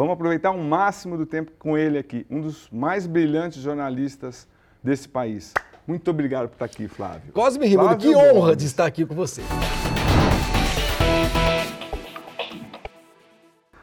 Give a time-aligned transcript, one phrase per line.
[0.00, 4.48] Vamos aproveitar o máximo do tempo com ele aqui, um dos mais brilhantes jornalistas
[4.82, 5.52] desse país.
[5.86, 7.30] Muito obrigado por estar aqui, Flávio.
[7.34, 9.42] Cosme Rimano, que honra de estar aqui com você.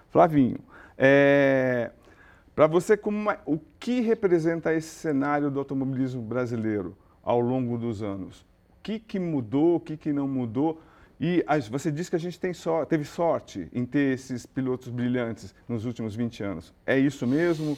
[0.10, 0.58] Flavinho,
[0.98, 1.92] é,
[2.56, 8.42] para você, como, o que representa esse cenário do automobilismo brasileiro ao longo dos anos?
[8.72, 10.82] O que, que mudou, o que, que não mudou?
[11.20, 15.54] E você disse que a gente tem so, teve sorte em ter esses pilotos brilhantes
[15.68, 16.74] nos últimos 20 anos.
[16.86, 17.78] É isso mesmo?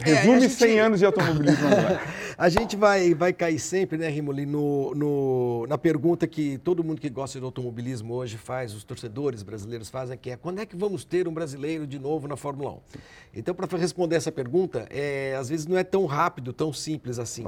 [0.00, 0.54] Resume é, gente...
[0.54, 1.66] 100 anos de automobilismo
[2.38, 7.00] a gente vai, vai cair sempre, né, Rimoli, no, no, na pergunta que todo mundo
[7.00, 10.76] que gosta de automobilismo hoje faz, os torcedores brasileiros fazem, que é quando é que
[10.76, 12.74] vamos ter um brasileiro de novo na Fórmula 1?
[12.74, 12.98] Sim.
[13.34, 17.44] Então, para responder essa pergunta, é, às vezes não é tão rápido, tão simples assim.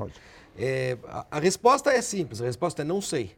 [0.59, 3.31] É, a, a resposta é simples, a resposta é não sei.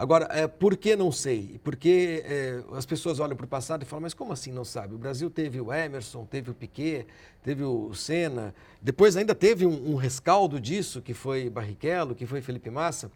[0.00, 1.60] Agora, é, por que não sei?
[1.62, 4.94] Porque é, as pessoas olham para o passado e falam, mas como assim não sabe?
[4.94, 7.06] O Brasil teve o Emerson, teve o Piquet,
[7.42, 12.40] teve o Senna, depois ainda teve um, um rescaldo disso, que foi Barrichello, que foi
[12.40, 13.12] Felipe Massa.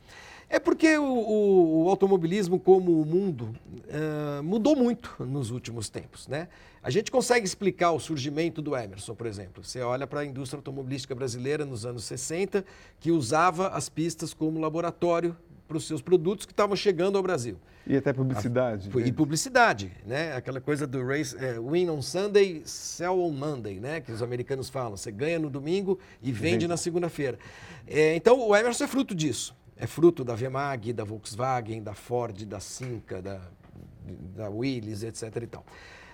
[0.46, 3.56] É porque o, o, o automobilismo, como o mundo,
[3.88, 6.28] uh, mudou muito nos últimos tempos.
[6.28, 6.48] Né?
[6.82, 9.64] A gente consegue explicar o surgimento do Emerson, por exemplo.
[9.64, 12.62] Você olha para a indústria automobilística brasileira nos anos 60,
[13.00, 15.34] que usava as pistas como laboratório
[15.74, 17.58] para os seus produtos que estavam chegando ao Brasil.
[17.84, 18.90] E até publicidade.
[18.92, 19.06] A, né?
[19.08, 20.36] E publicidade, né?
[20.36, 24.00] Aquela coisa do race, é, win on Sunday, sell on Monday, né?
[24.00, 24.96] Que os americanos falam.
[24.96, 27.38] Você ganha no domingo e vende, na segunda-feira.
[27.88, 29.54] É, então, o Emerson é fruto disso.
[29.76, 33.40] É fruto da Vemag, da Volkswagen, da Ford, da Cinca, da,
[34.36, 35.42] da Willys, etc.
[35.42, 35.66] E tal.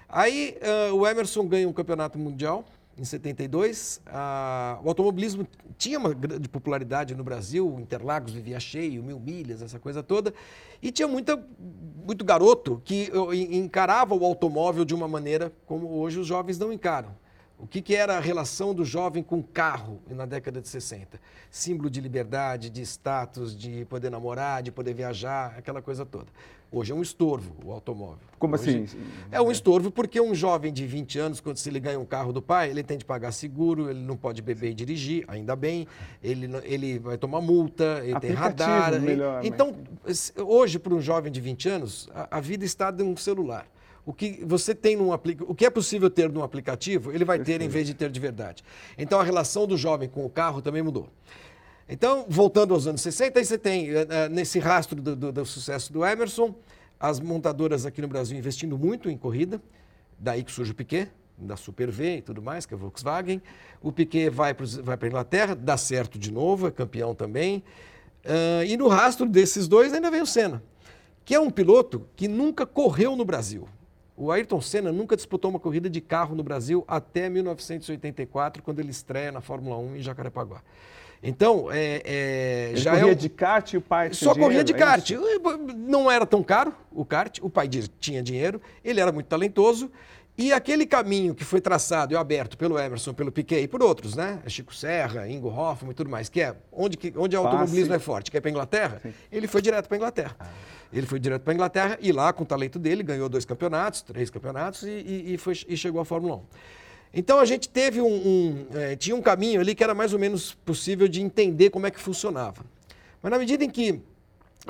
[0.09, 0.57] Aí,
[0.91, 2.65] uh, o Emerson ganha um campeonato mundial
[2.97, 4.01] em 72.
[4.07, 5.47] Ah, o automobilismo
[5.79, 10.35] tinha uma grande popularidade no Brasil, Interlagos vivia cheio, mil milhas, essa coisa toda.
[10.83, 11.43] E tinha muita,
[12.05, 13.11] muito garoto que
[13.51, 17.15] encarava o automóvel de uma maneira como hoje os jovens não encaram.
[17.63, 21.21] O que, que, era a relação do jovem com o carro na década de 60?
[21.51, 26.27] Símbolo de liberdade, de status, de poder namorar, de poder viajar, aquela coisa toda.
[26.73, 28.29] Hoje é um estorvo o automóvel.
[28.39, 28.99] Como Hoje assim?
[29.31, 32.33] É um estorvo porque um jovem de 20 anos, quando se ele ganha um carro
[32.33, 35.87] do pai, ele tem de pagar seguro, ele não pode beber e dirigir, ainda bem,
[36.23, 39.01] ele, ele vai tomar multa, ele tem radar.
[39.01, 40.33] Melhor, então, mas...
[40.39, 43.67] hoje, para um jovem de 20 anos, a, a vida está de um celular.
[44.05, 47.61] O que você tem num o que é possível ter num aplicativo, ele vai ter
[47.61, 48.65] em vez de ter de verdade.
[48.97, 51.09] Então a relação do jovem com o carro também mudou.
[51.89, 55.45] Então, voltando aos anos 60, aí você tem, eh, eh, nesse rastro do, do, do,
[55.45, 56.55] sucesso do Emerson,
[57.01, 59.61] as montadoras aqui no Brasil investindo muito em corrida,
[60.17, 63.43] daí que surge o Piquet, da Super V e tudo mais, que é a Volkswagen.
[63.83, 64.67] O Piquet vai para
[65.01, 67.65] a Inglaterra, dá certo de novo, é campeão também.
[68.25, 70.63] Uh, e no rastro desses dois ainda vem o Senna,
[71.25, 73.67] que é um piloto que nunca correu no Brasil.
[74.21, 78.91] O Ayrton Senna nunca disputou uma corrida de carro no Brasil até 1984, quando ele
[78.91, 80.61] estreia na Fórmula 1 em Jacarepaguá.
[81.23, 84.77] Então, é, é, já corria é de kart e o pai Só corria de é
[84.77, 85.11] kart.
[85.11, 85.17] É
[85.75, 87.67] não era tão caro o kart, o pai
[87.99, 89.91] tinha dinheiro, ele era muito talentoso.
[90.37, 94.15] E aquele caminho que foi traçado e aberto pelo Emerson, pelo Piquet e por outros,
[94.17, 94.41] né?
[94.49, 98.31] Chico Serra, Ingo Hoffman e tudo mais, que é onde, onde o automobilismo é forte,
[98.31, 99.15] que é para a Inglaterra, Sim.
[99.33, 100.37] ele foi direto para a Inglaterra.
[100.39, 100.80] Ah.
[100.93, 104.03] Ele foi direto para a Inglaterra e lá, com o talento dele, ganhou dois campeonatos,
[104.03, 106.43] três campeonatos e, e, e, foi, e chegou à Fórmula 1.
[107.13, 110.19] Então a gente teve um, um é, tinha um caminho ali que era mais ou
[110.19, 112.65] menos possível de entender como é que funcionava.
[113.23, 114.01] Mas na medida em que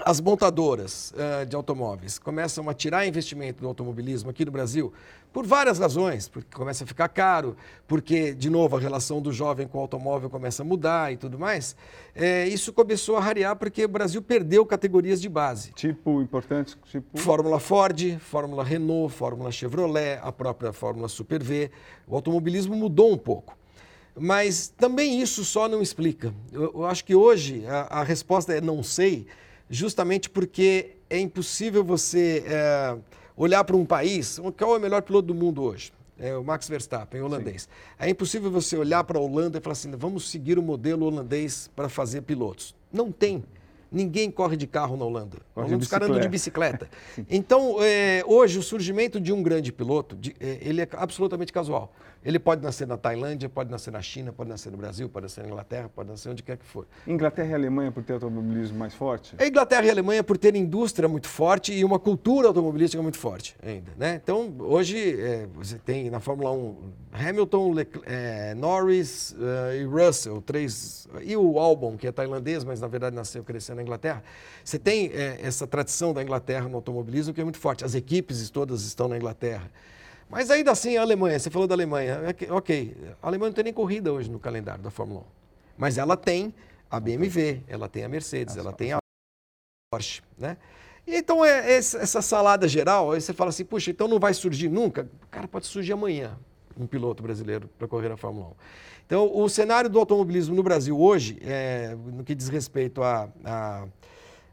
[0.04, 4.92] as montadoras uh, de automóveis começam a tirar investimento do automobilismo aqui no Brasil
[5.32, 7.56] por várias razões, porque começa a ficar caro,
[7.86, 11.38] porque, de novo, a relação do jovem com o automóvel começa a mudar e tudo
[11.38, 11.76] mais,
[12.14, 15.72] é, isso começou a rarear porque o Brasil perdeu categorias de base.
[15.72, 16.76] Tipo, importantes?
[16.90, 17.18] Tipo...
[17.18, 21.70] Fórmula Ford, Fórmula Renault, Fórmula Chevrolet, a própria Fórmula Super V.
[22.08, 23.56] O automobilismo mudou um pouco.
[24.18, 26.34] Mas também isso só não explica.
[26.52, 29.26] Eu, eu acho que hoje a, a resposta é não sei,
[29.70, 32.98] justamente porque é impossível você é,
[33.36, 35.92] olhar para um país, qual é o melhor piloto do mundo hoje?
[36.18, 37.62] É o Max Verstappen, holandês.
[37.62, 37.68] Sim.
[37.98, 41.70] É impossível você olhar para a Holanda e falar assim, vamos seguir o modelo holandês
[41.74, 42.74] para fazer pilotos.
[42.92, 43.42] Não tem.
[43.90, 45.38] Ninguém corre de carro na Holanda.
[45.54, 46.88] Corre os caras andam de bicicleta.
[47.28, 51.92] então, é, hoje, o surgimento de um grande piloto, de, é, ele é absolutamente casual.
[52.24, 55.42] Ele pode nascer na Tailândia, pode nascer na China, pode nascer no Brasil, pode nascer
[55.42, 56.86] na Inglaterra, pode nascer onde quer que for.
[57.06, 59.34] Inglaterra e Alemanha por ter automobilismo mais forte?
[59.38, 63.16] A Inglaterra e a Alemanha por ter indústria muito forte e uma cultura automobilística muito
[63.16, 63.90] forte ainda.
[63.96, 64.20] Né?
[64.22, 66.76] Então, hoje, é, você tem na Fórmula 1
[67.12, 67.74] Hamilton,
[68.04, 71.08] é, Norris uh, e Russell, três.
[71.22, 74.22] E o Albon, que é tailandês, mas na verdade nasceu crescendo na Inglaterra.
[74.64, 77.84] Você tem é, essa tradição da Inglaterra no automobilismo que é muito forte.
[77.84, 79.70] As equipes todas estão na Inglaterra.
[80.30, 83.64] Mas ainda assim, a Alemanha, você falou da Alemanha, é ok, a Alemanha não tem
[83.64, 85.24] nem corrida hoje no calendário da Fórmula 1.
[85.76, 86.54] Mas ela tem
[86.88, 88.98] a BMW, ela tem a Mercedes, ela tem a
[89.92, 90.56] Porsche, né?
[91.06, 95.10] Então, é, essa salada geral, aí você fala assim, puxa, então não vai surgir nunca?
[95.30, 96.38] Cara, pode surgir amanhã
[96.78, 98.52] um piloto brasileiro para correr na Fórmula 1.
[99.06, 103.82] Então, o cenário do automobilismo no Brasil hoje, é, no que diz respeito à a,
[103.82, 103.88] a,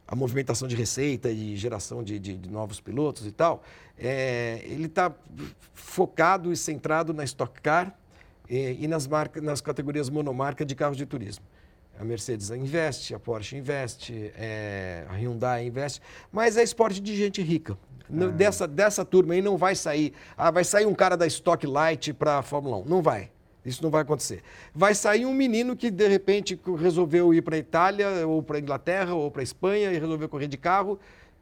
[0.08, 3.62] a, movimentação de receita e geração de, de, de novos pilotos e tal,
[3.98, 5.14] é, ele está
[5.74, 7.96] focado e centrado na Stock Car
[8.50, 11.46] e, e nas, marcas, nas categorias monomarca de carros de turismo.
[12.00, 16.00] A Mercedes investe, a Porsche investe, é, a Hyundai investe,
[16.32, 17.78] mas é esporte de gente rica.
[18.10, 18.28] Ah.
[18.28, 22.14] Dessa, dessa turma aí não vai sair, ah, vai sair um cara da Stock Light
[22.14, 22.86] para a Fórmula 1.
[22.86, 23.32] Não vai.
[23.66, 24.44] Isso não vai acontecer.
[24.74, 28.60] Vai sair um menino que, de repente, resolveu ir para a Itália, ou para a
[28.62, 30.98] Inglaterra, ou para a Espanha, e resolveu correr de carro,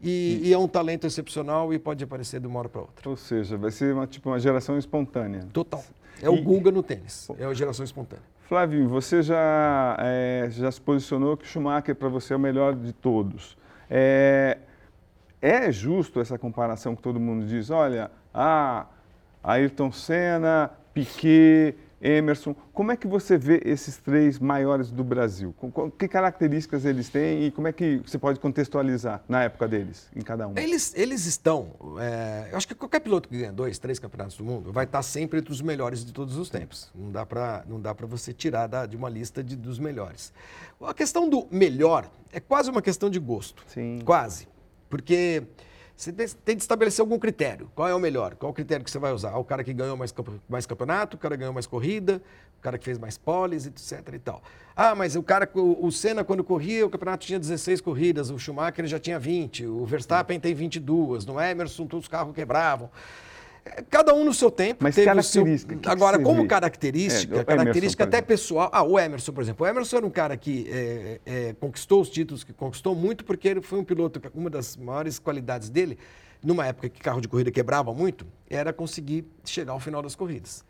[0.06, 3.10] e, e, é um talento excepcional e pode aparecer de uma hora para outra.
[3.10, 5.48] Ou seja, vai ser uma, tipo uma geração espontânea.
[5.52, 5.84] Total.
[6.22, 7.28] É o Guga no tênis.
[7.40, 8.24] É a geração espontânea.
[8.48, 12.76] Flávio, você já, é, já se posicionou que o Schumacher para você é o melhor
[12.76, 13.58] de todos.
[13.90, 14.60] É,
[15.42, 17.72] é justo essa comparação que todo mundo diz?
[17.72, 18.86] Olha, ah,
[19.44, 22.56] Ayrton Senna, Piquet, Emerson.
[22.74, 25.56] Como é que você vê esses três maiores do Brasil?
[25.98, 30.22] Que características eles têm e como é que você pode contextualizar na época deles, em
[30.22, 30.54] cada um?
[30.58, 31.72] Eles, eles estão.
[32.00, 35.02] É, eu acho que qualquer piloto que ganha dois, três campeonatos do mundo vai estar
[35.04, 36.92] sempre entre os melhores de todos os tempos.
[36.94, 40.34] Não dá para você tirar da, de uma lista de, dos melhores.
[40.82, 43.64] A questão do melhor é quase uma questão de gosto.
[43.68, 44.00] Sim.
[44.04, 44.48] Quase.
[44.90, 45.44] Porque.
[45.96, 47.72] Você tem de estabelecer algum critério.
[47.74, 48.36] Qual é o melhor?
[48.36, 49.30] Qual é o critério que você vai usar?
[49.30, 50.14] Ah, o cara que ganhou mais,
[50.50, 52.22] mais campeonato, o cara que ganhou mais corrida,
[52.60, 54.44] o cara que fez mais poles, etc e tal.
[54.76, 58.86] Ah, mas o cara, o, Senna, quando corria, o campeonato tinha 16 corridas, o Schumacher
[58.88, 62.90] já tinha 20, o Verstappen tem 22, no Emerson todos os carros quebravam.
[63.90, 64.84] Cada um no seu tempo.
[64.84, 65.76] Mas característica.
[65.82, 65.92] Seu...
[65.92, 66.48] Agora, como vê?
[66.48, 68.70] característica, é, característica Emerson, até pessoal.
[68.72, 69.66] Ah, o Emerson, por exemplo.
[69.66, 73.48] O Emerson era um cara que é, é, conquistou os títulos, que conquistou muito, porque
[73.48, 74.22] ele foi um piloto.
[74.36, 75.98] Uma das maiores qualidades dele,
[76.44, 80.64] numa época que carro de corrida quebrava muito, era conseguir chegar ao final das corridas.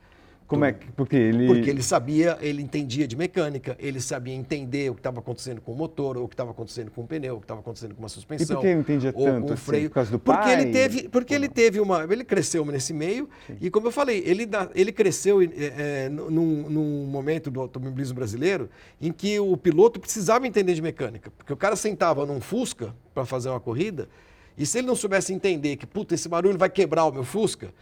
[0.48, 0.92] Como é que.
[0.92, 1.48] Porque ele.
[1.48, 5.72] Porque ele sabia, ele entendia de mecânica, ele sabia entender o que estava acontecendo com
[5.72, 8.04] o motor, ou o que estava acontecendo com o pneu, o que estava acontecendo com
[8.04, 8.46] uma suspensão.
[8.46, 9.42] E por que ele entendia tanto?
[9.42, 9.90] Com o assim, freio.
[9.90, 10.62] por causa do porque pai?
[10.62, 12.04] Ele teve, porque ele teve uma.
[12.04, 13.58] Ele cresceu nesse meio, Sim.
[13.60, 18.70] e como eu falei, ele, ele cresceu é, num, num momento do automobilismo brasileiro
[19.02, 21.32] em que o piloto precisava entender de mecânica.
[21.32, 24.08] Porque o cara sentava num Fusca para fazer uma corrida,
[24.56, 27.74] e se ele não soubesse entender que, puta, esse barulho vai quebrar o meu Fusca,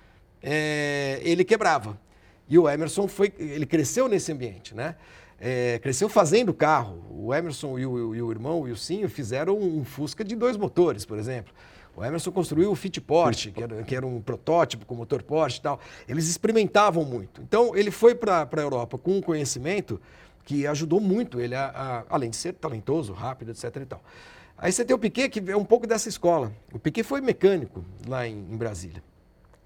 [0.42, 1.98] é, ele quebrava.
[2.48, 4.96] E o Emerson foi, ele cresceu nesse ambiente, né?
[5.40, 7.04] É, cresceu fazendo carro.
[7.10, 11.06] O Emerson e o, e o irmão, o Wilsinho, fizeram um Fusca de dois motores,
[11.06, 11.54] por exemplo.
[11.96, 15.60] O Emerson construiu o Fit Porsche, que era, que era, um protótipo com motor Porsche
[15.60, 15.80] e tal.
[16.08, 17.42] Eles experimentavam muito.
[17.42, 20.02] Então, ele foi para a Europa com um conhecimento
[20.44, 23.76] que ajudou muito ele, a, a, além de ser talentoso, rápido, etc.
[23.76, 24.02] E tal.
[24.58, 26.52] Aí você tem o Piquet, que é um pouco dessa escola.
[26.72, 29.04] O Piquet foi mecânico lá em, em Brasília.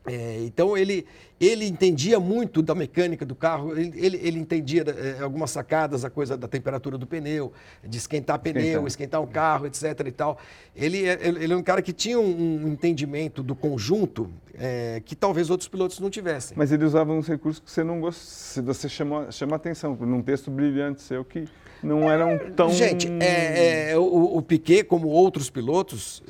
[0.07, 1.05] É, então ele,
[1.37, 6.09] ele entendia muito da mecânica do carro, ele, ele, ele entendia é, algumas sacadas, a
[6.09, 7.51] coisa da temperatura do pneu,
[7.83, 9.83] de esquentar pneu, esquentar, esquentar um carro, etc.
[10.05, 10.39] e tal.
[10.73, 15.13] Ele, é, ele é um cara que tinha um, um entendimento do conjunto é, que
[15.13, 16.57] talvez outros pilotos não tivessem.
[16.57, 20.49] Mas ele usava uns recursos que você não gosta, você chama, chama atenção, num texto
[20.49, 21.49] brilhante seu que
[21.83, 22.69] não eram tão.
[22.69, 26.23] Gente, é, é, o, o Piquet, como outros pilotos,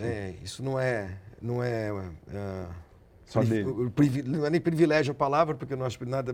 [0.44, 1.12] isso não é.
[1.40, 1.92] Não é
[3.28, 3.92] só dele.
[4.26, 6.34] Não é nem privilégio a palavra, porque não acho nada,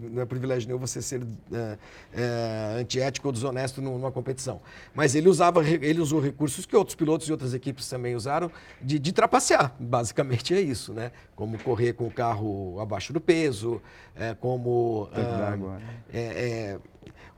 [0.00, 1.78] não é privilégio nenhum você ser é,
[2.14, 4.60] é, antiético ou desonesto numa competição.
[4.94, 8.98] Mas ele usava, ele usou recursos que outros pilotos e outras equipes também usaram de,
[8.98, 9.74] de trapacear.
[9.78, 11.12] Basicamente é isso, né?
[11.36, 13.80] Como correr com o carro abaixo do peso,
[14.16, 15.10] é, como.
[15.12, 15.78] Ah,
[16.10, 16.78] é, é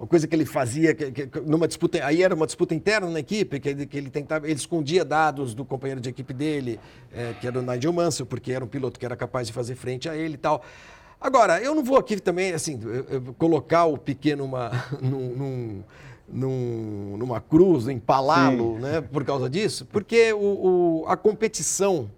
[0.02, 3.20] uma coisa que ele fazia, que, que, numa disputa, aí era uma disputa interna na
[3.20, 6.80] equipe, que ele, que ele tentava, ele escondia dados do companheiro de equipe dele,
[7.14, 9.76] é, que era o Nigel Mansell, porque era um piloto que era capaz de fazer
[9.76, 10.60] frente a ele e tal.
[11.20, 15.84] Agora, eu não vou aqui também, assim, eu, eu colocar o Piquet numa, num, num,
[16.28, 22.10] num, numa cruz, empalá-lo, né, por causa disso, porque o, o a competição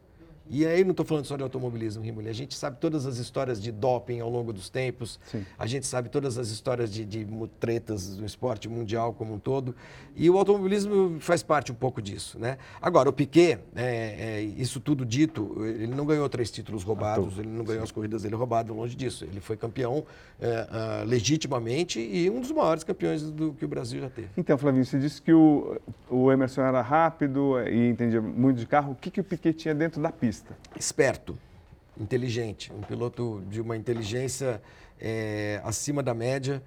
[0.49, 2.29] e aí não estou falando só de automobilismo, Rimoli.
[2.29, 5.19] A gente sabe todas as histórias de doping ao longo dos tempos.
[5.27, 5.45] Sim.
[5.59, 7.27] A gente sabe todas as histórias de, de
[7.59, 9.75] tretas do esporte mundial como um todo.
[10.15, 12.59] E o automobilismo faz parte um pouco disso, né?
[12.81, 17.49] Agora, o Piquet, é, é, isso tudo dito, ele não ganhou três títulos roubados, ele
[17.49, 17.85] não ganhou Sim.
[17.85, 19.25] as corridas dele roubadas, longe disso.
[19.25, 20.05] Ele foi campeão
[20.41, 24.29] é, uh, legitimamente e um dos maiores campeões do que o Brasil já teve.
[24.37, 28.93] Então, Flavinho, você disse que o, o Emerson era rápido e entendia muito de carro.
[28.93, 30.34] O que, que o Piquet tinha dentro da pista?
[30.77, 31.39] Esperto.
[31.99, 34.61] inteligente, um piloto de uma inteligência
[35.01, 36.63] é, acima da média,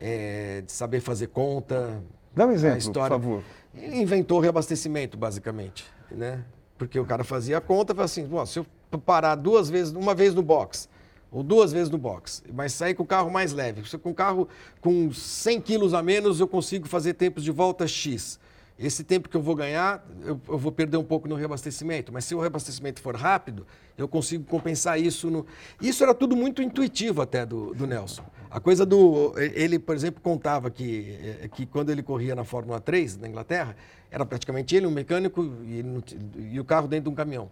[0.00, 2.02] é, de saber fazer conta.
[2.34, 3.16] Dá um exemplo, história.
[3.16, 3.42] por favor.
[3.74, 6.44] Ele inventou reabastecimento, basicamente, né?
[6.76, 8.66] Porque o cara fazia a conta, falava assim, se eu
[8.98, 10.88] parar duas vezes, uma vez no box,
[11.30, 13.88] ou duas vezes no box, mas sair com o carro mais leve.
[13.88, 14.48] Se com o carro
[14.80, 18.38] com 100 quilos a menos, eu consigo fazer tempos de volta X.
[18.78, 22.12] Esse tempo que eu vou ganhar, eu, eu, vou perder um pouco no reabastecimento.
[22.12, 23.66] Mas se o reabastecimento for rápido,
[23.96, 25.28] eu consigo compensar isso.
[25.28, 25.44] No...
[25.80, 28.24] Isso era tudo muito intuitivo até do, do Nelson.
[28.48, 29.34] A coisa do.
[29.36, 33.76] Ele, por exemplo, contava que, eh, que quando ele corria na Fórmula 3, na Inglaterra,
[34.12, 35.84] era praticamente ele, um mecânico, e,
[36.52, 37.50] e o carro dentro de um caminhão.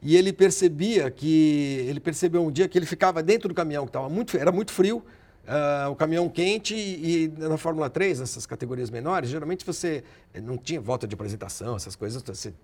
[0.00, 1.84] E ele percebia que.
[1.86, 4.72] Ele percebeu um dia que ele ficava dentro do caminhão, que estava muito, era muito
[4.72, 5.04] frio
[5.44, 10.40] Uh, o caminhão quente e, e, na Fórmula 3, nessas categorias menores, geralmente você eh,
[10.40, 12.22] não tinha volta de apresentação, essas coisas.
[12.22, 12.54] Você,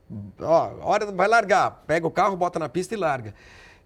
[0.41, 3.35] ó, hora vai largar, pega o carro, bota na pista e larga.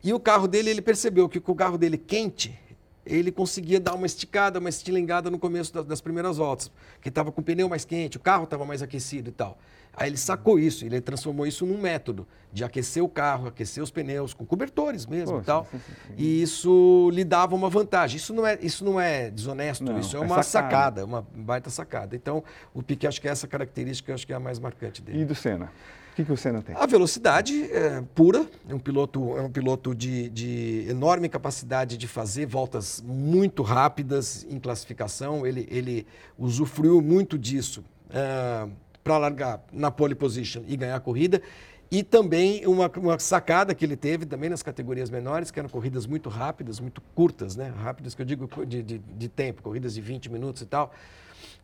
[0.03, 2.57] E o carro dele, ele percebeu que com o carro dele quente,
[3.05, 6.71] ele conseguia dar uma esticada, uma estilingada no começo das, das primeiras voltas,
[7.01, 9.59] que estava com o pneu mais quente, o carro estava mais aquecido e tal.
[9.97, 13.91] Aí ele sacou isso, ele transformou isso num método de aquecer o carro, aquecer os
[13.91, 15.65] pneus, com cobertores mesmo Pô, e tal.
[15.65, 16.15] Sim, sim, sim.
[16.17, 18.17] E isso lhe dava uma vantagem.
[18.17, 21.01] Isso não é, isso não é desonesto, não, isso é, é uma sacada.
[21.03, 21.05] sacada.
[21.05, 22.15] uma baita sacada.
[22.15, 25.23] Então, o Piquet, acho que é essa característica acho que é a mais marcante dele.
[25.23, 25.71] E do Senna?
[26.13, 26.77] O que, que o Senna tem?
[26.77, 32.07] A velocidade é pura, é um piloto, é um piloto de, de enorme capacidade de
[32.07, 35.45] fazer voltas muito rápidas em classificação.
[35.45, 36.07] Ele, ele
[36.39, 37.85] usufruiu muito disso.
[38.11, 38.71] Uh,
[39.05, 41.43] para largar na pole position e ganhar a corrida.
[41.91, 46.07] E também uma, uma, sacada que ele teve também nas categorias menores, que eram corridas
[46.07, 47.73] muito rápidas, muito curtas, né?
[47.77, 50.93] Rápidas que eu digo de, de, de tempo, corridas de 20 minutos e tal,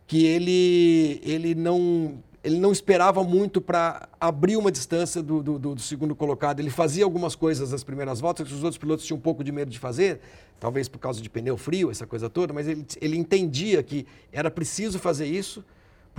[0.06, 5.80] que ele, ele, não, ele não esperava muito para abrir uma distância do, do, do,
[5.80, 6.61] segundo colocado.
[6.61, 9.50] Ele fazia algumas coisas nas primeiras voltas que os outros pilotos tinham um pouco de
[9.50, 10.20] medo de fazer,
[10.61, 14.50] talvez por causa de pneu frio, essa coisa toda, mas ele, ele entendia que era
[14.50, 15.64] preciso fazer isso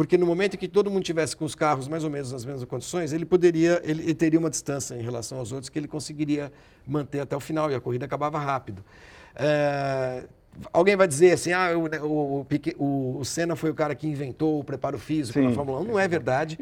[0.01, 2.43] porque no momento em que todo mundo tivesse com os carros mais ou menos nas
[2.43, 5.87] mesmas condições, ele poderia, ele, ele teria uma distância em relação aos outros que ele
[5.87, 6.51] conseguiria
[6.87, 8.83] manter até o final e a corrida acabava rápido.
[9.35, 10.23] É,
[10.73, 12.45] alguém vai dizer assim, ah, o,
[12.79, 15.49] o, o, Senna foi o cara que inventou o preparo físico Sim.
[15.49, 15.83] na Fórmula 1.
[15.83, 16.57] Não é verdade,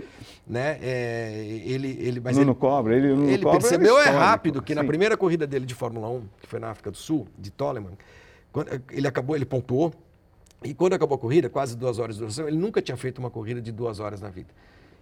[0.45, 0.77] né?
[0.81, 4.73] É, ele, ele, mas Nuno ele, Cobra, ele, Nuno ele Cobra percebeu é rápido que
[4.73, 4.79] Sim.
[4.79, 7.97] na primeira corrida dele de Fórmula 1, que foi na África do Sul, de Toleman,
[8.51, 9.93] quando ele acabou, ele pontuou
[10.63, 13.29] e quando acabou a corrida, quase duas horas de duração, ele nunca tinha feito uma
[13.29, 14.49] corrida de duas horas na vida.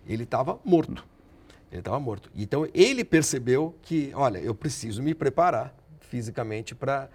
[0.06, 1.04] Ele estava morto.
[1.72, 2.30] Ele estava morto.
[2.36, 7.10] Então ele percebeu que, olha, eu preciso me preparar fisicamente para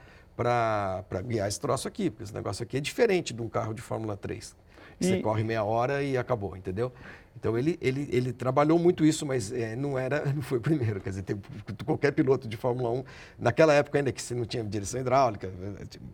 [1.25, 4.17] guiar esse troço aqui, porque esse negócio aqui é diferente de um carro de Fórmula
[4.17, 4.57] 3.
[5.01, 5.23] Você e...
[5.23, 6.93] corre meia hora e acabou, entendeu?
[7.39, 11.01] Então ele, ele, ele trabalhou muito isso, mas é, não era, não foi o primeiro.
[11.01, 11.41] Quer dizer, tem,
[11.85, 13.05] qualquer piloto de Fórmula 1,
[13.39, 15.51] naquela época ainda que você não tinha direção hidráulica,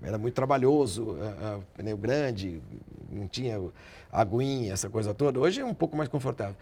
[0.02, 2.62] era muito trabalhoso, a, a, pneu grande,
[3.10, 3.60] não tinha
[4.12, 5.38] aguinha, essa coisa toda.
[5.38, 6.56] Hoje é um pouco mais confortável.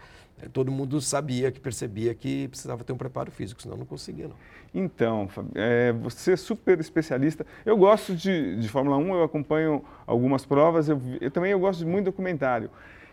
[0.53, 4.27] Todo mundo sabia, que percebia que precisava ter um preparo físico, senão não conseguia.
[4.27, 4.35] Não.
[4.73, 7.45] Então, é, você é super especialista.
[7.65, 11.79] Eu gosto de, de Fórmula 1, eu acompanho algumas provas, eu, eu também eu gosto
[11.79, 12.69] de muito documentário.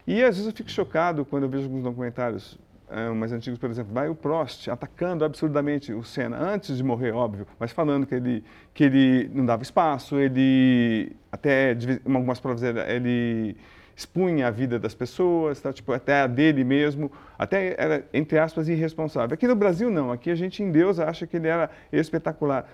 [0.06, 2.58] E às vezes eu fico chocado quando eu vejo alguns documentários
[2.90, 7.12] é, mais antigos, por exemplo, vai o Prost atacando absurdamente o Senna, antes de morrer,
[7.12, 8.44] óbvio, mas falando que ele,
[8.74, 13.56] que ele não dava espaço, ele até, em algumas provas, ele,
[13.96, 15.72] expunha a vida das pessoas, tá?
[15.72, 19.34] tipo, até a dele mesmo, até era, entre aspas, irresponsável.
[19.34, 20.10] Aqui no Brasil, não.
[20.10, 22.68] Aqui a gente, em Deus, acha que ele era espetacular.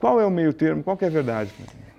[0.00, 0.82] Qual é o meio termo?
[0.82, 1.50] Qual é a verdade?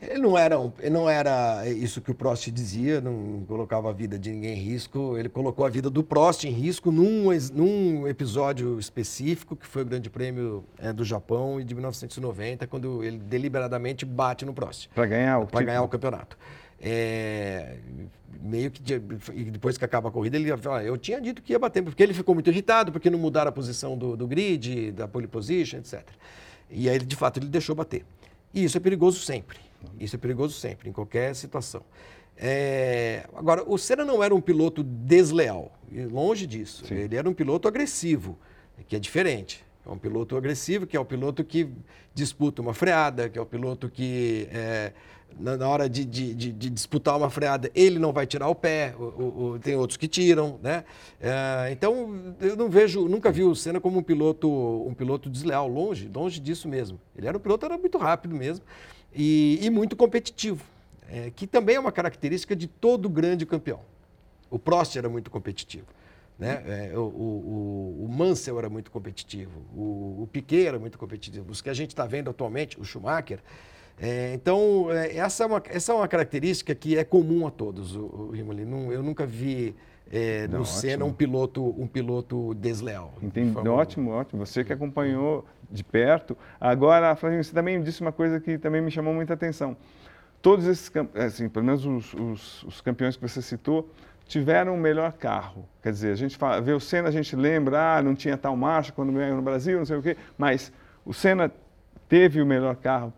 [0.01, 4.17] Ele não era, ele não era isso que o Prost dizia, não colocava a vida
[4.17, 5.15] de ninguém em risco.
[5.15, 9.85] Ele colocou a vida do Prost em risco num, num episódio específico, que foi o
[9.85, 14.89] Grande Prêmio é, do Japão de 1990, quando ele deliberadamente bate no Prost.
[14.95, 16.35] Para ganhar o Para ganhar o campeonato.
[16.81, 17.75] É,
[18.41, 18.81] meio que
[19.51, 22.15] depois que acaba a corrida, ele fala, eu tinha dito que ia bater, porque ele
[22.15, 26.01] ficou muito irritado, porque não mudaram a posição do, do grid, da pole position, etc.
[26.71, 28.05] E aí, de fato, ele deixou bater.
[28.53, 29.59] E isso é perigoso sempre.
[29.99, 31.81] Isso é perigoso sempre, em qualquer situação.
[32.37, 33.25] É...
[33.35, 35.71] Agora, o Senna não era um piloto desleal,
[36.11, 36.85] longe disso.
[36.85, 36.95] Sim.
[36.95, 38.37] Ele era um piloto agressivo,
[38.87, 39.63] que é diferente.
[39.85, 41.69] É um piloto agressivo, que é o piloto que
[42.13, 44.93] disputa uma freada, que é o piloto que, é,
[45.39, 48.93] na, hora de, de, de, de, disputar uma freada, ele não vai tirar o pé,
[48.97, 50.83] o, o, o, tem outros que tiram, né?
[51.19, 55.67] É, então, eu não vejo, nunca vi o Senna como um piloto, um piloto desleal,
[55.67, 56.99] longe, longe disso mesmo.
[57.15, 58.63] Ele era um piloto, era muito rápido mesmo
[59.13, 60.63] e, e muito competitivo,
[61.09, 63.79] é, que também é uma característica de todo grande campeão.
[64.49, 65.87] O Prost era muito competitivo.
[66.37, 66.89] Né?
[66.91, 71.51] É, o, o, o, Mansell era muito competitivo, o, o Piquet era muito competitivo.
[71.51, 73.39] Os que a gente está vendo atualmente, o Schumacher.
[73.99, 77.95] É, então, é, essa, é uma, essa é uma característica que é comum a todos,
[77.95, 78.61] o, o Rimoli.
[78.91, 79.75] eu nunca vi
[80.11, 83.13] é, no Senna um piloto, um piloto desleal.
[83.21, 83.57] Entendi.
[83.67, 84.45] Ótimo, ótimo.
[84.45, 86.37] Você que acompanhou de perto.
[86.59, 89.77] Agora, Flávio, você também disse uma coisa que também me chamou muita atenção.
[90.41, 93.89] Todos esses, assim, pelo menos os, os, os campeões que você citou,
[94.27, 95.67] tiveram o melhor carro.
[95.81, 98.55] Quer dizer, a gente fala, vê o Senna, a gente lembra, ah, não tinha tal
[98.55, 100.71] marcha quando ganhou no Brasil, não sei o quê, mas
[101.05, 101.51] o Senna
[102.11, 103.13] teve o melhor carro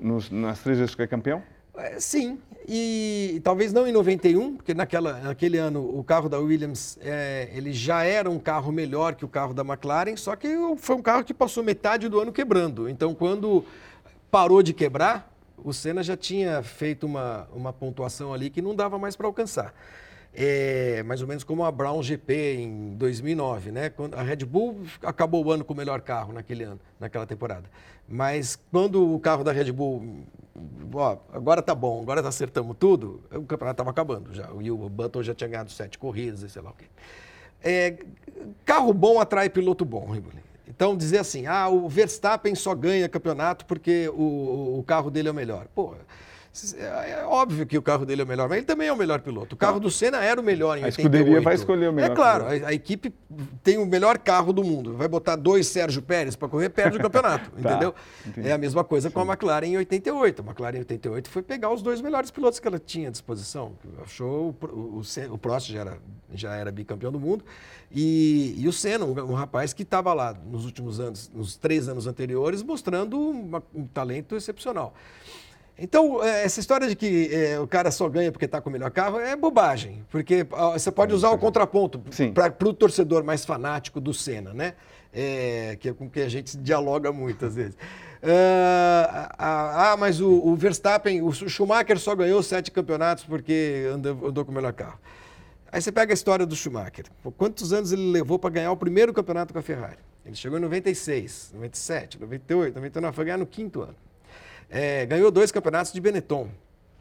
[0.00, 1.42] nos, nas três vezes que foi campeão?
[1.76, 6.96] É, sim, e talvez não em 91, porque naquela, naquele ano o carro da Williams
[7.02, 10.94] é, ele já era um carro melhor que o carro da McLaren, só que foi
[10.94, 12.88] um carro que passou metade do ano quebrando.
[12.88, 13.64] Então, quando
[14.30, 15.28] parou de quebrar,
[15.64, 19.74] o Senna já tinha feito uma, uma pontuação ali que não dava mais para alcançar
[20.32, 23.90] é, mais ou menos como a Brown GP em 2009, né?
[23.90, 27.64] Quando a Red Bull acabou o ano com o melhor carro naquele ano, naquela temporada.
[28.08, 30.24] Mas quando o carro da Red Bull,
[30.94, 34.48] ó, agora tá bom, agora acertamos tudo, o campeonato estava acabando já.
[34.60, 36.86] E o Button já tinha ganhado sete corridas, sei lá o quê.
[37.62, 37.98] É,
[38.64, 40.50] carro bom atrai piloto bom, Riboli.
[40.68, 45.30] Então, dizer assim, ah, o Verstappen só ganha campeonato porque o, o carro dele é
[45.30, 45.66] o melhor.
[45.74, 45.94] Pô,
[46.76, 48.96] é, é óbvio que o carro dele é o melhor, mas ele também é o
[48.96, 49.54] melhor piloto.
[49.54, 52.10] O carro do Senna era o melhor em A escuderia vai escolher o melhor.
[52.10, 53.14] É claro, a, a, equipe
[53.62, 54.96] tem o melhor carro do mundo.
[54.96, 57.94] Vai botar dois Sérgio Pérez para correr, perde o campeonato, tá, entendeu?
[58.26, 58.48] Entendi.
[58.48, 59.14] É a mesma coisa Sim.
[59.14, 60.42] com a McLaren em 88.
[60.42, 63.72] A McLaren em 88 foi pegar os dois melhores pilotos que ela tinha à disposição.
[64.02, 65.98] Achou o, o, o, o Prost já era,
[66.34, 67.44] já era bicampeão do mundo
[67.92, 71.88] e, e o Senna, um, um rapaz que estava lá nos últimos anos, nos três
[71.88, 74.94] anos anteriores, mostrando uma, um talento excepcional.
[75.82, 78.72] Então, é, essa história de que é, o cara só ganha porque está com o
[78.72, 82.02] melhor carro é bobagem, porque você pode usar o contraponto
[82.34, 84.74] para o torcedor mais fanático do Senna, né?
[85.12, 87.74] É, que é com que a gente dialoga muitas vezes.
[87.74, 94.44] Uh, ah, mas o, o, Verstappen, o Schumacher só ganhou sete campeonatos porque andou, andou
[94.44, 95.00] com o melhor carro.
[95.72, 97.06] Aí você pega a história do Schumacher.
[97.38, 99.98] Quantos anos ele levou para ganhar o primeiro campeonato com a Ferrari?
[100.26, 103.96] Ele chegou em 96, 97, 98, 99, foi ganhar no quinto ano.
[104.70, 106.48] É, ganhou dois campeonatos de Benetton.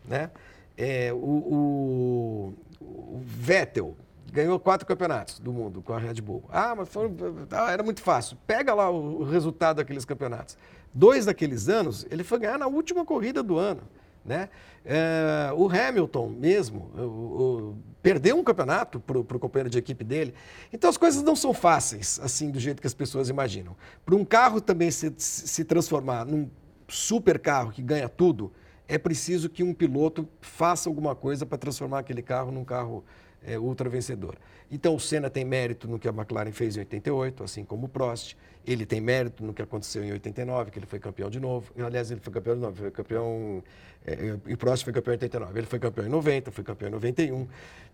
[0.04, 0.32] Né?
[0.76, 3.96] É, o, o, o, Vettel
[4.32, 6.44] ganhou quatro campeonatos do mundo com a Red Bull.
[6.50, 7.12] Ah, mas foi,
[7.52, 8.38] ah, era muito fácil.
[8.48, 10.58] Pega lá o, resultado daqueles campeonatos.
[10.94, 13.82] Dois daqueles anos, ele foi ganhar na última corrida do ano.
[14.26, 14.50] Né?
[14.84, 20.34] É, o Hamilton mesmo o, o, perdeu um campeonato para o companheiro de equipe dele.
[20.74, 23.76] Então as coisas não são fáceis, assim, do jeito que as pessoas imaginam.
[24.06, 26.50] Para um carro também se, se transformar num
[26.90, 28.52] super carro que ganha tudo,
[28.88, 33.04] é preciso que um piloto faça alguma coisa para transformar aquele carro num carro
[33.44, 34.36] é, ultra vencedor.
[34.72, 37.90] Então o Senna tem mérito no que a McLaren fez em 88, assim como o
[37.90, 38.36] Prost.
[38.66, 41.72] Ele tem mérito no que aconteceu em 89, que ele foi campeão de novo.
[41.84, 43.64] Aliás, ele foi campeão de novo, foi campeão.
[44.06, 45.60] É, e o Prost foi campeão em 89.
[45.60, 47.48] Ele foi campeão em 90, foi campeão em 91.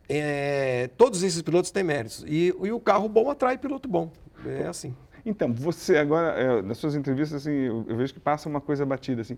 [0.08, 2.26] É, todos esses pilotos têm méritos.
[2.28, 4.12] E, e o carro bom atrai piloto bom.
[4.46, 4.96] É assim.
[5.26, 8.86] Então, você agora, é, nas suas entrevistas, assim, eu, eu, vejo que passa uma coisa
[8.86, 9.38] batida, assim.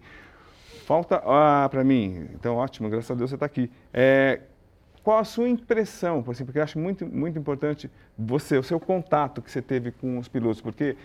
[0.86, 3.72] Falta, ah, para mim, então ótimo, graças a Deus você está aqui.
[3.94, 4.42] É,
[5.04, 9.42] qual a sua impressão, assim, porque eu acho muito, muito importante você, o seu contato
[9.42, 10.98] que você teve com os pilotos, porque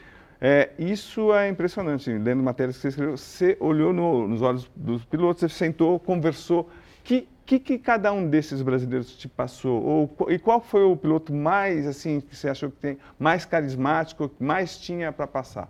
[0.45, 2.11] é, isso é impressionante.
[2.11, 6.69] Lendo matérias que você escreveu, você olhou no, nos olhos dos pilotos, você sentou, conversou.
[7.05, 9.83] Que que, que cada um desses brasileiros te passou?
[9.83, 14.29] Ou, e qual foi o piloto mais, assim, que você achou que tem mais carismático,
[14.29, 15.69] que mais tinha para passar?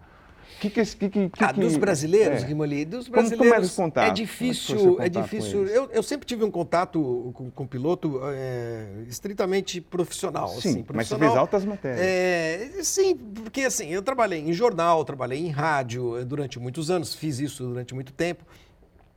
[0.61, 2.47] Que, que, que, que, ah, dos brasileiros, é.
[2.47, 5.67] Rimoli, dos brasileiros como, como é, é difícil, é difícil.
[5.67, 10.49] Eu, eu, sempre tive um contato com, com piloto é, estritamente profissional.
[10.49, 12.01] Sim, assim, profissional, mas você fez altas matérias.
[12.01, 17.13] É, sim, porque assim, eu trabalhei em jornal, trabalhei em rádio eh, durante muitos anos,
[17.13, 18.45] fiz isso durante muito tempo.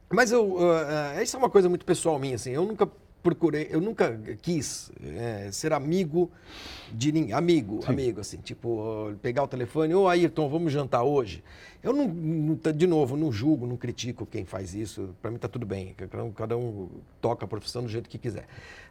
[0.10, 2.52] Mas eu, uh, uh, isso é uma coisa muito pessoal minha, assim.
[2.52, 2.90] Eu nunca
[3.26, 6.30] procurei, eu nunca quis é, ser amigo
[6.94, 7.34] de ninguém.
[7.34, 7.92] Amigo, Sim.
[7.92, 11.44] amigo, assim, tipo, pegar o telefone, ô Ayrton, vamos jantar hoje.
[11.82, 15.16] Eu não, não, de novo, não julgo, não critico quem faz isso.
[15.22, 15.96] Para mim tá tudo bem.
[16.36, 16.88] Cada um
[17.20, 18.46] toca a profissão do jeito que quiser.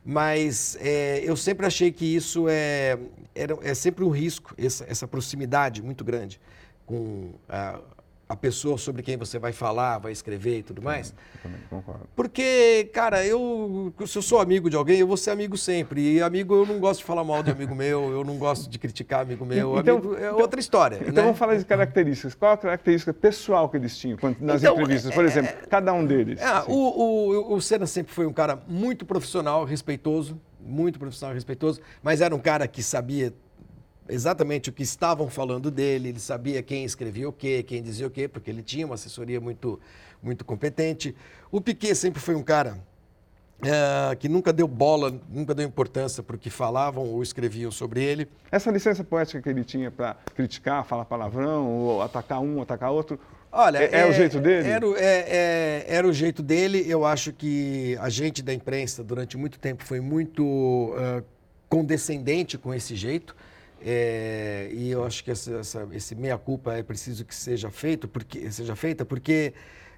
[0.04, 2.98] Mas é, eu sempre achei que isso é,
[3.34, 6.40] era, é sempre um risco, essa, essa proximidade muito grande
[6.84, 7.80] com a,
[8.28, 11.14] a pessoa sobre quem você vai falar, vai escrever e tudo mais.
[11.34, 12.08] Eu também concordo.
[12.16, 16.14] Porque, cara, eu, se eu sou amigo de alguém, eu vou ser amigo sempre.
[16.14, 18.78] E amigo, eu não gosto de falar mal de amigo meu, eu não gosto de
[18.78, 19.78] criticar amigo meu.
[19.78, 20.96] Então, amigo é então, outra história.
[20.96, 21.22] Então né?
[21.22, 22.34] vamos falar de características.
[22.34, 25.14] Qual a característica pessoal que eles tinham nas então, entrevistas?
[25.14, 26.40] Por é, exemplo, é, cada um deles.
[26.40, 31.80] É, o, o, o Senna sempre foi um cara muito profissional, respeitoso muito profissional respeitoso,
[32.02, 33.32] mas era um cara que sabia
[34.08, 38.10] exatamente o que estavam falando dele, ele sabia quem escrevia o quê, quem dizia o
[38.10, 39.80] quê, porque ele tinha uma assessoria muito,
[40.22, 41.14] muito competente.
[41.50, 42.78] O Piquet sempre foi um cara
[43.62, 48.02] é, que nunca deu bola, nunca deu importância para o que falavam ou escreviam sobre
[48.02, 48.28] ele.
[48.50, 53.18] Essa licença poética que ele tinha para criticar, falar palavrão, ou atacar um, atacar outro,
[53.56, 54.68] Olha, é, é, é, o jeito dele?
[54.68, 56.84] Era, é, é, era o jeito dele.
[56.88, 61.24] Eu acho que a gente da imprensa, durante muito tempo, foi muito uh,
[61.68, 63.36] condescendente com esse jeito.
[63.86, 68.50] É, e eu acho que essa, essa, esse meia-culpa é preciso que seja feito, porque
[68.50, 69.52] seja feita, porque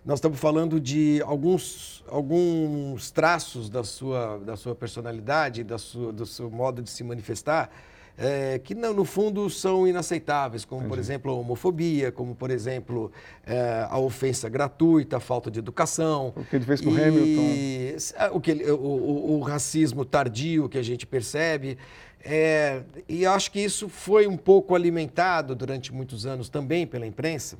[0.04, 6.26] nós estamos falando de alguns, alguns traços da sua, da sua personalidade, da sua, do
[6.26, 7.70] seu modo de se manifestar,
[8.18, 10.90] é, que no fundo são inaceitáveis, como Entendi.
[10.90, 13.12] por exemplo a homofobia, como por exemplo
[13.46, 16.32] é, a ofensa gratuita, a falta de educação.
[16.34, 18.32] O que ele fez com o Hamilton.
[18.32, 21.76] O, que ele, o, o, o, racismo tardio que a gente percebe.
[22.24, 27.56] É, e acho que isso foi um pouco alimentado durante muitos anos também pela imprensa,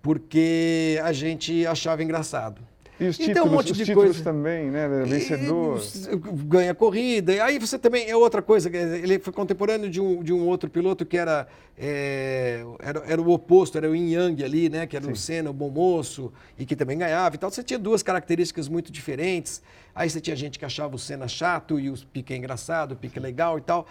[0.00, 2.60] porque a gente achava engraçado.
[3.02, 4.24] E os títulos, um monte de títulos coisa.
[4.24, 4.88] também, né?
[5.04, 5.82] Vencedor.
[6.10, 7.32] E, ganha corrida.
[7.32, 8.08] E aí você também.
[8.08, 8.70] É outra coisa.
[8.74, 13.30] Ele foi contemporâneo de um, de um outro piloto que era, é, era, era o
[13.30, 14.86] oposto, era o Yin Yang ali, né?
[14.86, 15.12] Que era Sim.
[15.12, 17.50] o Senna, o bom moço, e que também ganhava e tal.
[17.50, 19.60] Você tinha duas características muito diferentes.
[19.94, 23.18] Aí você tinha gente que achava o Senna chato e o Pique engraçado, o Pique
[23.18, 23.86] legal e tal.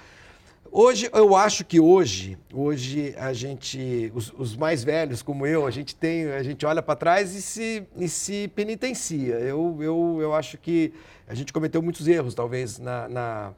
[0.74, 5.72] Hoje, eu acho que hoje, hoje a gente, os, os, mais velhos como eu, a
[5.72, 9.36] gente tem, a gente olha para trás e se, e se penitencia.
[9.36, 10.94] Eu, eu, eu acho que
[11.28, 13.54] a gente cometeu muitos erros, talvez, na, na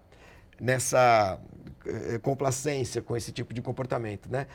[0.59, 1.39] nessa
[1.85, 4.47] eh, complacência com esse tipo de comportamento, né?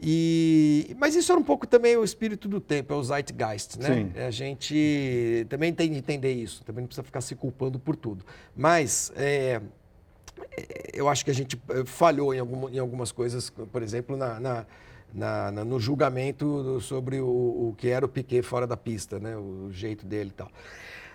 [0.00, 3.94] E, mas isso era um pouco também o espírito do tempo, é o zeitgeist, né?
[3.94, 4.12] Sim.
[4.20, 8.24] A gente também tem que entender isso, também não precisa ficar se culpando por tudo.
[8.54, 9.60] Mas é,
[10.92, 14.40] eu acho que a gente eh, falhou em, algum, em algumas coisas, por exemplo, na,
[14.40, 14.66] na,
[15.12, 19.36] na, no julgamento sobre o, o, que era o Piquet fora da pista, né?
[19.36, 20.50] o jeito dele e tal.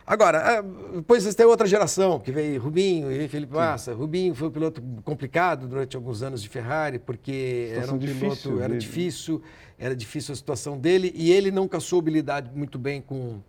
[0.05, 0.63] Agora, ah,
[0.95, 3.93] depois você tem outra geração, que veio Rubinho e Felipe Massa.
[3.93, 3.97] Sim.
[3.99, 8.61] Rubinho foi um piloto complicado durante alguns anos de Ferrari, porque era um piloto, difícil
[8.61, 9.43] era difícil,
[9.77, 13.39] era difícil a situação dele, e ele nunca soube lidar muito bem com,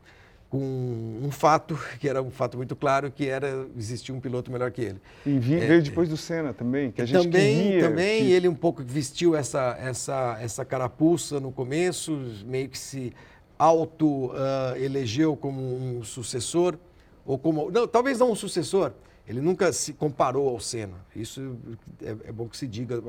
[0.51, 4.73] com um fato, que era um fato muito claro, que era existia um piloto melhor
[4.73, 5.01] que ele.
[5.25, 7.89] E veio é, depois do Senna também, que a gente também, queria...
[7.89, 8.33] Também, que...
[8.33, 13.13] ele um pouco vestiu essa, essa, essa carapuça no começo, meio que se
[13.57, 16.77] auto-elegeu uh, como um sucessor,
[17.25, 17.71] ou como...
[17.71, 18.93] Não, talvez não um sucessor,
[19.29, 20.97] ele nunca se comparou ao Senna.
[21.15, 21.57] Isso
[22.03, 23.01] é, é bom que se diga...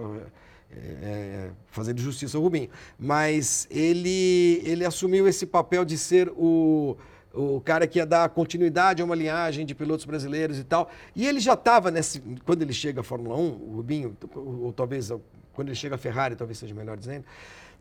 [0.74, 2.70] É, é, fazendo justiça ao Rubinho.
[2.98, 6.96] Mas ele, ele assumiu esse papel de ser o,
[7.34, 10.90] o cara que ia dar continuidade a uma linhagem de pilotos brasileiros e tal.
[11.16, 12.22] E ele já estava nesse.
[12.46, 15.12] Quando ele chega à Fórmula 1, o Rubinho, ou talvez
[15.54, 17.26] quando ele chega à Ferrari, talvez seja melhor dizendo,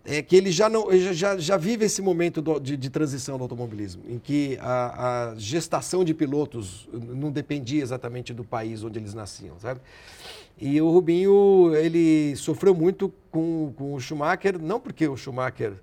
[0.05, 3.43] é que ele já, não, já, já vive esse momento do, de, de, transição do
[3.43, 9.13] automobilismo, em que a, a, gestação de pilotos não dependia exatamente do país onde eles
[9.13, 9.81] nasciam, sabe?
[10.59, 15.75] E o Rubinho, ele sofreu muito com, com o Schumacher, não porque o Schumacher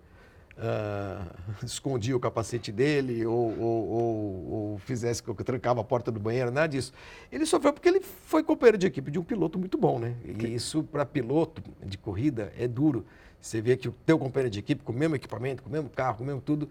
[1.61, 6.19] uh, escondia o capacete dele ou, ou, ou, ou fizesse que trancava a porta do
[6.19, 6.91] banheiro, nada disso.
[7.31, 10.15] Ele sofreu porque ele foi companheiro de equipe de um piloto muito bom, né?
[10.23, 13.05] E isso para piloto de corrida é duro.
[13.39, 15.89] Você vê que o teu companheiro de equipe, com o mesmo equipamento, com o mesmo
[15.89, 16.67] carro, com o mesmo tudo,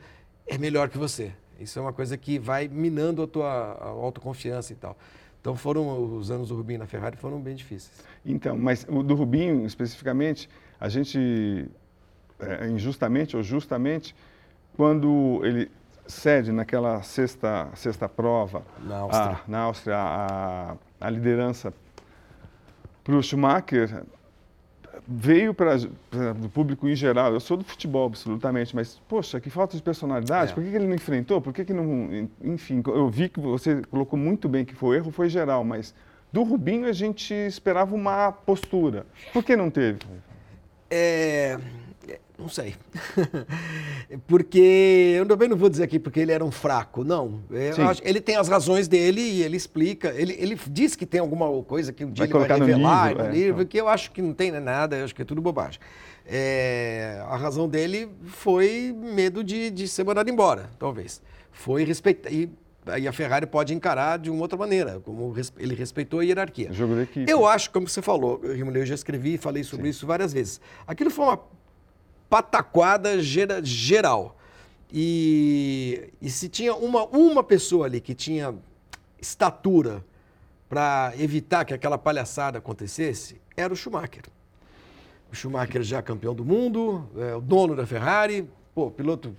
[0.47, 1.33] é melhor que você.
[1.59, 4.97] Isso é uma coisa que vai minando a tua a autoconfiança e tal.
[5.41, 8.05] Então foram os anos do Rubinho na Ferrari foram bem difíceis.
[8.25, 11.71] Então, mas o do Rubinho especificamente, a gente
[12.41, 14.15] é, injustamente ou justamente,
[14.77, 15.71] quando ele
[16.07, 21.73] cede naquela sexta, sexta prova na Áustria, a, na Áustria a, a liderança
[23.03, 24.05] para o Schumacher,
[25.07, 25.77] veio para
[26.45, 30.51] o público em geral, eu sou do futebol absolutamente, mas, poxa, que falta de personalidade,
[30.51, 30.55] é.
[30.55, 33.83] por que, que, ele não enfrentou, por que, que não, enfim, eu vi que você
[33.83, 35.95] colocou muito bem que foi erro, foi geral, mas
[36.33, 40.01] do Rubinho a gente esperava uma postura, por que não teve?
[40.91, 41.59] É...
[42.39, 42.75] Não sei.
[44.27, 47.41] porque eu também não vou dizer aqui porque ele era um fraco, não.
[47.89, 50.13] Acho, ele tem as razões dele e ele explica.
[50.15, 53.09] Ele, ele diz que tem alguma coisa que um dia vai ele vai revelar no
[53.09, 55.25] livro, no livro é, que eu acho que não tem nada, eu acho que é
[55.25, 55.81] tudo bobagem.
[56.27, 61.23] É, a razão dele foi medo de, de ser mandado embora, talvez.
[61.53, 62.31] Foi respeitar.
[62.31, 62.51] E
[63.09, 66.73] a Ferrari pode encarar de uma outra maneira, como ele respeitou a hierarquia.
[66.73, 67.31] Jogo da equipe.
[67.31, 69.91] Eu acho, como você falou, eu já escrevi e falei sobre Sim.
[69.91, 70.61] isso várias vezes.
[70.87, 71.41] Aquilo foi uma
[72.29, 74.37] pataquada geral.
[74.93, 78.55] E, e se tinha uma, uma pessoa ali que tinha
[79.21, 80.05] estatura
[80.69, 84.25] para evitar que aquela palhaçada acontecesse era o Schumacher.
[85.33, 89.37] O Schumacher já campeão do mundo, é, o dono da Ferrari, pô, piloto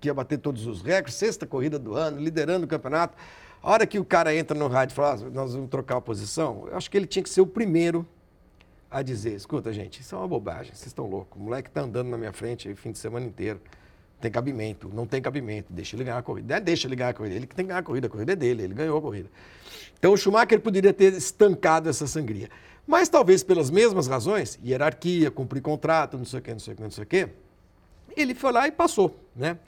[0.00, 3.16] que ia bater todos os recordes, sexta corrida do ano, liderando o campeonato.
[3.62, 6.00] A hora que o cara entra no rádio e fala, ah, nós vamos trocar a
[6.00, 8.06] posição, eu acho que ele tinha que ser o primeiro
[8.90, 11.40] a dizer, escuta, gente, isso é uma bobagem, vocês estão loucos.
[11.40, 13.60] O moleque está andando na minha frente o fim de semana inteiro.
[14.20, 16.56] Tem cabimento, não tem cabimento, deixa ele ganhar a corrida.
[16.56, 18.32] É, deixa ele ganhar a corrida, ele que tem que ganhar a corrida, a corrida
[18.32, 19.30] é dele, ele ganhou a corrida.
[19.98, 22.50] Então o Schumacher poderia ter estancado essa sangria.
[22.86, 26.76] Mas talvez pelas mesmas razões, hierarquia, cumprir contrato, não sei o quê, não sei o
[26.76, 27.28] quê, não sei o quê,
[28.16, 29.58] ele foi lá e passou, né?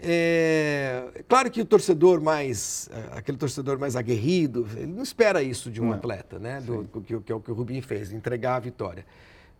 [0.00, 5.80] É, claro que o torcedor mais, aquele torcedor mais aguerrido, ele não espera isso de
[5.80, 5.94] um não.
[5.94, 6.60] atleta, né?
[6.60, 9.04] Do, que, que, é o que o Rubinho fez, entregar a vitória.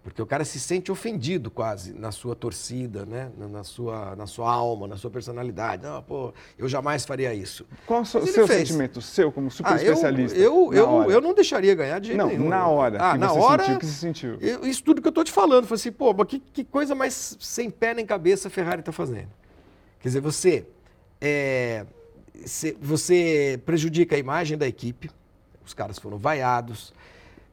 [0.02, 3.30] Porque o cara se sente ofendido quase na sua torcida, né?
[3.36, 5.82] na, sua, na sua alma, na sua personalidade.
[5.82, 7.66] Não, pô, eu jamais faria isso.
[7.84, 10.38] Qual o seu, seu sentimento, seu como super ah, especialista?
[10.38, 12.48] Eu, eu, eu, eu, não deixaria ganhar de jeito não, nenhum.
[12.48, 12.98] Na hora.
[13.02, 13.64] Ah, na hora.
[13.64, 14.38] Sentiu, que você sentiu?
[14.40, 15.66] Eu, isso tudo que eu estou te falando.
[15.66, 18.92] Falei assim, pô, mas que, que coisa mais sem pé nem cabeça a Ferrari está
[18.92, 19.28] fazendo.
[20.00, 20.66] Quer dizer, você,
[21.20, 21.84] é,
[22.80, 25.10] você prejudica a imagem da equipe,
[25.64, 26.92] os caras foram vaiados,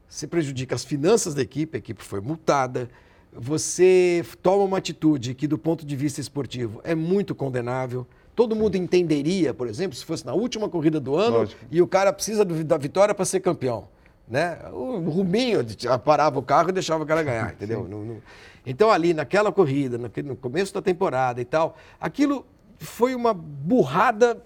[0.08, 2.88] você prejudica as finanças da equipe, a equipe foi multada,
[3.32, 8.06] você toma uma atitude que, do ponto de vista esportivo, é muito condenável.
[8.34, 11.60] Todo mundo entenderia, por exemplo, se fosse na última corrida do ano Lógico.
[11.70, 13.88] e o cara precisa da vitória para ser campeão.
[14.28, 14.58] Né?
[14.72, 15.64] O Rubinho
[16.04, 17.84] parava o carro e deixava o cara ganhar, entendeu?
[17.84, 18.22] No...
[18.66, 22.44] Então, ali naquela corrida, no começo da temporada e tal, aquilo
[22.78, 24.42] foi uma burrada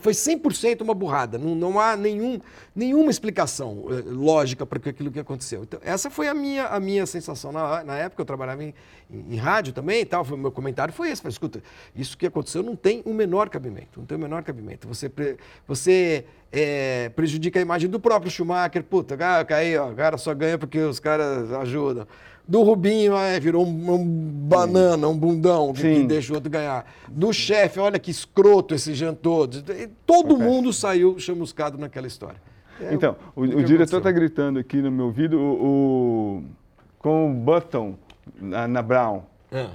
[0.00, 1.38] foi 100% uma burrada.
[1.38, 2.38] Não, não há nenhum,
[2.74, 5.62] nenhuma explicação eh, lógica para aquilo que aconteceu.
[5.62, 7.50] Então, essa foi a minha, a minha sensação.
[7.50, 8.74] Na, na época eu trabalhava em,
[9.10, 10.24] em, em rádio também e tal.
[10.24, 11.22] Foi, meu comentário foi esse.
[11.22, 11.62] Falei, escuta,
[11.96, 13.98] isso que aconteceu não tem o menor cabimento.
[14.00, 14.86] Não tem o menor cabimento.
[14.86, 15.10] Você,
[15.66, 18.84] você é, prejudica a imagem do próprio Schumacher.
[18.84, 22.06] Puta, cara, aí, ó, o cara só ganha porque os caras ajudam
[22.46, 26.84] do Rubinho, é, virou um, um banana, um bundão que, que, deixa o outro ganhar.
[27.08, 29.48] Do chefe, olha que escroto esse jantou.
[30.04, 30.46] Todo okay.
[30.46, 32.40] mundo saiu chamuscado naquela história.
[32.80, 36.44] É, então, o, o diretor está gritando aqui no meu ouvido o, o,
[36.98, 37.94] com o Button
[38.40, 39.22] na, na Brown.
[39.50, 39.68] É.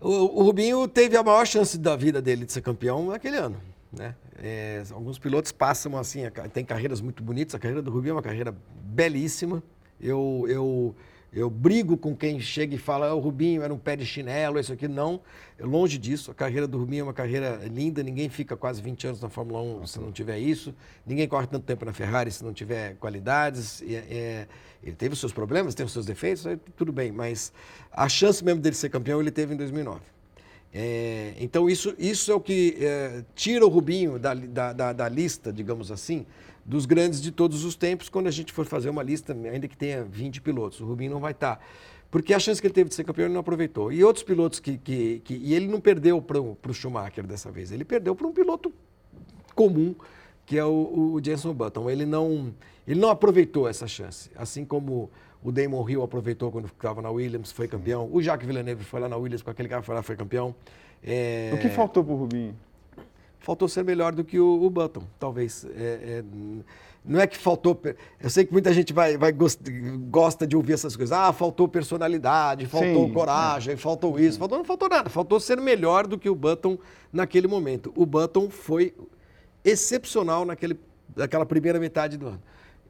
[0.00, 3.56] O, o, Rubinho teve a maior chance da vida dele de ser campeão naquele ano.
[3.92, 4.14] Né?
[4.42, 6.22] É, alguns pilotos passam assim,
[6.52, 7.54] tem carreiras muito bonitas.
[7.54, 9.62] A carreira do Rubinho é uma carreira belíssima.
[10.00, 10.94] Eu, eu
[11.32, 14.58] eu brigo com quem chega e fala, ah, o Rubinho era um pé de chinelo,
[14.58, 14.88] isso aqui.
[14.88, 15.20] Não,
[15.60, 16.32] longe disso.
[16.32, 19.62] A carreira do Rubinho é uma carreira linda, ninguém fica quase 20 anos na Fórmula
[19.62, 20.74] 1 se não tiver isso.
[21.06, 23.80] Ninguém corre tanto tempo na Ferrari se não tiver qualidades.
[23.82, 24.48] É, é,
[24.82, 26.44] ele teve os seus problemas, teve os seus defeitos,
[26.76, 27.52] tudo bem, mas
[27.92, 30.00] a chance mesmo dele ser campeão ele teve em 2009.
[30.72, 35.08] É, então isso, isso é o que é, tira o Rubinho da, da, da, da
[35.08, 36.24] lista, digamos assim,
[36.70, 39.76] dos grandes de todos os tempos, quando a gente for fazer uma lista, ainda que
[39.76, 40.80] tenha 20 pilotos.
[40.80, 41.60] O Rubinho não vai estar.
[42.12, 43.92] Porque a chance que ele teve de ser campeão ele não aproveitou.
[43.92, 44.78] E outros pilotos que.
[44.78, 48.32] que, que e ele não perdeu para o Schumacher dessa vez, ele perdeu para um
[48.32, 48.72] piloto
[49.52, 49.96] comum,
[50.46, 51.90] que é o, o Jenson Button.
[51.90, 52.54] Ele não,
[52.86, 54.30] ele não aproveitou essa chance.
[54.36, 55.10] Assim como
[55.42, 58.08] o Damon Hill aproveitou quando estava na Williams, foi campeão.
[58.12, 60.54] O Jacques Villeneuve foi lá na Williams com aquele cara, foi lá, foi campeão.
[61.02, 61.50] É...
[61.52, 62.54] O que faltou para o Rubinho?
[63.40, 65.66] Faltou ser melhor do que o, o Button, talvez.
[65.76, 66.24] É, é,
[67.04, 67.80] não é que faltou.
[68.20, 71.16] Eu sei que muita gente vai, vai gosta de ouvir essas coisas.
[71.16, 73.76] Ah, faltou personalidade, faltou Sim, coragem, é.
[73.76, 75.08] faltou isso, faltou, não faltou nada.
[75.08, 76.78] Faltou ser melhor do que o Button
[77.12, 77.92] naquele momento.
[77.96, 78.94] O Button foi
[79.64, 80.78] excepcional naquele,
[81.16, 82.42] naquela primeira metade do ano.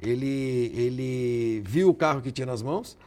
[0.03, 2.99] Ele, ele viu o carro que tinha nas mãos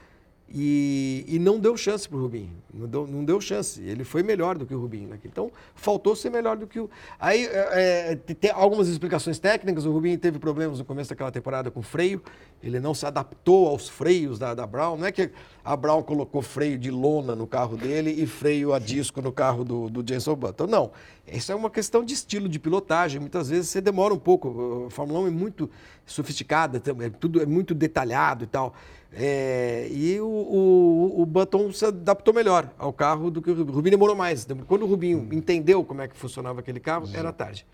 [0.50, 2.52] e, e não deu chance para o Rubinho.
[2.72, 3.82] Não deu, não deu chance.
[3.82, 5.10] Ele foi melhor do que o Rubinho.
[5.10, 5.20] Né?
[5.26, 6.90] Então, faltou ser melhor do que o.
[7.20, 9.86] Aí, é, é, tem algumas explicações técnicas.
[9.86, 12.22] O Rubinho teve problemas no começo daquela temporada com freio.
[12.62, 14.98] Ele não se adaptou aos freios da, da Brown.
[14.98, 15.32] Não é que
[15.66, 19.64] a Brown colocou freio de lona no carro dele e freio a disco no carro
[19.64, 20.68] do, do Jenson Button.
[20.68, 20.92] Não.
[21.26, 23.20] Isso é uma questão de estilo de pilotagem.
[23.20, 24.86] Muitas vezes você demora um pouco.
[24.88, 25.70] A Fórmula 1 é muito
[26.06, 28.76] sofisticada, é, tudo é muito detalhado e tal.
[29.16, 33.76] É, e o, o, o, Button se adaptou melhor ao carro do que o Rubinho.
[33.76, 34.48] Rubinho demorou mais.
[34.68, 35.30] Quando o Rubinho hum.
[35.32, 37.66] entendeu como é que funcionava aquele carro, era tarde.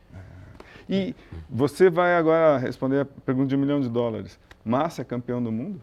[0.90, 1.16] E
[1.50, 4.38] você vai agora responder a pergunta de um milhão de dólares.
[4.66, 5.82] Massa é campeão do mundo?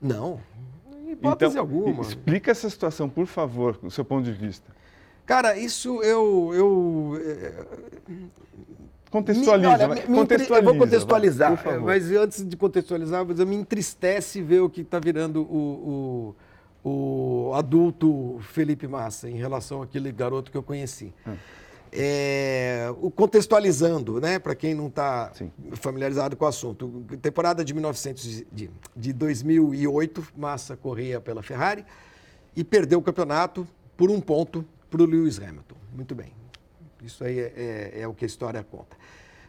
[0.00, 0.38] Não,
[1.08, 2.02] hipótese então, alguma.
[2.02, 4.70] Explica essa situação, por favor, do seu ponto de vista.
[5.26, 7.20] Cara, isso eu, eu
[9.10, 9.68] Contextualiza.
[9.68, 14.60] Me, olha, me, contextualiza eu vou contextualizar, vai, mas antes de contextualizar, me entristece ver
[14.60, 16.34] o que está virando o,
[16.84, 21.12] o, o, adulto Felipe Massa em relação àquele garoto que eu conheci.
[21.26, 21.34] Hum.
[21.90, 25.32] É, contextualizando, né, para quem não está
[25.72, 27.02] familiarizado com o assunto.
[27.22, 31.82] Temporada de, 1900, de, de 2008, Massa corria pela Ferrari
[32.54, 33.66] e perdeu o campeonato
[33.96, 35.76] por um ponto para o Lewis Hamilton.
[35.94, 36.37] Muito bem.
[37.02, 38.96] Isso aí é, é, é o que a história conta.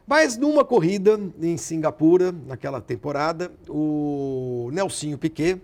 [0.05, 5.61] Mas numa corrida em Singapura, naquela temporada, o Nelsinho Piquet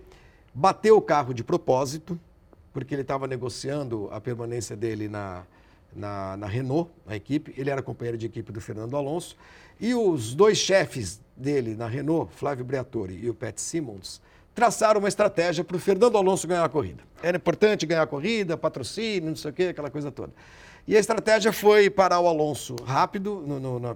[0.54, 2.18] bateu o carro de propósito,
[2.72, 5.42] porque ele estava negociando a permanência dele na,
[5.94, 7.52] na, na, Renault, na equipe.
[7.56, 9.36] Ele era companheiro de equipe do Fernando Alonso.
[9.80, 14.20] E os dois chefes dele na Renault, Flávio Briatore e o Pat Simmons,
[14.54, 17.02] traçaram uma estratégia para o Fernando Alonso ganhar a corrida.
[17.22, 20.32] Era importante ganhar a corrida, patrocínio, não sei o quê, aquela coisa toda.
[20.86, 23.94] E a estratégia foi parar o Alonso rápido no, no, na,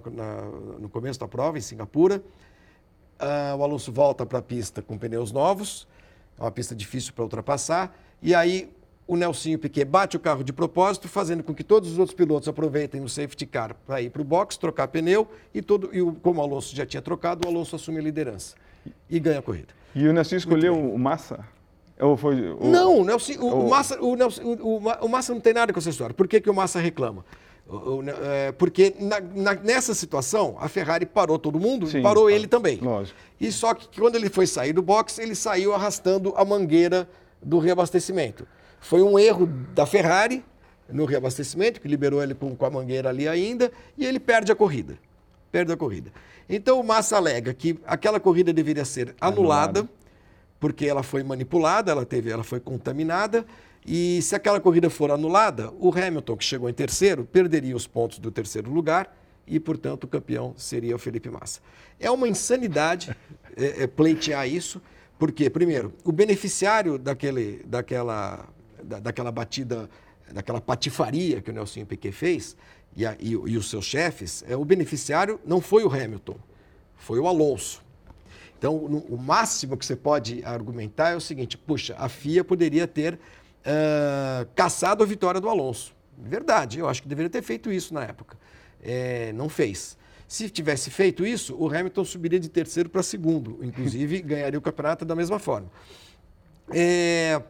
[0.77, 2.21] no começo da prova, em Singapura.
[3.17, 5.87] Uh, o Alonso volta para a pista com pneus novos,
[6.37, 7.95] é uma pista difícil para ultrapassar.
[8.21, 8.69] E aí
[9.07, 12.49] o Nelsinho Piquet bate o carro de propósito, fazendo com que todos os outros pilotos
[12.49, 16.13] aproveitem o safety car para ir para o box, trocar pneu, e, todo, e o,
[16.15, 18.55] como o Alonso já tinha trocado, o Alonso assume a liderança
[19.09, 19.73] e ganha a corrida.
[19.95, 21.45] E o Nelsinho escolheu o Massa?
[22.01, 22.35] Ou foi.
[22.59, 25.77] Não, o, Nelson, o, o, Massa, o, Nelson, o, o, Massa não tem nada com
[25.77, 26.15] essa história.
[26.15, 27.23] Por que, que o Massa reclama?
[28.23, 32.79] É, porque na, na, nessa situação, a Ferrari parou todo mundo Sim, parou ele também.
[32.81, 33.17] Lógico.
[33.39, 37.07] E só que quando ele foi sair do box, ele saiu arrastando a mangueira
[37.41, 38.47] do reabastecimento.
[38.79, 40.43] Foi um erro da Ferrari
[40.89, 44.55] no reabastecimento, que liberou ele com, com a mangueira ali ainda, e ele perde a
[44.55, 44.97] corrida.
[45.51, 46.11] Perde a corrida.
[46.49, 50.00] Então o Massa alega que aquela corrida deveria ser anulada, anulada
[50.61, 53.43] porque ela foi manipulada, ela, teve, ela foi contaminada.
[53.83, 58.19] E se aquela corrida for anulada, o Hamilton, que chegou em terceiro, perderia os pontos
[58.19, 61.61] do terceiro lugar e, portanto, o campeão seria o Felipe Massa.
[61.99, 63.13] É uma insanidade
[63.57, 64.79] é, é, pleitear isso,
[65.17, 68.47] porque, primeiro, o beneficiário daquele, daquela,
[68.83, 69.89] da, daquela batida,
[70.31, 72.55] daquela patifaria que o Nelson Piquet fez
[72.95, 76.37] e, a, e, e os seus chefes, é, o beneficiário não foi o Hamilton,
[76.95, 77.81] foi o Alonso.
[78.61, 82.85] Então, no, o máximo que você pode argumentar é o seguinte: puxa, a FIA poderia
[82.85, 85.95] ter uh, caçado a vitória do Alonso.
[86.15, 88.37] Verdade, eu acho que deveria ter feito isso na época.
[88.79, 89.97] É, não fez.
[90.27, 95.05] Se tivesse feito isso, o Hamilton subiria de terceiro para segundo, inclusive ganharia o campeonato
[95.05, 95.71] da mesma forma.
[96.71, 97.41] É,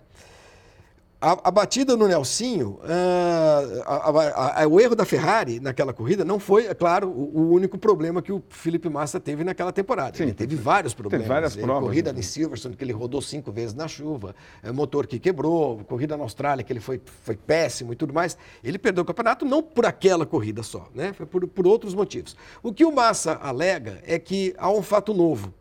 [1.22, 6.40] a, a, batida no Nelsinho, uh, a, a, o erro da Ferrari naquela corrida não
[6.40, 10.18] foi, é claro, o, o, único problema que o Felipe Massa teve naquela temporada.
[10.18, 11.28] Sim, ele teve vários problemas.
[11.28, 11.84] Teve várias provas.
[11.84, 12.20] Corrida né?
[12.20, 16.24] em Silverstone, que ele rodou cinco vezes na chuva, é, motor que quebrou, corrida na
[16.24, 18.36] Austrália, que ele foi, foi péssimo e tudo mais.
[18.64, 21.14] Ele perdeu o campeonato não por aquela corrida só, né?
[21.14, 22.36] foi por, por outros motivos.
[22.64, 25.54] O que o Massa alega é que há um fato novo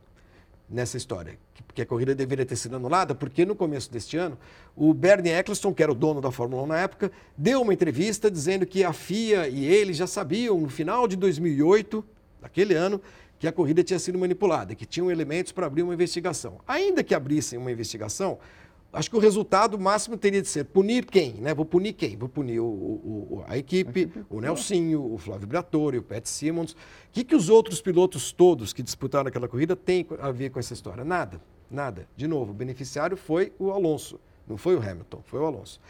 [0.70, 1.36] nessa história,
[1.74, 4.38] que a corrida deveria ter sido anulada, porque no começo deste ano,
[4.76, 8.30] o Bernie Eccleston, que era o dono da Fórmula 1 na época, deu uma entrevista
[8.30, 12.04] dizendo que a FIA e ele já sabiam, no final de 2008,
[12.40, 13.00] daquele ano,
[13.38, 16.60] que a corrida tinha sido manipulada, que tinham elementos para abrir uma investigação.
[16.68, 18.38] Ainda que abrissem uma investigação,
[18.92, 21.34] acho que o resultado máximo teria de ser punir quem?
[21.34, 21.54] Né?
[21.54, 22.16] Vou punir quem?
[22.16, 26.72] Vou punir o, o, a equipe, o Nelsinho, o Flávio Briatore, o Pat Simmons.
[26.72, 26.76] O
[27.12, 30.72] que, que os outros pilotos todos que disputaram aquela corrida têm a ver com essa
[30.72, 31.04] história?
[31.04, 31.40] Nada.
[31.70, 32.08] Nada.
[32.16, 35.80] De novo, o beneficiário foi o Alonso, não foi o Hamilton, foi o Alonso.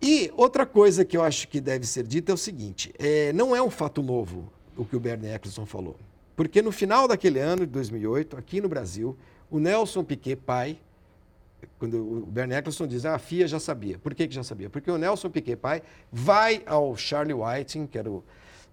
[0.00, 3.56] E outra coisa que eu acho que deve ser dita é o seguinte: é, não
[3.56, 5.96] é um fato novo o que o Bernie Eccleston falou.
[6.36, 9.16] Porque no final daquele ano, de 2008, aqui no Brasil,
[9.50, 10.78] o Nelson Piquet, pai,
[11.78, 13.98] quando o Bernie Eccleston diz, ah, a FIA já sabia.
[13.98, 14.68] Por que, que já sabia?
[14.68, 18.24] Porque o Nelson Piquet, pai, vai ao Charlie Whiting, que era o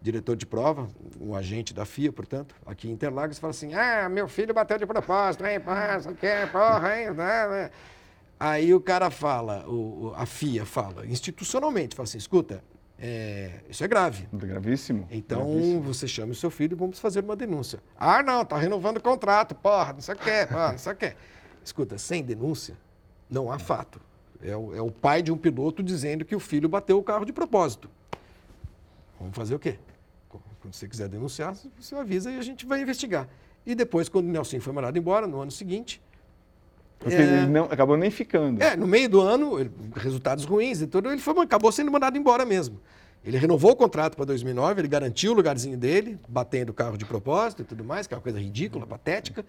[0.02, 0.88] diretor de prova,
[1.20, 4.86] um agente da FIA, portanto, aqui em Interlagos, fala assim: ah, meu filho bateu de
[4.86, 7.72] propósito, hein, passa, quer, porra, hein, né, né.
[8.40, 12.64] Aí o cara fala, o, a FIA fala, institucionalmente, fala assim: escuta,
[13.00, 14.28] é, isso é grave.
[14.32, 15.08] É gravíssimo.
[15.10, 15.82] Então gravíssimo.
[15.82, 17.80] você chama o seu filho e vamos fazer uma denúncia.
[17.98, 20.96] Ah, não, tá renovando o contrato, porra, não sei o que, porra, não sei o
[20.96, 21.16] que.
[21.66, 22.78] Escuta, sem denúncia,
[23.28, 24.00] não há fato.
[24.40, 27.26] É o, é o pai de um piloto dizendo que o filho bateu o carro
[27.26, 27.90] de propósito.
[29.20, 29.80] Vamos fazer o quê?
[30.30, 33.28] Quando você quiser denunciar, você avisa e a gente vai investigar.
[33.66, 36.00] E depois, quando o Nelson foi mandado embora, no ano seguinte.
[37.00, 38.62] Porque é, ele não, acabou nem ficando.
[38.62, 42.16] É, no meio do ano, ele, resultados ruins e tudo, ele foi, acabou sendo mandado
[42.16, 42.80] embora mesmo.
[43.24, 47.06] Ele renovou o contrato para 2009, ele garantiu o lugarzinho dele, batendo o carro de
[47.06, 49.44] propósito e tudo mais, que é uma coisa ridícula, patética.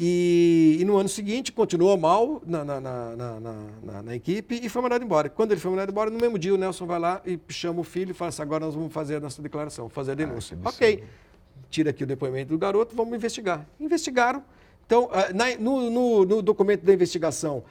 [0.00, 5.04] E, e, no ano seguinte continuou mal na, na, na, na, equipe e foi mandado
[5.04, 5.28] embora.
[5.28, 7.84] Quando ele foi mandado embora, no mesmo dia o Nelson vai lá e chama o
[7.84, 10.56] filho e fala assim, agora nós vamos fazer a nossa declaração, fazer a ah, denúncia.
[10.64, 11.02] Ah, ok,
[11.68, 13.66] tira aqui o depoimento do garoto, vamos investigar.
[13.80, 14.44] Investigaram.
[14.86, 17.64] Então, ah, no, no, no documento da investigação,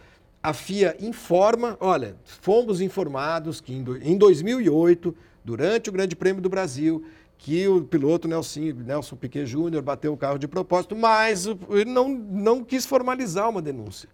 [0.43, 5.15] a FIA informa, olha, fomos informados que em 2008
[5.45, 7.05] durante o Grande Prêmio do Brasil,
[7.37, 12.09] que o piloto Nelson, Nelson Piquet Júnior bateu o carro de propósito, mas ele não,
[12.09, 14.09] não quis formalizar uma denúncia.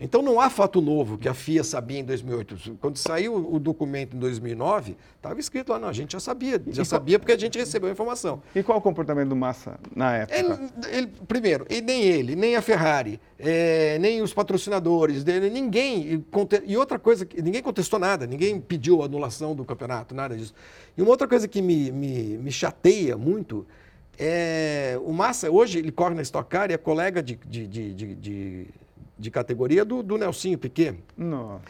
[0.00, 2.76] Então não há fato novo que a FIA sabia em 2008.
[2.80, 6.84] Quando saiu o documento em 2009, estava escrito lá, não, a gente já sabia, já
[6.84, 8.40] sabia porque a gente recebeu a informação.
[8.54, 10.38] E qual o comportamento do Massa na época?
[10.38, 16.24] Ele, ele, primeiro, nem ele, nem a Ferrari, é, nem os patrocinadores dele, ninguém.
[16.64, 20.54] E outra coisa, ninguém contestou nada, ninguém pediu anulação do campeonato, nada disso.
[20.96, 23.66] E uma outra coisa que me, me, me chateia muito
[24.16, 28.14] é o Massa, hoje ele corre na Stock Car e é colega de, de, de,
[28.14, 28.66] de
[29.18, 30.94] de categoria do, do Nelsinho Piquet.
[31.16, 31.60] Não.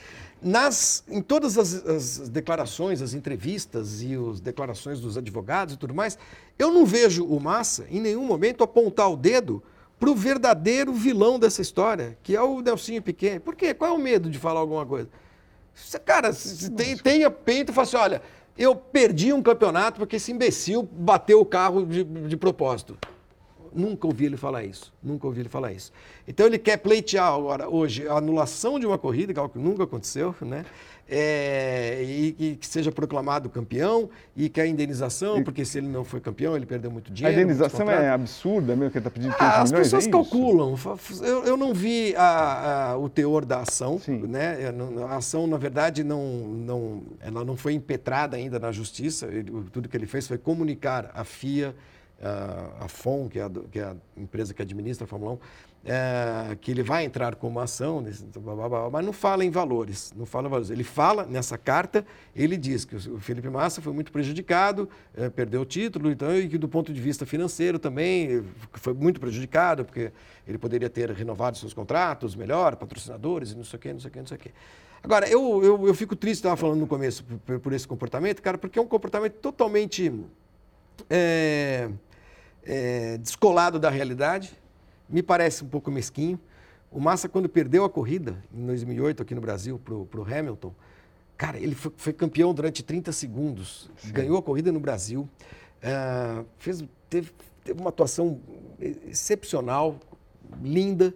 [0.40, 5.94] Nas, em todas as, as, declarações, as entrevistas e as declarações dos advogados e tudo
[5.94, 6.16] mais,
[6.58, 9.62] eu não vejo o Massa em nenhum momento apontar o dedo
[9.98, 13.40] para o verdadeiro vilão dessa história, que é o Nelsinho Piquet.
[13.40, 13.74] Por quê?
[13.74, 15.08] Qual é o medo de falar alguma coisa?
[16.04, 18.22] Cara, se tem, tenha peito e fala assim, olha,
[18.56, 22.96] eu perdi um campeonato porque esse imbecil bateu o carro de, de propósito.
[23.74, 24.92] Nunca ouvi ele falar isso.
[25.02, 25.92] Nunca ouvi ele falar isso.
[26.26, 29.58] Então ele quer pleitear agora, hoje, a anulação de uma corrida, que é algo que
[29.58, 30.64] nunca aconteceu, né?
[31.10, 36.04] É, e, e, que seja proclamado campeão e que a indenização, porque se ele não
[36.04, 37.34] foi campeão, ele perdeu muito dinheiro.
[37.34, 40.10] A indenização é absurda mesmo, que ele está pedindo 15 ah, As milhões, pessoas é
[40.10, 40.76] calculam.
[41.22, 43.98] Eu, eu, não vi a, a, o teor da ação.
[43.98, 44.18] Sim.
[44.26, 44.58] Né?
[45.08, 49.28] A ação, na verdade, não, não, ela não foi impetrada ainda na justiça.
[49.28, 51.74] Ele, tudo que ele fez foi comunicar à FIA
[52.20, 55.38] a, FOM, que é a, que é a, empresa que administra a Fórmula 1,
[55.84, 58.04] é, que ele vai entrar com uma ação,
[58.90, 60.70] mas não fala em valores, não fala valores.
[60.70, 62.04] Ele fala nessa carta,
[62.34, 66.48] ele diz que o Felipe Massa foi muito prejudicado, é, perdeu o título, então, e
[66.48, 70.12] que do ponto de vista financeiro também foi muito prejudicado, porque
[70.46, 74.08] ele poderia ter renovado seus contratos melhor, patrocinadores, e não sei o quê, não sei
[74.08, 74.50] o quê, não sei o quê.
[75.00, 78.58] Agora, eu, eu, eu fico triste, estava falando no começo, por, por, esse comportamento, cara,
[78.58, 80.12] porque é um comportamento totalmente...
[81.08, 81.88] É,
[82.68, 84.52] é, descolado da realidade,
[85.08, 86.38] me parece um pouco mesquinho.
[86.90, 90.74] O Massa, quando perdeu a corrida, em 2008, aqui no Brasil, para o Hamilton,
[91.36, 94.12] cara, ele foi, foi, campeão durante 30 segundos, Sim.
[94.12, 95.28] ganhou a corrida no Brasil,
[95.82, 97.32] uh, fez, teve,
[97.64, 98.38] teve uma atuação
[98.78, 99.96] excepcional,
[100.62, 101.14] linda,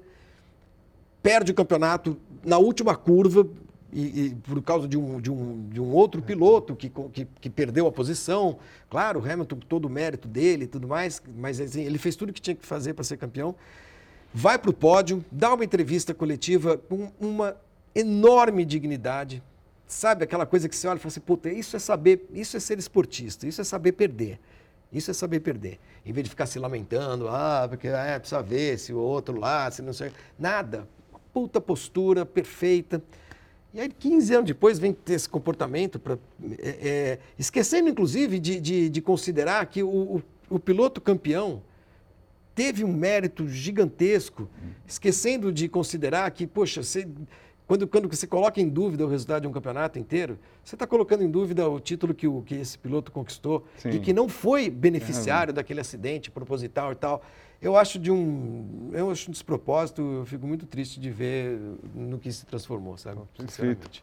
[1.23, 3.47] perde o campeonato na última curva,
[3.93, 7.51] e, e, por causa de um, de um, de um outro piloto que, que, que,
[7.51, 8.59] perdeu a posição.
[8.89, 12.31] Claro, o Hamilton, todo o mérito dele e tudo mais, mas assim, ele fez tudo
[12.31, 13.55] o que tinha que fazer para ser campeão.
[14.33, 17.55] Vai para o pódio, dá uma entrevista coletiva com uma
[17.95, 19.43] enorme dignidade.
[19.87, 22.61] Sabe aquela coisa que você olha e fala assim, puta, isso é saber, isso é
[22.61, 24.41] ser esportista, isso é saber perder.
[24.91, 25.79] Isso é saber perder.
[26.05, 29.71] Em vez de ficar se lamentando, ah, porque é, precisa ver se o outro lá,
[29.71, 30.13] se não sei.
[30.39, 30.89] Nada.
[31.33, 33.03] Puta postura perfeita.
[33.75, 36.19] E aí, 15 anos depois, vem ter esse comportamento, pra,
[36.59, 41.63] é, é, esquecendo, inclusive, de, de, de considerar que o, o, o, piloto campeão
[42.55, 44.47] teve um mérito gigantesco,
[44.87, 47.09] esquecendo de considerar que, poxa, você,
[47.67, 51.25] quando, quando você coloca em dúvida o resultado de um campeonato inteiro, você está colocando
[51.25, 53.89] em dúvida o título que, o, que esse piloto conquistou Sim.
[53.91, 55.55] e que não foi beneficiário é.
[55.55, 57.23] daquele acidente proposital e tal
[57.63, 61.57] eu acho de um, eu acho um despropósito, eu fico muito triste de ver
[61.95, 63.21] no que se transformou, sabe?
[63.37, 64.03] Perfeito.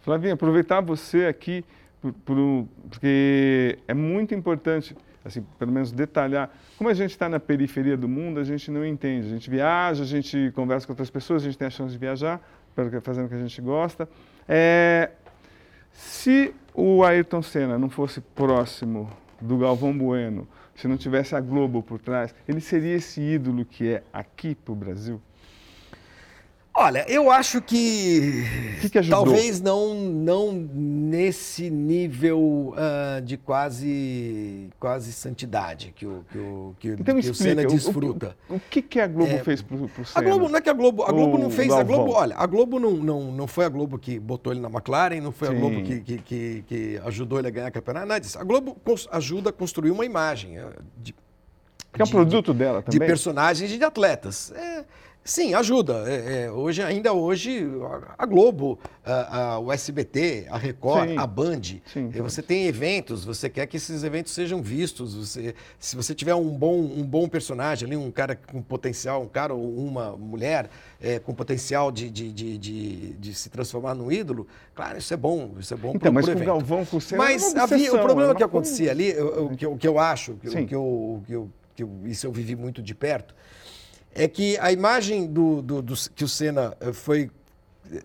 [0.00, 1.64] Flavinha, aproveitar você aqui,
[2.00, 6.48] por, por, porque é muito importante, assim, pelo menos detalhar.
[6.78, 9.26] Como a gente está na periferia do mundo, a gente não entende.
[9.26, 11.98] A gente viaja, a gente conversa com outras pessoas, a gente tem a chance de
[11.98, 12.40] viajar,
[13.02, 14.08] fazendo o que a gente gosta.
[14.48, 15.10] É,
[15.92, 21.82] se o Ayrton Senna não fosse próximo do Galvão Bueno, se não tivesse a Globo
[21.82, 25.20] por trás, ele seria esse ídolo que é aqui para o Brasil?
[26.74, 28.44] Olha, eu acho que,
[28.80, 36.38] que, que talvez não, não nesse nível uh, de quase, quase santidade que o, que
[36.38, 38.34] o, que, então, que o Senna desfruta.
[38.48, 40.06] O, o, o que, que a Globo é, fez para o Senna?
[40.14, 42.46] A Globo, não é que a Globo, a Globo não fez, a Globo, olha, a
[42.46, 45.54] Globo não, não, não foi a Globo que botou ele na McLaren, não foi Sim.
[45.54, 48.38] a Globo que, que, que, que, ajudou ele a ganhar campeonato, nada disso.
[48.38, 50.66] A Globo ajuda a construir uma imagem eh,
[50.96, 51.14] de,
[51.92, 52.98] que é um produto dela também.
[52.98, 54.50] De personagens e de atletas.
[54.52, 54.84] É,
[55.24, 56.04] Sim, ajuda.
[56.06, 57.64] É, é, hoje, ainda hoje,
[58.18, 61.16] a Globo, a, a, o SBT, a Record, sim.
[61.16, 65.14] a Band, sim, você tem eventos, você quer que esses eventos sejam vistos.
[65.14, 69.28] Você, se você tiver um bom, um bom personagem ali, um cara com potencial, um
[69.28, 70.68] cara ou uma mulher
[71.00, 75.16] é, com potencial de, de, de, de, de se transformar num ídolo, claro, isso é
[75.16, 77.54] bom, isso é bom então, pro, mas pro com o Galvão, com o Senna, Mas
[77.54, 80.74] havia, o problema que acontecia ali, o, que, eu, que eu acho, que, eu, que,
[80.74, 83.34] eu, que eu, isso eu vivi muito de perto,
[84.14, 87.30] é que a imagem do, do, do que o Senna eh, foi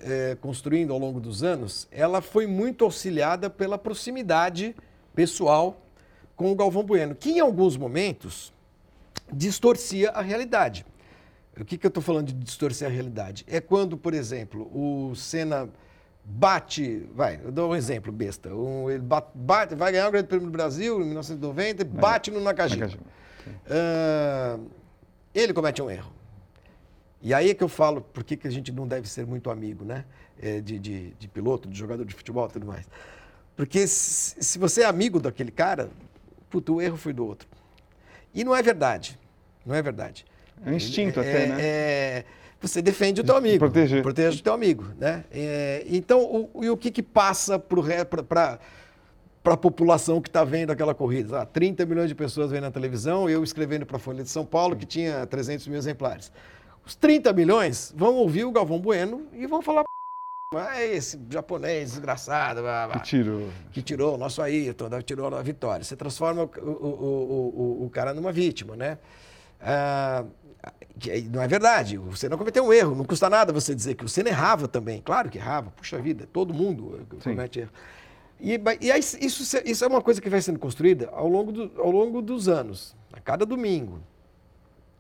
[0.03, 4.76] é, construindo ao longo dos anos, ela foi muito auxiliada pela proximidade
[5.14, 5.82] pessoal
[6.36, 8.53] com o Galvão Bueno, que em alguns momentos
[9.32, 10.86] distorcia a realidade.
[11.60, 13.43] O que, que eu estou falando de distorcer a realidade?
[13.47, 15.68] É quando, por exemplo, o Senna
[16.24, 20.28] bate, vai, eu dou um exemplo besta, um, ele bate, bate, vai ganhar o Grande
[20.28, 22.86] Prêmio do Brasil em 1990 e bate no Nakajima.
[22.86, 23.03] Nakajima.
[23.66, 24.70] Uh,
[25.39, 26.11] ele comete um erro.
[27.21, 29.49] E aí é que eu falo por que, que a gente não deve ser muito
[29.49, 30.05] amigo, né?
[30.39, 32.85] É, de, de, de, piloto, de jogador de futebol e tudo mais.
[33.55, 35.89] Porque se, se, você é amigo daquele cara,
[36.49, 37.47] puto, o erro foi do outro.
[38.33, 39.17] E não é verdade.
[39.65, 40.25] Não é verdade.
[40.63, 41.55] É um instinto é, até, né?
[41.59, 42.25] É,
[42.61, 43.59] você defende o teu amigo.
[43.59, 44.03] Proteger.
[44.03, 45.23] Protege o teu amigo, né?
[45.31, 48.59] É, então, o, e o que, que passa para
[49.53, 51.41] a população que está vendo aquela corrida?
[51.41, 54.45] Ah, 30 milhões de pessoas vendo na televisão, eu escrevendo para a Folha de São
[54.45, 56.31] Paulo, que tinha 300 mil exemplares.
[56.85, 59.83] Os 30 milhões vão ouvir o Galvão Bueno e vão falar
[60.55, 62.61] ah, esse japonês desgraçado.
[62.61, 63.49] Blá, blá, que tirou.
[63.73, 65.83] Que tirou o nosso Ayrton, tirou a vitória.
[65.83, 68.97] Você transforma o, o, o, o cara numa vítima, né?
[69.59, 70.23] Ah,
[71.31, 74.21] não é verdade, você não cometeu um erro, não custa nada você dizer que você
[74.21, 75.01] errava também.
[75.01, 77.71] Claro que errava, puxa vida, todo mundo comete erro.
[78.39, 81.81] E, e aí, isso, isso é uma coisa que vai sendo construída ao longo, do,
[81.81, 83.99] ao longo dos anos, a cada domingo.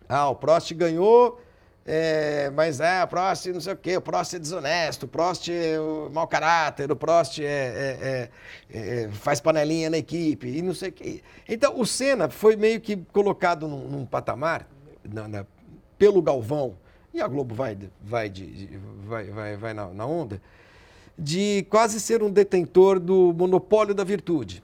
[0.09, 1.39] Ah, o Prost ganhou,
[1.85, 5.49] é, mas é, o Prost não sei o quê, o Prost é desonesto, o Prost
[5.49, 8.29] é o mau caráter, o Prost é, é,
[8.69, 11.21] é, é, faz panelinha na equipe e não sei o quê.
[11.47, 14.67] Então, o Senna foi meio que colocado num, num patamar,
[15.03, 15.45] na, na,
[15.97, 16.77] pelo Galvão,
[17.13, 18.69] e a Globo vai, vai, de,
[19.05, 20.41] vai, vai, vai na, na onda,
[21.17, 24.63] de quase ser um detentor do monopólio da virtude.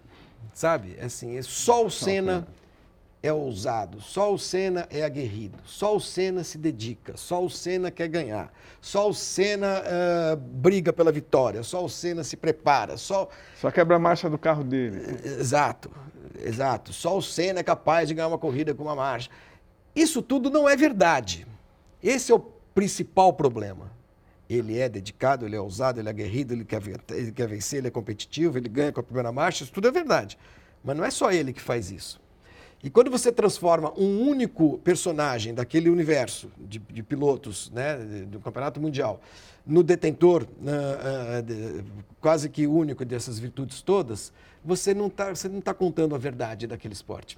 [0.54, 0.98] Sabe?
[1.02, 2.48] Assim, é só o Senna
[3.24, 7.90] é ousado, só o Senna é aguerrido, só o Senna se dedica, só o Senna
[7.90, 13.30] quer ganhar, só o Senna uh, briga pela vitória, só o Senna se prepara, só...
[13.62, 15.22] Só quebra a marcha do carro dele.
[15.24, 15.90] Exato,
[16.44, 16.92] exato.
[16.92, 19.30] Só o Senna é capaz de ganhar uma corrida com uma marcha.
[19.96, 21.48] Isso tudo não é verdade.
[22.04, 22.40] Esse é o
[22.76, 23.90] principal problema.
[24.50, 26.82] Ele é dedicado, ele é ousado, ele é aguerrido, ele quer,
[27.12, 29.92] ele quer vencer, ele é competitivo, ele ganha com a primeira marcha, isso tudo é
[29.92, 30.38] verdade.
[30.84, 32.22] Mas não é só ele que faz isso.
[32.84, 37.96] E quando você transforma um único personagem daquele universo de, de pilotos né,
[38.28, 39.22] do Campeonato Mundial
[39.66, 44.34] no detentor uh, uh, quase que único dessas virtudes todas,
[44.64, 45.32] você não está
[45.64, 47.38] tá contando a verdade daquele esporte.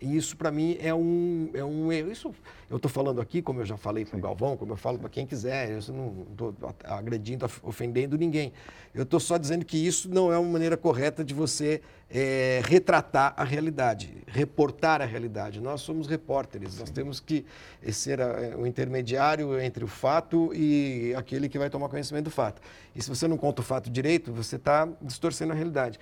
[0.00, 2.10] E isso, para mim, é um, é um erro.
[2.10, 2.34] Isso
[2.68, 5.08] eu estou falando aqui, como eu já falei para o Galvão, como eu falo para
[5.08, 5.70] quem quiser.
[5.70, 8.52] Eu não estou agredindo, ofendendo ninguém.
[8.94, 11.80] Eu estou só dizendo que isso não é uma maneira correta de você
[12.10, 15.60] é, retratar a realidade, reportar a realidade.
[15.60, 16.80] Nós somos repórteres, Sim.
[16.80, 17.44] nós temos que
[17.90, 22.60] ser a, o intermediário entre o fato e aquele que vai tomar conhecimento do fato.
[22.94, 25.98] E se você não conta o fato direito, você está distorcendo a realidade.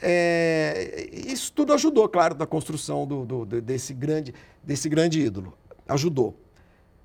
[0.00, 5.56] É, isso tudo ajudou, claro, na construção do, do, desse, grande, desse grande ídolo.
[5.88, 6.36] Ajudou.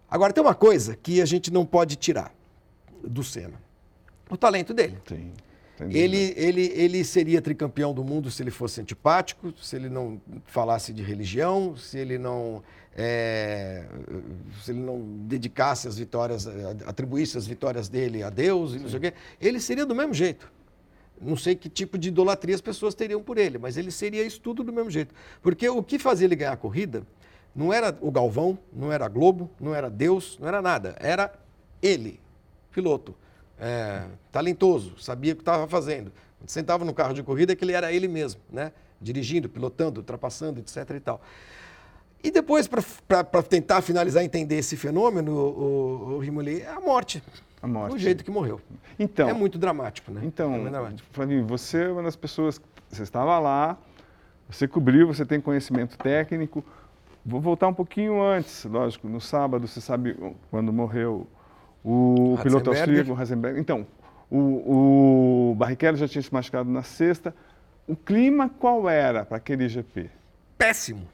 [0.10, 2.34] Agora, tem uma coisa que a gente não pode tirar
[3.04, 3.62] do Senna.
[4.30, 4.98] O talento dele.
[5.08, 5.32] Sim.
[5.90, 10.94] Ele, ele, ele seria tricampeão do mundo se ele fosse antipático, se ele não falasse
[10.94, 12.64] de religião, se ele não,
[12.96, 13.86] é,
[14.64, 16.48] se ele não dedicasse as vitórias,
[16.86, 19.14] atribuísse as vitórias dele a Deus e não sei o quê.
[19.42, 20.50] Ele seria do mesmo jeito.
[21.22, 24.42] Não sei que tipo de idolatria as pessoas teriam por ele, mas ele seria isso
[24.42, 25.14] tudo do mesmo jeito.
[25.42, 27.04] Porque o que fazia ele ganhar a corrida
[27.56, 30.96] não era o Galvão, não era a Globo, não era Deus, não era nada.
[31.00, 31.34] Era
[31.82, 32.20] ele,
[32.72, 33.16] piloto,
[33.60, 36.12] é, talentoso, sabia o que estava fazendo.
[36.46, 38.74] Sentava no carro de corrida, que ele era ele mesmo, né?
[39.04, 40.90] dirigindo, pilotando, ultrapassando, etc.
[40.96, 41.22] e tal.
[42.24, 47.22] E depois, para tentar finalizar, entender esse fenômeno, o, o, o é a morte.
[47.64, 47.96] A morte.
[47.96, 48.60] O jeito que morreu.
[49.00, 50.20] Então, é muito dramático, né?
[50.26, 51.08] Então, é dramático.
[51.14, 52.60] Flavinho, você é uma das pessoas,
[52.90, 53.78] você estava lá,
[54.50, 56.62] você cobriu, você tem conhecimento técnico.
[57.26, 60.14] Vou voltar um pouquinho antes, lógico, no sábado, você sabe
[60.52, 61.26] quando morreu
[61.82, 63.58] o piloto austríaco, Hasenberg.
[63.58, 63.88] Então,
[64.30, 67.34] o, o Barrichello já tinha se machucado na sexta.
[67.88, 70.10] O clima qual era para aquele GP?
[70.58, 71.08] Péssimo.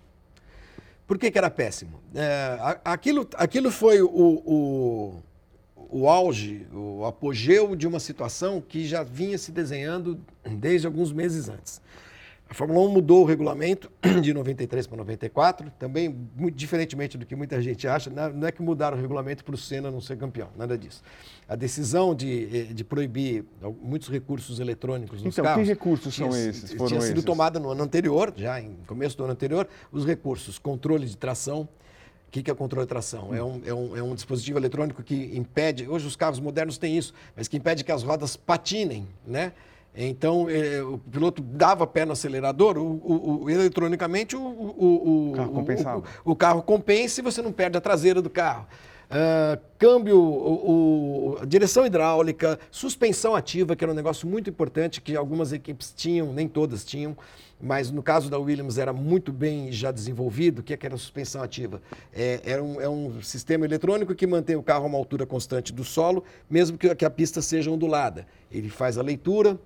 [1.05, 1.99] Por que, que era péssimo?
[2.15, 5.23] É, aquilo, aquilo foi o, o
[5.89, 11.49] o auge, o apogeu de uma situação que já vinha se desenhando desde alguns meses
[11.49, 11.81] antes.
[12.49, 17.35] A Fórmula 1 mudou o regulamento de 93 para 94, também, muito diferentemente do que
[17.35, 20.49] muita gente acha, não é que mudaram o regulamento para o Senna não ser campeão,
[20.57, 21.03] nada disso.
[21.47, 23.45] A decisão de, eh, de proibir
[23.83, 25.61] muitos recursos eletrônicos nos então, carros...
[25.61, 26.73] Então, que recursos tinha, são esses?
[26.73, 27.23] Foram tinha sido esses?
[27.23, 31.69] tomada no ano anterior, já em começo do ano anterior, os recursos controle de tração,
[32.29, 33.33] o que, que é controle de tração?
[33.33, 36.95] É um, é, um, é um dispositivo eletrônico que impede, hoje os carros modernos têm
[36.95, 39.51] isso, mas que impede que as rodas patinem, né?
[39.95, 46.03] Então, é, o piloto dava pé no acelerador, o, o, o eletronicamente o, o, carro
[46.23, 48.67] o, carro compensa e você não perde a traseira do carro.
[49.09, 55.15] Uh, câmbio, o, o, direção hidráulica, suspensão ativa, que era um negócio muito importante que
[55.15, 57.17] algumas equipes tinham, nem todas tinham,
[57.61, 60.59] mas no caso da Williams era muito bem já desenvolvido.
[60.59, 61.81] O que, é que era a suspensão ativa?
[62.13, 65.73] É, era um, é um sistema eletrônico que mantém o carro a uma altura constante
[65.73, 68.25] do solo, mesmo que, que a pista seja ondulada.
[68.51, 69.59] Ele faz a leitura,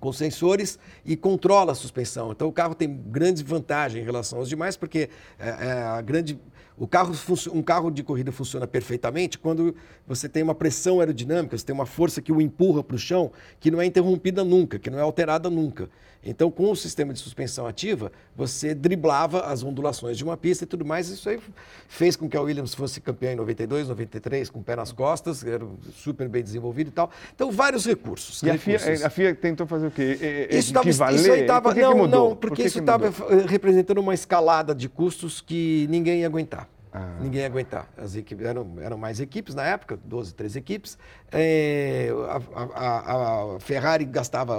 [0.00, 2.30] com sensores e controla a suspensão.
[2.30, 5.08] Então o carro tem grande vantagem em relação aos demais, porque
[5.38, 6.38] é, é, a grande
[6.76, 7.12] o carro,
[7.52, 9.74] um carro de corrida funciona perfeitamente quando
[10.06, 13.32] você tem uma pressão aerodinâmica, você tem uma força que o empurra para o chão,
[13.58, 15.90] que não é interrompida nunca, que não é alterada nunca.
[16.30, 20.66] Então, com o sistema de suspensão ativa, você driblava as ondulações de uma pista e
[20.66, 21.08] tudo mais.
[21.08, 21.40] Isso aí
[21.88, 25.42] fez com que a Williams fosse campeã em 92, 93, com o pé nas costas,
[25.42, 27.10] era super bem desenvolvido e tal.
[27.34, 28.42] Então, vários recursos.
[28.42, 28.88] E recursos.
[28.88, 30.48] A, FIA, a FIA tentou fazer o quê?
[30.50, 31.74] isso, tava, isso aí estava.
[31.74, 33.10] Não, que não, porque Por isso estava
[33.46, 36.68] representando uma escalada de custos que ninguém ia aguentar.
[36.92, 37.16] Ah.
[37.20, 37.88] Ninguém ia aguentar.
[37.96, 40.98] As equipes, eram, eram mais equipes na época, 12, 13 equipes.
[41.30, 42.08] É,
[42.54, 44.54] a, a, a, Ferrari gastava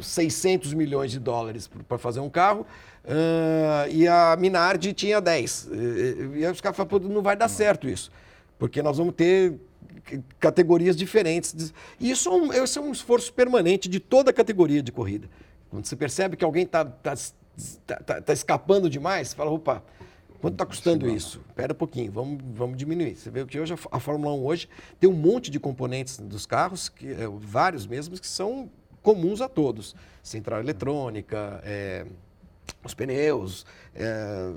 [0.00, 2.66] 600 milhões de dólares para fazer um carro
[3.04, 5.68] uh, e a Minardi tinha 10.
[5.72, 8.10] E, e os caras falaram, não vai dar certo isso,
[8.58, 9.54] porque nós vamos ter
[10.38, 11.72] categorias diferentes.
[11.98, 15.28] E isso é, um, é um esforço permanente de toda a categoria de corrida.
[15.70, 17.14] Quando você percebe que alguém está tá,
[17.86, 19.82] tá, tá, tá escapando demais, você fala, opa,
[20.40, 21.40] Quanto está custando isso?
[21.48, 23.16] Espera um pouquinho, vamos, vamos diminuir.
[23.16, 24.68] Você vê que hoje a, Fórmula 1 hoje
[25.00, 28.70] tem um monte de componentes dos carros, que, é, vários mesmos, que são
[29.06, 29.94] comuns a todos.
[30.20, 32.04] Central eletrônica, é,
[32.84, 34.50] os pneus, é,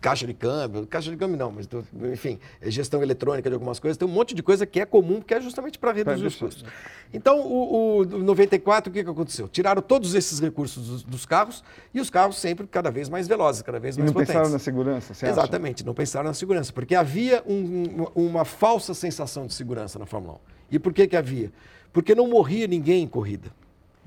[0.00, 1.68] caixa de câmbio, caixa de câmbio não, mas
[2.12, 5.20] enfim, é gestão eletrônica de algumas coisas, tem um monte de coisa que é comum,
[5.20, 6.64] que é justamente para reduzir os custos.
[7.12, 9.46] Então, o, o 94, o que, que aconteceu?
[9.46, 13.62] Tiraram todos esses recursos dos, dos, carros e os carros sempre cada vez mais velozes,
[13.62, 14.34] cada vez mais e não potentes.
[14.34, 15.86] pensaram na segurança, você Exatamente, acha?
[15.86, 20.38] não pensaram na segurança, porque havia um, uma falsa sensação de segurança na Fórmula 1.
[20.72, 21.52] E por que que havia?
[21.94, 23.52] Porque não morria ninguém em corrida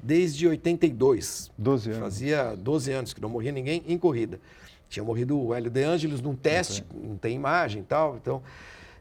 [0.03, 1.49] desde 82.
[1.57, 2.03] 12 anos.
[2.03, 4.41] Fazia 12 anos que não morria ninguém em corrida.
[4.89, 8.17] Tinha morrido o Hélio De Angelis num teste, não tem imagem e tal.
[8.17, 8.43] Então,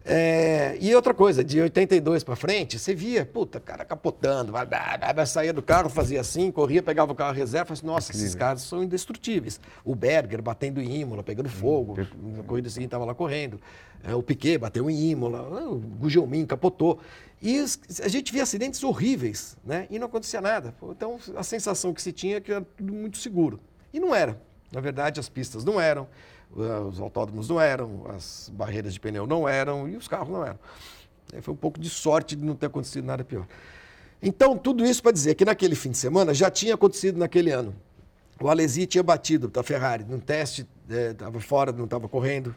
[0.09, 5.13] é, e outra coisa, de 82 para frente, você via, puta, cara capotando, vai, vai,
[5.13, 8.27] vai, saía do carro, fazia assim, corria, pegava o carro reserva, assim, nossa, Incrível.
[8.27, 9.61] esses caras são indestrutíveis.
[9.85, 13.61] O Berger batendo em Imola, pegando fogo, na corrida seguinte estava lá correndo.
[14.05, 17.01] É, o Piquet bateu em Imola, o Gugelmin capotou.
[17.43, 17.65] E
[18.03, 19.89] a gente via acidentes horríveis, né?
[19.91, 20.73] E não acontecia nada.
[20.91, 23.59] Então a sensação que se tinha é que era tudo muito seguro.
[23.93, 24.41] E não era.
[24.71, 26.07] Na verdade, as pistas não eram,
[26.55, 30.59] os autódromos não eram, as barreiras de pneu não eram e os carros não eram.
[31.43, 33.47] Foi um pouco de sorte de não ter acontecido nada pior.
[34.23, 37.75] Então, tudo isso para dizer que naquele fim de semana já tinha acontecido naquele ano.
[38.41, 42.55] O Alesi tinha batido da Ferrari num teste, estava é, fora, não estava correndo,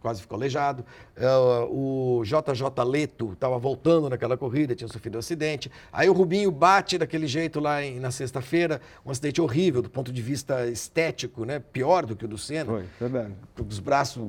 [0.00, 0.84] quase ficou aleijado.
[1.16, 5.70] Uh, o JJ Leto estava voltando naquela corrida, tinha sofrido um acidente.
[5.92, 10.12] Aí o Rubinho bate daquele jeito lá em, na sexta-feira, um acidente horrível do ponto
[10.12, 11.58] de vista estético, né?
[11.58, 12.66] pior do que o do Senna.
[12.66, 13.34] Foi, verdade.
[13.68, 14.22] Os braços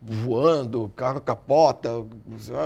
[0.00, 1.90] voando, o carro capota,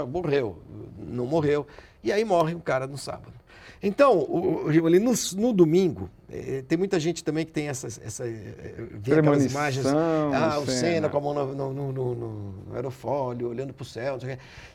[0.07, 0.61] morreu.
[0.97, 1.65] Não morreu.
[2.03, 3.38] E aí morre o cara no sábado.
[3.81, 8.27] Então, o, ali no, no domingo, é, tem muita gente também que tem essa, essa
[8.27, 13.49] eh, vê aquelas imagens, ah, o Senna com a mão no, no, no, no aerofólio,
[13.49, 14.17] olhando para o céu.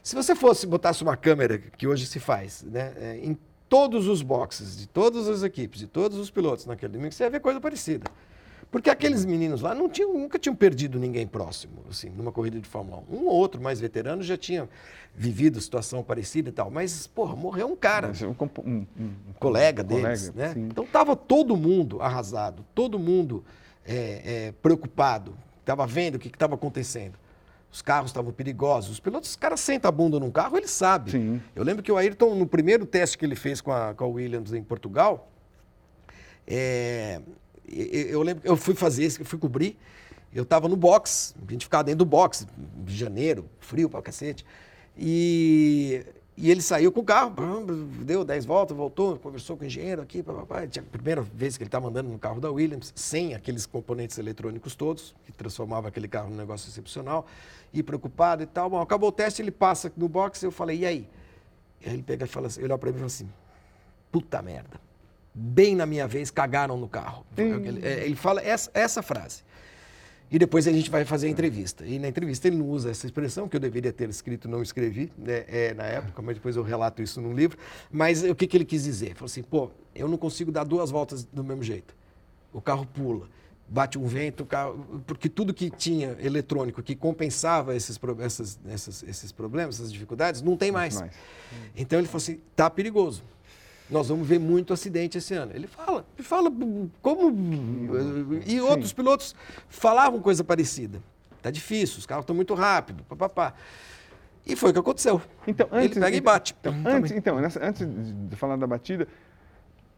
[0.02, 3.36] Se você fosse botasse uma câmera que hoje se faz, né, é, em
[3.68, 7.30] todos os boxes de todas as equipes, de todos os pilotos naquele domingo, você ia
[7.30, 8.10] ver coisa parecida.
[8.74, 12.68] Porque aqueles meninos lá não tinham, nunca tinham perdido ninguém próximo, assim, numa corrida de
[12.68, 13.16] Fórmula 1.
[13.16, 14.68] Um ou outro mais veterano já tinha
[15.14, 18.10] vivido situação parecida e tal, mas, porra, morreu um cara.
[18.24, 20.54] Um, um, um, colega deles, colega, né?
[20.54, 20.66] Sim.
[20.66, 23.44] Então tava todo mundo arrasado, todo mundo
[23.86, 27.16] é, é, preocupado, estava vendo o que estava acontecendo.
[27.70, 28.90] Os carros estavam perigosos.
[28.90, 31.12] Os pilotos, os caras sentam a bunda num carro, ele sabe.
[31.12, 31.40] Sim.
[31.54, 34.08] Eu lembro que o Ayrton, no primeiro teste que ele fez com a, com a
[34.08, 35.30] Williams em Portugal,
[36.44, 37.20] é,
[37.68, 39.76] eu lembro eu fui fazer isso, eu fui cobrir.
[40.34, 42.46] Eu estava no box, a gente ficava dentro do box,
[42.84, 44.44] de janeiro, frio pra cacete.
[44.98, 46.04] E,
[46.36, 47.32] e ele saiu com o carro,
[48.04, 50.24] deu 10 voltas, voltou, conversou com o engenheiro aqui.
[50.70, 54.18] Tinha a primeira vez que ele estava andando no carro da Williams, sem aqueles componentes
[54.18, 57.26] eletrônicos todos, que transformava aquele carro num negócio excepcional,
[57.72, 58.68] e preocupado e tal.
[58.70, 61.08] Bom, acabou o teste, ele passa no box, eu falei, e aí?
[61.86, 63.28] Aí ele pega e fala assim, ele olha para mim e fala assim,
[64.10, 64.83] puta merda
[65.34, 67.26] bem na minha vez, cagaram no carro.
[67.36, 69.42] Ele, é, ele, fala essa, essa frase.
[70.30, 71.84] E depois a gente vai fazer a entrevista.
[71.84, 75.12] E na entrevista ele não usa essa expressão, que eu deveria ter escrito, não escrevi
[75.18, 77.58] né, é, na época, mas depois eu relato isso num livro.
[77.90, 79.06] Mas o que, que ele quis dizer?
[79.06, 81.94] Ele falou assim, pô, eu não consigo dar duas voltas do mesmo jeito.
[82.52, 83.28] O carro pula,
[83.68, 85.02] bate um vento, o carro...
[85.06, 90.56] Porque tudo que tinha eletrônico que compensava esses, essas, essas, esses problemas, essas dificuldades, não
[90.56, 90.98] tem mais.
[91.00, 91.12] mais.
[91.76, 93.22] Então ele falou assim, tá perigoso
[93.90, 95.52] nós vamos ver muito acidente esse ano.
[95.54, 96.50] Ele fala, fala
[97.02, 97.30] como.
[98.46, 98.96] E outros Sim.
[98.96, 99.34] pilotos
[99.68, 101.02] falavam coisa parecida.
[101.42, 103.54] Tá difícil, os carros estão muito rápidos, papapá.
[104.46, 105.20] E foi o que aconteceu.
[105.46, 106.54] Então, antes, Ele pega e bate.
[106.58, 109.06] Então, antes, então nessa, antes de falar da batida,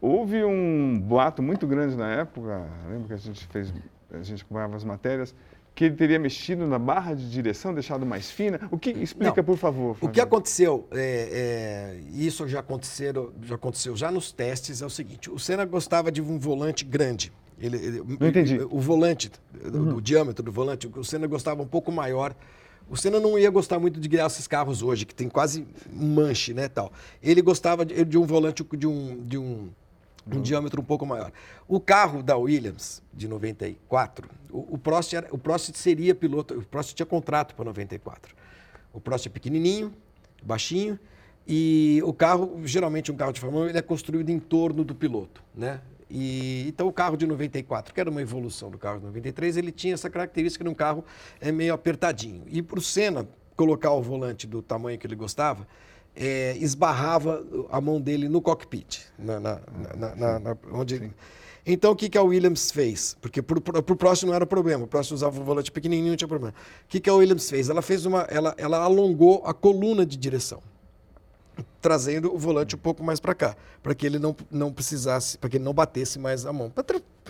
[0.01, 3.73] houve um boato muito grande na época, lembro que a gente fez,
[4.11, 5.35] a gente acompanhava as matérias,
[5.77, 8.59] que ele teria mexido na barra de direção, deixado mais fina.
[8.71, 9.95] O que explica, Não, por favor?
[10.01, 14.89] O que aconteceu, é, é, isso já aconteceu, já aconteceu já nos testes, é o
[14.89, 17.31] seguinte: o Senna gostava de um volante grande.
[17.59, 18.57] Ele, ele, Não entendi.
[18.57, 19.31] O, o volante,
[19.71, 19.97] uhum.
[19.97, 22.35] o, diâmetro do volante, o Senna gostava um pouco maior.
[22.89, 25.63] O Senna não ia gostar muito de guiar esses carros hoje, que tem quase
[25.93, 26.91] um manche, né, tal.
[27.21, 29.69] Ele gostava de, de um volante de um, de um
[30.35, 31.31] um diâmetro um pouco maior.
[31.67, 36.63] O carro da Williams, de 94, o, o, Prost, era, o Prost seria piloto, o
[36.63, 38.35] Prost tinha contrato para 94.
[38.93, 39.93] O Prost é pequenininho,
[40.43, 40.99] baixinho,
[41.47, 44.93] e o carro, geralmente um carro de Fórmula 1, ele é construído em torno do
[44.93, 45.79] piloto, né?
[46.09, 49.71] E, então o carro de 94, que era uma evolução do carro de 93, ele
[49.71, 51.03] tinha essa característica de um carro
[51.39, 52.43] é, meio apertadinho.
[52.47, 55.67] E para o Senna colocar o volante do tamanho que ele gostava,
[56.17, 59.59] é, esbarrava a mão dele no cockpit, na, na,
[60.39, 61.11] na, onde...
[61.65, 63.15] Então, o que, que a Williams fez?
[63.21, 66.27] Porque para o próximo não era problema, o próximo usava um volante pequenininho, não tinha
[66.27, 66.53] problema.
[66.85, 67.69] O que, que a Williams fez?
[67.69, 70.61] Ela fez uma, ela, ela alongou a coluna de direção
[71.81, 75.49] trazendo o volante um pouco mais para cá, para que ele não, não precisasse, para
[75.49, 76.69] que ele não batesse mais a mão.
[76.69, 76.83] Pra,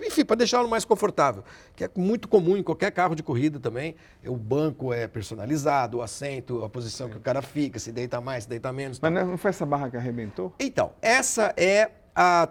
[0.05, 1.43] enfim, para deixá-lo mais confortável,
[1.75, 3.95] que é muito comum em qualquer carro de corrida também.
[4.25, 7.13] O banco é personalizado, o assento, a posição Sim.
[7.13, 8.99] que o cara fica, se deita mais, se deita menos.
[8.99, 10.53] Mas não foi essa barra que arrebentou?
[10.59, 12.49] Então, essa é a,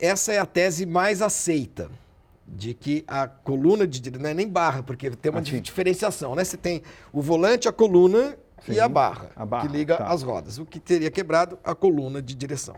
[0.00, 1.90] essa é a tese mais aceita
[2.46, 6.44] de que a coluna de não é nem barra, porque tem uma ah, diferenciação, né?
[6.44, 10.06] Você tem o volante, a coluna Sim, e a barra, a barra, que liga tá.
[10.06, 10.58] as rodas.
[10.58, 12.76] O que teria quebrado a coluna de direção.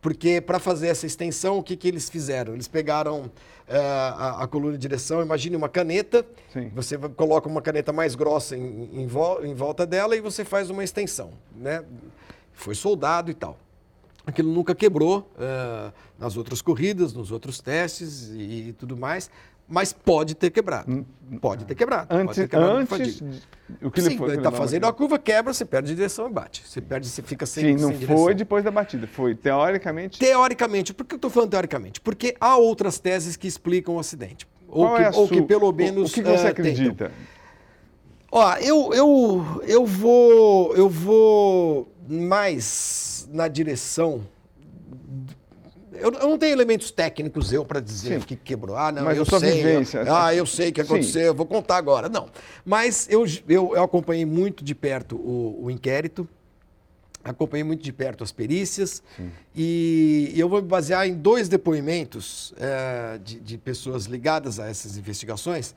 [0.00, 2.54] Porque para fazer essa extensão, o que, que eles fizeram?
[2.54, 3.30] Eles pegaram uh,
[3.68, 6.72] a, a, coluna de direção, imagine uma caneta, Sim.
[6.74, 10.70] você coloca uma caneta mais grossa em, em, vo, em, volta dela e você faz
[10.70, 11.30] uma extensão.
[11.54, 11.84] Né?
[12.52, 13.56] Foi soldado e tal.
[14.26, 19.30] Aquilo nunca quebrou uh, nas outras corridas, nos outros testes e, e tudo mais
[19.72, 20.92] mas pode ter quebrado.
[20.92, 22.14] Hum, pode ter quebrado.
[22.14, 23.22] Antes, ter quebrado antes
[23.80, 26.62] o que Sim, ele está fazendo a curva, quebra, você perde direção e bate.
[26.66, 28.34] Você perde, você fica sem Sim, não sem foi direção.
[28.34, 30.18] depois da batida, foi teoricamente...
[30.18, 30.92] Teoricamente.
[30.92, 32.02] Por que eu estou falando teoricamente?
[32.02, 34.46] Porque há outras teses que explicam o acidente.
[34.68, 36.10] Ou, que, é ou que, pelo menos...
[36.10, 37.06] O, que você uh, acredita?
[37.06, 37.32] Tentam.
[38.30, 44.20] Ó, eu, eu, eu, vou, eu vou mais na direção
[46.02, 48.76] eu, eu, não tenho elementos técnicos eu para dizer o que quebrou.
[48.76, 49.52] Ah, não, Mas eu sei.
[49.52, 52.08] Vivência, eu, ah, eu sei o que aconteceu, eu vou contar agora.
[52.08, 52.28] Não.
[52.64, 56.28] Mas eu, eu, eu acompanhei muito de perto o, o inquérito,
[57.22, 59.00] acompanhei muito de perto as perícias
[59.54, 64.68] e, e, eu vou me basear em dois depoimentos é, de, de, pessoas ligadas a
[64.68, 65.72] essas investigações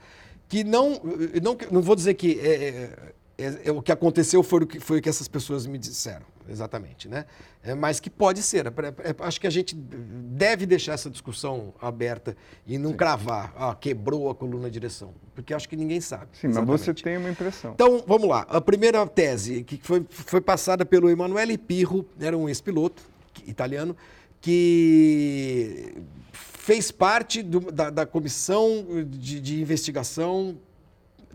[0.49, 0.99] que não,
[1.43, 2.89] não, não vou dizer que é,
[3.37, 7.07] é, o que aconteceu foi o que, foi o que essas pessoas me disseram exatamente,
[7.07, 7.25] né?
[7.63, 8.67] É, mas que pode ser.
[8.67, 12.35] É, é, acho que a gente deve deixar essa discussão aberta
[12.65, 12.97] e não Sim.
[12.97, 16.27] cravar, ah, quebrou a coluna de direção, porque acho que ninguém sabe.
[16.33, 16.71] Sim, exatamente.
[16.71, 17.71] mas você tem uma impressão.
[17.73, 18.45] Então, vamos lá.
[18.49, 23.03] A primeira tese, que foi, foi passada pelo Emanuele Pirro, era um ex-piloto
[23.45, 23.95] italiano,
[24.41, 25.95] que
[26.31, 30.57] fez parte do, da, da, comissão de, de investigação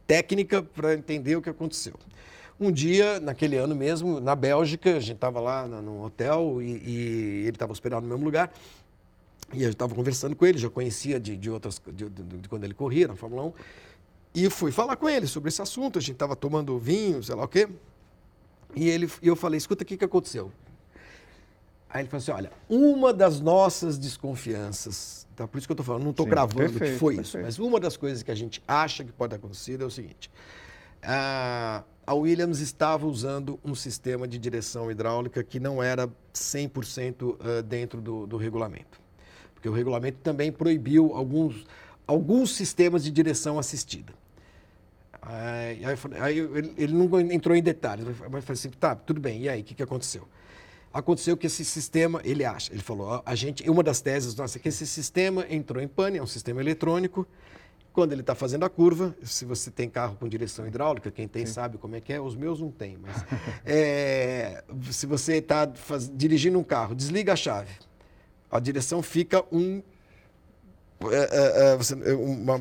[0.06, 1.94] técnica para entender o que aconteceu.
[2.60, 7.40] Um dia, naquele ano mesmo, na Bélgica, a gente estava lá no hotel e, e
[7.46, 8.52] ele estava hospedado no mesmo lugar.
[9.52, 12.64] E eu estava conversando com ele, já conhecia de, de outras, de, de, de, quando
[12.64, 13.52] ele corria na Fórmula 1.
[14.34, 15.98] E fui falar com ele sobre esse assunto.
[15.98, 17.66] A gente estava tomando vinho, sei lá o quê.
[18.76, 20.52] E ele, e eu falei: escuta, o que, que aconteceu?
[21.88, 25.48] Aí ele falou assim: olha, uma das nossas desconfianças, tá?
[25.48, 27.38] por isso que eu estou falando, não estou gravando perfeito, que foi perfeito.
[27.38, 30.30] isso, mas uma das coisas que a gente acha que pode acontecer é o seguinte:
[31.02, 37.62] a, a Williams estava usando um sistema de direção hidráulica que não era 100% ah,
[37.62, 39.00] dentro do, do regulamento.
[39.54, 41.64] Porque o regulamento também proibiu alguns,
[42.08, 44.12] alguns sistemas de direção assistida.
[45.22, 45.84] Aí,
[46.20, 46.38] aí,
[46.76, 49.76] ele, não entrou em detalhes, mas falou assim, tá, tudo bem, e aí, o que,
[49.76, 50.26] que aconteceu?
[50.92, 54.60] Aconteceu que esse sistema, ele acha, ele falou, a gente, uma das teses nossa é
[54.60, 57.24] que esse sistema entrou em pane, é um sistema eletrônico,
[57.92, 61.44] quando ele está fazendo a curva, se você tem carro com direção hidráulica, quem tem
[61.44, 61.52] Sim.
[61.52, 63.24] sabe como é que é, os meus não tem, mas
[63.64, 65.68] é, se você está
[66.12, 67.72] dirigindo um carro, desliga a chave,
[68.50, 69.82] a direção fica um
[71.02, 72.58] é, é, é você, uma,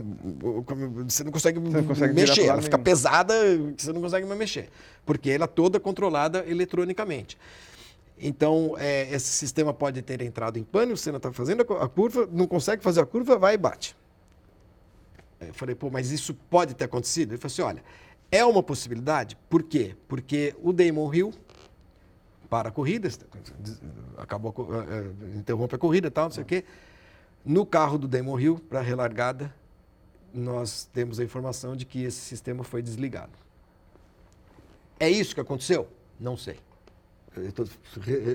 [1.05, 3.33] você, não consegue, você não consegue mexer, ela fica pesada,
[3.77, 4.69] você não consegue mais mexer,
[5.05, 7.37] porque ela é toda controlada eletronicamente.
[8.17, 12.27] Então, é, esse sistema pode ter entrado em pânico, você não está fazendo a curva,
[12.31, 13.95] não consegue fazer a curva, vai e bate.
[15.39, 17.31] Eu falei, pô, mas isso pode ter acontecido?
[17.31, 17.83] Ele falou assim, olha,
[18.31, 19.37] é uma possibilidade.
[19.49, 19.95] Por quê?
[20.07, 21.33] Porque o Damon Hill
[22.49, 23.09] para a corrida,
[24.17, 26.65] acabou, a, interrompe a corrida e tal, não sei o quê.
[27.45, 29.53] No carro do Damon Hill, para a relargada,
[30.33, 33.31] nós temos a informação de que esse sistema foi desligado.
[34.99, 35.87] É isso que aconteceu?
[36.19, 36.57] Não sei.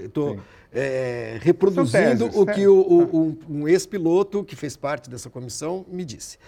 [0.05, 0.41] Estou
[0.73, 6.05] é, reproduzindo o que o, o, um, um ex-piloto que fez parte dessa comissão me
[6.05, 6.39] disse.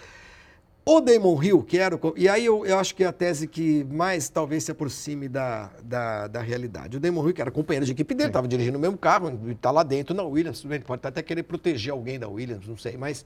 [0.89, 3.45] O Damon Hill, que era o, E aí eu, eu, acho que é a tese
[3.45, 6.95] que mais talvez se aproxime da, da, da realidade.
[6.95, 9.69] O Damon Hill, que era companheiro de equipe dele, estava dirigindo o mesmo carro, está
[9.69, 12.95] lá dentro na Williams, tudo bem, pode até querer proteger alguém da Williams, não sei,
[12.95, 13.25] mas.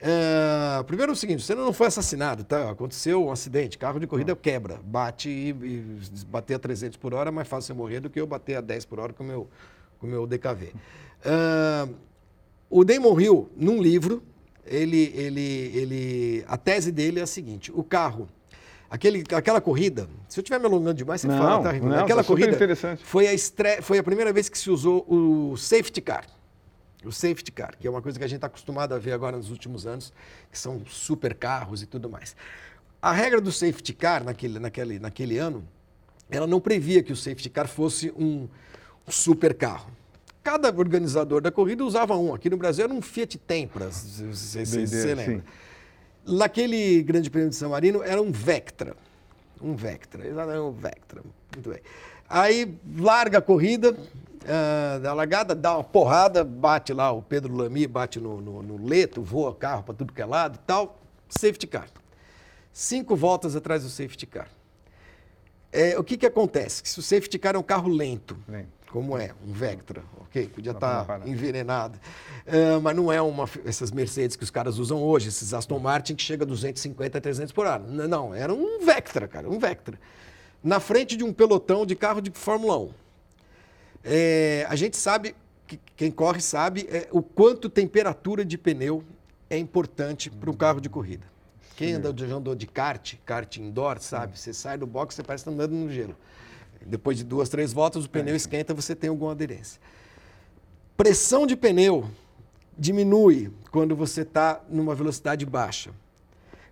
[0.00, 2.70] Uh, primeiro é o seguinte, você não foi assassinado, tá?
[2.70, 5.98] Aconteceu um acidente, carro de corrida quebra, bate e, e
[6.28, 8.62] bater a 300 por hora é mais fácil você morrer do que eu bater a
[8.62, 9.50] 10 por hora com o meu,
[10.00, 10.64] com o meu DKV.
[10.64, 10.72] Uh,
[11.26, 11.88] ah,
[12.70, 14.22] o Damon Hill, num livro,
[14.64, 18.28] ele, ele, ele, a tese dele é a seguinte: o carro,
[18.88, 22.22] aquele, aquela corrida, se eu estiver me alongando demais, você não, fala, tá, não, Aquela
[22.22, 22.56] tá corrida
[23.02, 23.82] foi a, estre...
[23.82, 26.26] foi a primeira vez que se usou o safety car.
[27.04, 29.36] O safety car, que é uma coisa que a gente está acostumado a ver agora
[29.36, 30.12] nos últimos anos,
[30.50, 32.36] que são super carros e tudo mais.
[33.00, 35.66] A regra do safety car naquele, naquele, naquele ano,
[36.30, 38.48] ela não previa que o safety car fosse um
[39.08, 39.90] super carro.
[40.42, 42.34] Cada organizador da corrida usava um.
[42.34, 45.44] Aqui no Brasil era um Fiat Tempra, se você lembra.
[46.26, 48.96] Naquele Grande Prêmio de São Marino era um Vectra.
[49.60, 51.22] Um Vectra, exatamente um Vectra.
[51.54, 51.78] Muito bem.
[52.28, 57.86] Aí larga a corrida, uh, da largada, dá uma porrada, bate lá, o Pedro Lamy
[57.86, 60.98] bate no, no, no leto, voa carro para tudo que é lado e tal.
[61.28, 61.88] Safety car.
[62.72, 64.48] Cinco voltas atrás do safety car.
[65.70, 66.82] É, o que, que acontece?
[66.84, 70.46] Se o safety car é um carro lento, lento como é, um Vectra, ok?
[70.48, 71.98] Podia estar tá envenenado.
[72.46, 76.14] Uh, mas não é uma essas Mercedes que os caras usam hoje, esses Aston Martin
[76.14, 77.82] que chega a 250 a 300 por hora.
[77.82, 79.98] Não, era um Vectra, cara, um Vectra.
[80.62, 82.90] Na frente de um pelotão de carro de Fórmula 1.
[84.04, 85.34] É, a gente sabe,
[85.66, 89.02] que, quem corre sabe, é, o quanto temperatura de pneu
[89.48, 91.26] é importante para um carro de corrida.
[91.76, 94.38] Quem anda, já andou de kart, kart indoor, sabe?
[94.38, 96.14] Você sai do box, você parece que está andando no gelo.
[96.86, 98.36] Depois de duas, três voltas, o pneu é.
[98.36, 99.80] esquenta, você tem alguma aderência.
[100.96, 102.04] Pressão de pneu
[102.78, 105.90] diminui quando você está numa velocidade baixa.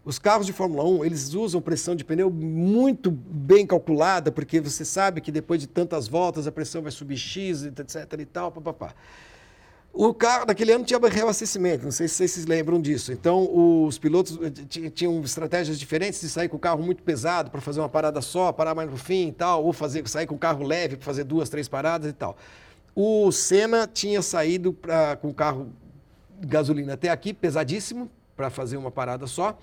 [0.05, 4.85] Os carros de Fórmula 1, eles usam pressão de pneu muito bem calculada, porque você
[4.85, 8.95] sabe que depois de tantas voltas a pressão vai subir X, etc e tal, papapá.
[9.93, 13.13] O carro daquele ano tinha reabastecimento, não sei se vocês lembram disso.
[13.13, 13.49] Então,
[13.85, 17.81] os pilotos eh, tinham estratégias diferentes de sair com o carro muito pesado para fazer
[17.81, 20.65] uma parada só, parar mais no fim e tal, ou fazer, sair com o carro
[20.65, 22.37] leve para fazer duas, três paradas e tal.
[22.95, 25.73] O Senna tinha saído pra, com o carro
[26.41, 29.59] gasolina até aqui, pesadíssimo, para fazer uma parada só.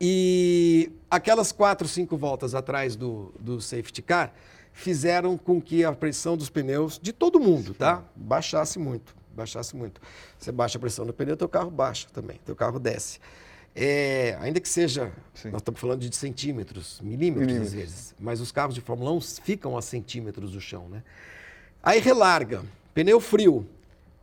[0.00, 4.32] E aquelas quatro, cinco voltas atrás do, do safety car,
[4.72, 8.02] fizeram com que a pressão dos pneus de todo mundo, tá?
[8.14, 10.00] Baixasse muito, baixasse muito.
[10.38, 13.18] Você baixa a pressão no pneu, teu carro baixa também, teu carro desce.
[13.74, 15.50] É, ainda que seja, Sim.
[15.50, 19.20] nós estamos falando de centímetros, milímetros, milímetros às vezes, mas os carros de Fórmula 1
[19.20, 21.04] ficam a centímetros do chão, né?
[21.82, 22.62] Aí relarga,
[22.92, 23.66] pneu frio,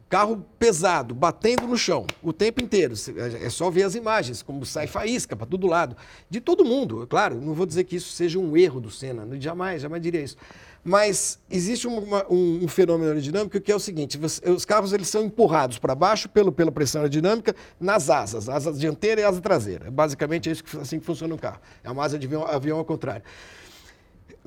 [0.09, 2.93] carro pesado, batendo no chão o tempo inteiro.
[3.41, 5.95] É só ver as imagens, como sai faísca para todo lado.
[6.29, 9.81] De todo mundo, claro, não vou dizer que isso seja um erro do Senna, jamais,
[9.81, 10.37] jamais diria isso.
[10.83, 15.09] Mas existe uma, um, um, fenômeno aerodinâmico que é o seguinte: você, os carros eles
[15.09, 19.91] são empurrados para baixo pelo, pela pressão aerodinâmica nas asas, asa dianteira e asa traseira.
[19.91, 21.59] Basicamente é isso que, assim que funciona um carro.
[21.83, 23.21] É uma asa de avião, avião ao contrário.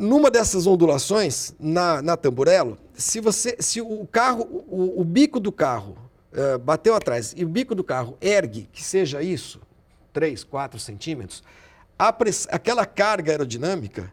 [0.00, 5.52] Numa dessas ondulações, na, na tamburelo, se, você, se o carro, o, o bico do
[5.52, 5.94] carro
[6.32, 9.60] uh, bateu atrás e o bico do carro ergue, que seja isso,
[10.14, 11.42] 3, 4 centímetros,
[12.16, 14.10] press, aquela carga aerodinâmica,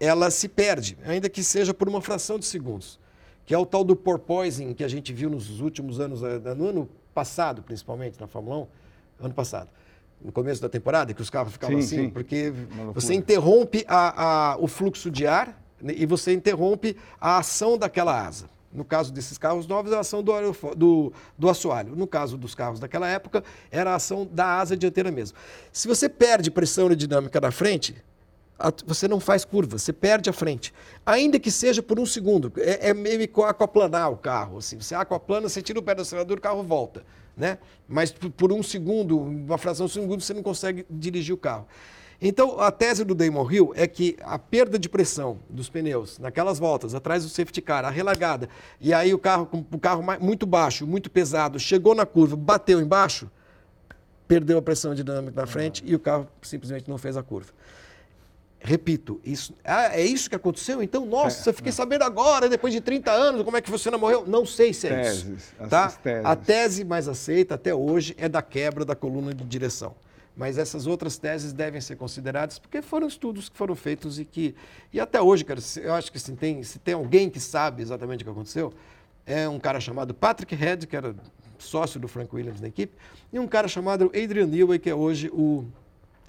[0.00, 2.98] ela se perde, ainda que seja por uma fração de segundos,
[3.44, 6.68] que é o tal do porpoising que a gente viu nos últimos anos, eh, no
[6.70, 8.60] ano passado, principalmente, na Fórmula
[9.20, 9.68] 1, ano passado
[10.22, 12.10] no começo da temporada, que os carros ficavam sim, assim, sim.
[12.10, 12.52] porque
[12.92, 18.26] você interrompe a, a, o fluxo de ar né, e você interrompe a ação daquela
[18.26, 18.48] asa.
[18.72, 20.32] No caso desses carros novos, a ação do,
[20.76, 21.96] do, do assoalho.
[21.96, 25.38] No caso dos carros daquela época, era a ação da asa dianteira mesmo.
[25.72, 27.96] Se você perde pressão aerodinâmica na frente,
[28.84, 30.74] você não faz curva, você perde a frente.
[31.06, 32.52] Ainda que seja por um segundo.
[32.58, 34.58] É, é meio aquaplanar o carro.
[34.58, 34.78] Assim.
[34.80, 37.04] Você aquaplana, você tira o pé do acelerador, o carro volta.
[37.38, 37.58] Né?
[37.88, 41.66] Mas por um segundo, uma fração de segundo, você não consegue dirigir o carro.
[42.20, 46.58] Então, a tese do Damon Hill é que a perda de pressão dos pneus naquelas
[46.58, 48.48] voltas, atrás do safety car, a relagada,
[48.80, 53.30] e aí o carro o carro muito baixo, muito pesado, chegou na curva, bateu embaixo,
[54.26, 57.52] perdeu a pressão dinâmica na frente e o carro simplesmente não fez a curva.
[58.60, 60.82] Repito, isso, ah, é isso que aconteceu?
[60.82, 63.98] Então, nossa, é, fiquei sabendo agora, depois de 30 anos, como é que você não
[63.98, 64.24] morreu?
[64.26, 65.54] Não sei se é teses, isso.
[65.70, 65.92] Tá?
[66.24, 69.94] A tese mais aceita até hoje é da quebra da coluna de direção.
[70.36, 74.54] Mas essas outras teses devem ser consideradas porque foram estudos que foram feitos e que.
[74.92, 78.22] E até hoje, cara, eu acho que se tem, se tem alguém que sabe exatamente
[78.22, 78.72] o que aconteceu,
[79.26, 81.14] é um cara chamado Patrick Head, que era
[81.58, 82.94] sócio do Frank Williams na equipe,
[83.32, 85.64] e um cara chamado Adrian Newey, que é hoje o,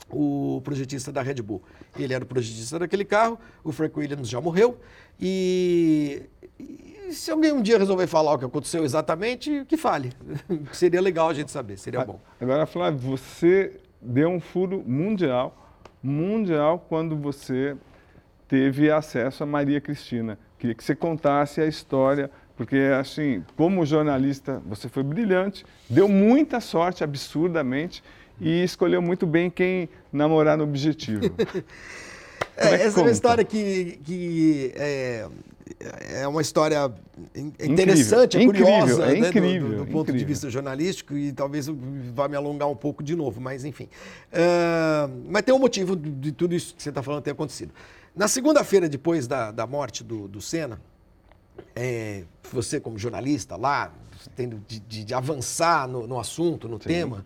[0.09, 1.61] o projetista da Red Bull.
[1.97, 4.79] Ele era o projetista daquele carro, o Frank Williams já morreu,
[5.19, 6.23] e,
[6.59, 10.11] e se alguém um dia resolver falar o que aconteceu exatamente, que fale.
[10.71, 12.19] seria legal a gente saber, seria bom.
[12.39, 17.75] Agora, Flávio, você deu um furo mundial, mundial, quando você
[18.47, 20.37] teve acesso a Maria Cristina.
[20.57, 26.59] Queria que você contasse a história, porque, assim, como jornalista, você foi brilhante, deu muita
[26.59, 28.03] sorte, absurdamente,
[28.39, 31.25] e escolheu muito bem quem namorar no objetivo.
[32.55, 35.27] é, é essa é uma história que, que é,
[36.21, 36.91] é uma história
[37.35, 41.31] interessante, incrível, é curiosa, é incrível, né, do, do, do ponto de vista jornalístico e
[41.31, 41.67] talvez
[42.13, 43.85] vá me alongar um pouco de novo, mas enfim.
[44.31, 47.71] Uh, mas tem um motivo de, de, tudo isso que você está falando ter acontecido.
[48.15, 50.81] Na segunda-feira, depois da, da morte do, do Senna,
[51.75, 53.93] é, você como jornalista lá,
[54.35, 56.87] tendo de, de, de avançar no, no, assunto, no Sim.
[56.87, 57.25] tema,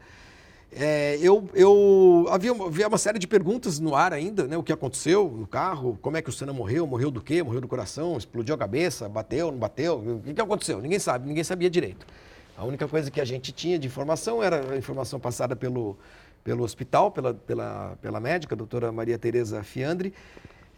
[0.78, 4.58] é, eu, eu havia, havia, uma série de perguntas no ar ainda, né?
[4.58, 7.44] O que aconteceu no carro, como é que o Senna morreu, morreu do quê?
[7.44, 9.98] Morreu do coração, explodiu a cabeça, bateu, não bateu?
[9.98, 10.82] O que, que aconteceu?
[10.82, 12.06] Ninguém sabe, ninguém sabia direito.
[12.58, 15.98] A única coisa que a gente tinha de informação era a informação passada pelo,
[16.44, 20.14] pelo hospital, pela, pela, pela médica, a doutora Maria Tereza Fiandre,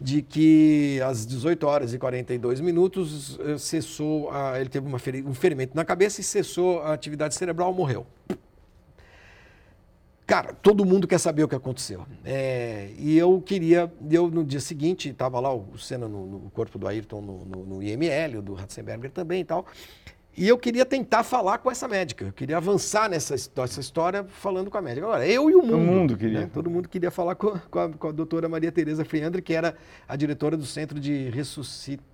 [0.00, 5.34] de que às 18 horas e 42 minutos eh, cessou, a, ele teve uma, um
[5.34, 8.06] ferimento na cabeça e cessou a atividade cerebral, morreu.
[10.26, 12.04] Cara, todo mundo quer saber o que aconteceu.
[12.24, 16.78] É, e eu queria, eu no dia seguinte, estava lá o Senna no, no, corpo
[16.78, 19.64] do Ayrton no, no, no IML, do Ratzenberger também e tal.
[20.36, 22.24] E eu queria tentar falar com essa médica.
[22.24, 25.06] Eu queria avançar nessa essa história falando com a médica.
[25.06, 25.76] Agora, eu e o mundo.
[25.76, 26.40] O mundo queria.
[26.40, 26.50] Né?
[26.52, 29.76] Todo mundo queria falar com, com, a, com a doutora Maria Tereza Friandre, que era
[30.08, 32.04] a diretora do Centro de Ressuscita,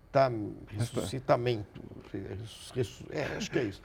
[0.68, 1.80] Ressuscitamento.
[2.74, 3.80] Ressu, é, acho que é isso.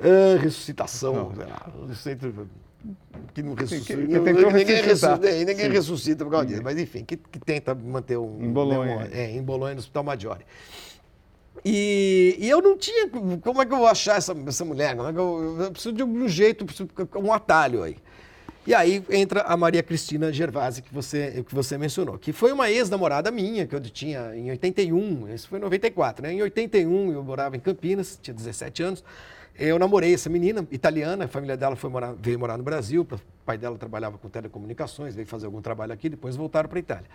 [0.00, 1.32] É, ressuscitação.
[1.32, 1.94] Não.
[1.94, 2.48] Centro
[3.34, 4.00] que não ressuscita.
[4.00, 4.18] Que, que
[4.52, 8.42] ninguém, ressuscita, ninguém ressuscita por causa disso, mas enfim, que, que tenta manter um.
[8.42, 8.96] Em Bolonha.
[8.96, 10.44] Né, é, em Bolonha, no Hospital Maggiore.
[11.64, 13.08] E, e, eu não tinha.
[13.40, 14.96] Como é que eu vou achar essa, essa mulher?
[14.96, 16.66] Como é que eu, eu preciso de um jeito,
[17.16, 17.96] um atalho aí.
[18.64, 22.70] E aí entra a Maria Cristina Gervasi, que você, que você mencionou, que foi uma
[22.70, 26.32] ex-namorada minha, que eu tinha em 81, isso foi em 94, né?
[26.32, 29.04] Em 81 eu morava em Campinas, tinha 17 anos.
[29.64, 33.20] Eu namorei essa menina italiana, a família dela foi morar, veio morar no Brasil, o
[33.46, 37.06] pai dela trabalhava com telecomunicações, veio fazer algum trabalho aqui, depois voltaram para a Itália.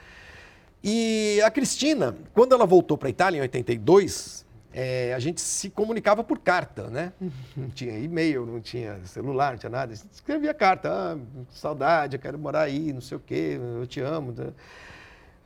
[0.81, 5.69] E a Cristina, quando ela voltou para a Itália em 82, é, a gente se
[5.69, 7.11] comunicava por carta, né?
[7.53, 9.91] Não tinha e-mail, não tinha celular, não tinha nada.
[9.91, 11.17] Escrevia carta, ah,
[11.51, 14.31] saudade, eu quero morar aí, não sei o quê, eu te amo.
[14.31, 14.53] Né?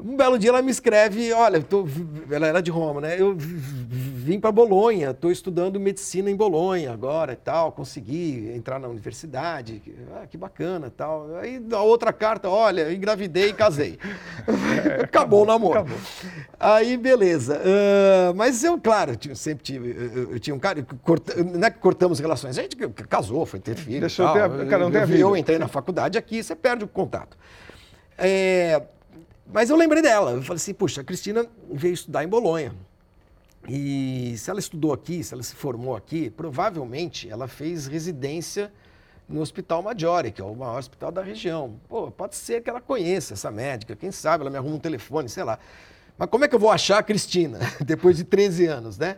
[0.03, 1.87] Um belo dia ela me escreve, olha, tô,
[2.29, 3.21] ela era de Roma, né?
[3.21, 8.87] Eu vim para Bolonha, estou estudando medicina em Bolonha agora e tal, consegui entrar na
[8.87, 9.81] universidade,
[10.15, 11.35] ah, que bacana tal.
[11.37, 13.97] Aí a outra carta, olha, engravidei e casei.
[14.71, 15.79] É, acabou, acabou, o namoro.
[15.79, 15.97] Acabou.
[16.59, 17.59] Aí, beleza.
[17.59, 21.69] Uh, mas eu, claro, eu sempre tive, eu, eu tinha um cara, corta, não é
[21.69, 22.75] que cortamos relações, a gente
[23.09, 23.99] casou, foi ter filho.
[23.99, 24.33] Deixou tal.
[24.33, 27.37] ter, cara, não eu, eu entrei na faculdade aqui, você perde o contato.
[28.17, 28.81] É,
[29.53, 30.31] mas eu lembrei dela.
[30.31, 32.73] Eu falei assim, puxa, a Cristina veio estudar em Bolonha.
[33.67, 38.71] E se ela estudou aqui, se ela se formou aqui, provavelmente ela fez residência
[39.29, 41.79] no Hospital Maggiore, que é o maior hospital da região.
[41.87, 45.29] Pô, pode ser que ela conheça essa médica, quem sabe ela me arruma um telefone,
[45.29, 45.59] sei lá.
[46.17, 49.17] Mas como é que eu vou achar a Cristina depois de 13 anos, né?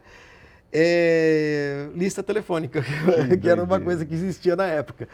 [0.71, 1.87] É...
[1.95, 2.83] lista telefônica,
[3.39, 5.07] que era uma coisa que existia na época.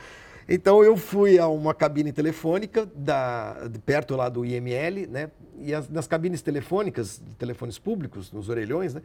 [0.51, 5.29] Então eu fui a uma cabine telefônica da, de perto lá do IML, né?
[5.59, 9.01] E as, nas cabines telefônicas, de telefones públicos, nos orelhões, né?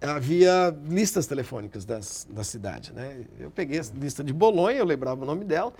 [0.00, 2.92] havia listas telefônicas das, da cidade.
[2.92, 3.24] Né?
[3.40, 5.72] Eu peguei a lista de Bolonha, eu lembrava o nome dela,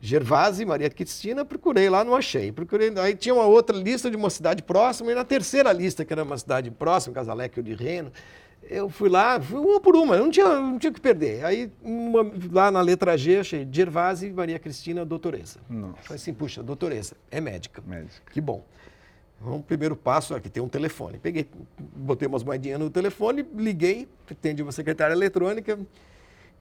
[0.00, 2.50] Gervase, Maria Cristina, procurei lá, não achei.
[2.50, 6.12] Procurei, aí tinha uma outra lista de uma cidade próxima, e na terceira lista, que
[6.12, 8.10] era uma cidade próxima, Casaleque ou de Reno,
[8.68, 11.44] eu fui lá, fui uma por uma, não tinha, não tinha que perder.
[11.44, 15.60] Aí, uma, lá na letra G, achei Gervase, Maria Cristina, doutoresa.
[15.68, 16.02] Nossa.
[16.02, 17.82] Falei assim, puxa, doutoresa, é médica.
[17.86, 18.32] Médica.
[18.32, 18.64] Que bom.
[19.40, 21.18] Então, o primeiro passo, aqui tem um telefone.
[21.18, 21.46] Peguei,
[21.78, 25.78] botei umas moedinhas no telefone, liguei, atendi uma secretária eletrônica,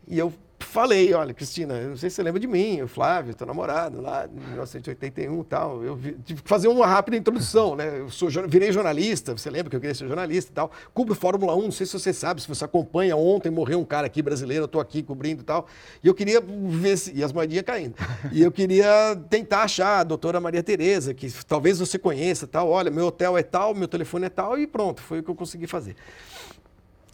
[0.08, 0.34] e eu
[0.64, 4.26] falei, olha, Cristina, não sei se você lembra de mim, o Flávio, teu namorado, lá
[4.26, 5.84] em 1981 e tal.
[5.84, 8.00] Eu tive que fazer uma rápida introdução, né?
[8.00, 10.72] Eu sou, virei jornalista, você lembra que eu queria ser jornalista e tal.
[10.94, 14.08] Cubro Fórmula 1, não sei se você sabe, se você acompanha, ontem morreu um cara
[14.08, 15.68] aqui brasileiro, eu estou aqui cobrindo e tal.
[16.04, 17.14] E eu queria ver se...
[17.14, 17.96] E as moedinhas caindo.
[18.32, 22.70] E eu queria tentar achar a doutora Maria Tereza, que talvez você conheça tal.
[22.70, 25.36] Olha, meu hotel é tal, meu telefone é tal, e pronto, foi o que eu
[25.36, 25.96] consegui fazer.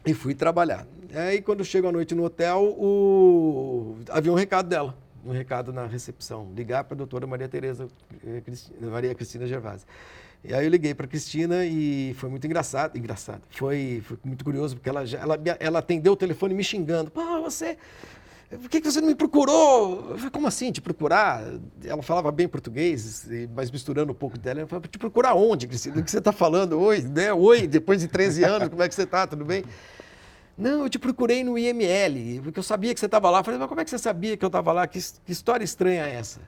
[0.05, 0.85] E fui trabalhar.
[1.13, 3.97] Aí, quando chego à noite no hotel, o...
[4.09, 4.95] havia um recado dela,
[5.25, 7.87] um recado na recepção, ligar para a doutora Maria Tereza,
[8.25, 8.41] eh,
[8.81, 9.85] Maria Cristina Gervasi.
[10.43, 13.41] E aí eu liguei para Cristina e foi muito engraçado, engraçado.
[13.49, 17.11] Foi, foi muito curioso, porque ela, ela, ela atendeu o telefone me xingando.
[17.11, 17.77] Pô, você,
[18.57, 20.09] por que, você não me procurou?
[20.09, 21.43] Eu falei, como assim, te procurar?
[21.83, 24.61] Ela falava bem português, mas misturando um pouco dela.
[24.61, 25.99] Eu falei, te procurar onde, Cristina?
[25.99, 26.79] O que você está falando?
[26.79, 27.31] Oi, né?
[27.31, 29.27] Oi, depois de 13 anos, como é que você está?
[29.27, 29.63] Tudo bem?
[30.57, 33.39] Não, eu te procurei no IML, porque eu sabia que você estava lá.
[33.39, 34.87] Eu falei, mas como é que você sabia que eu estava lá?
[34.87, 36.41] Que, que, história estranha é essa?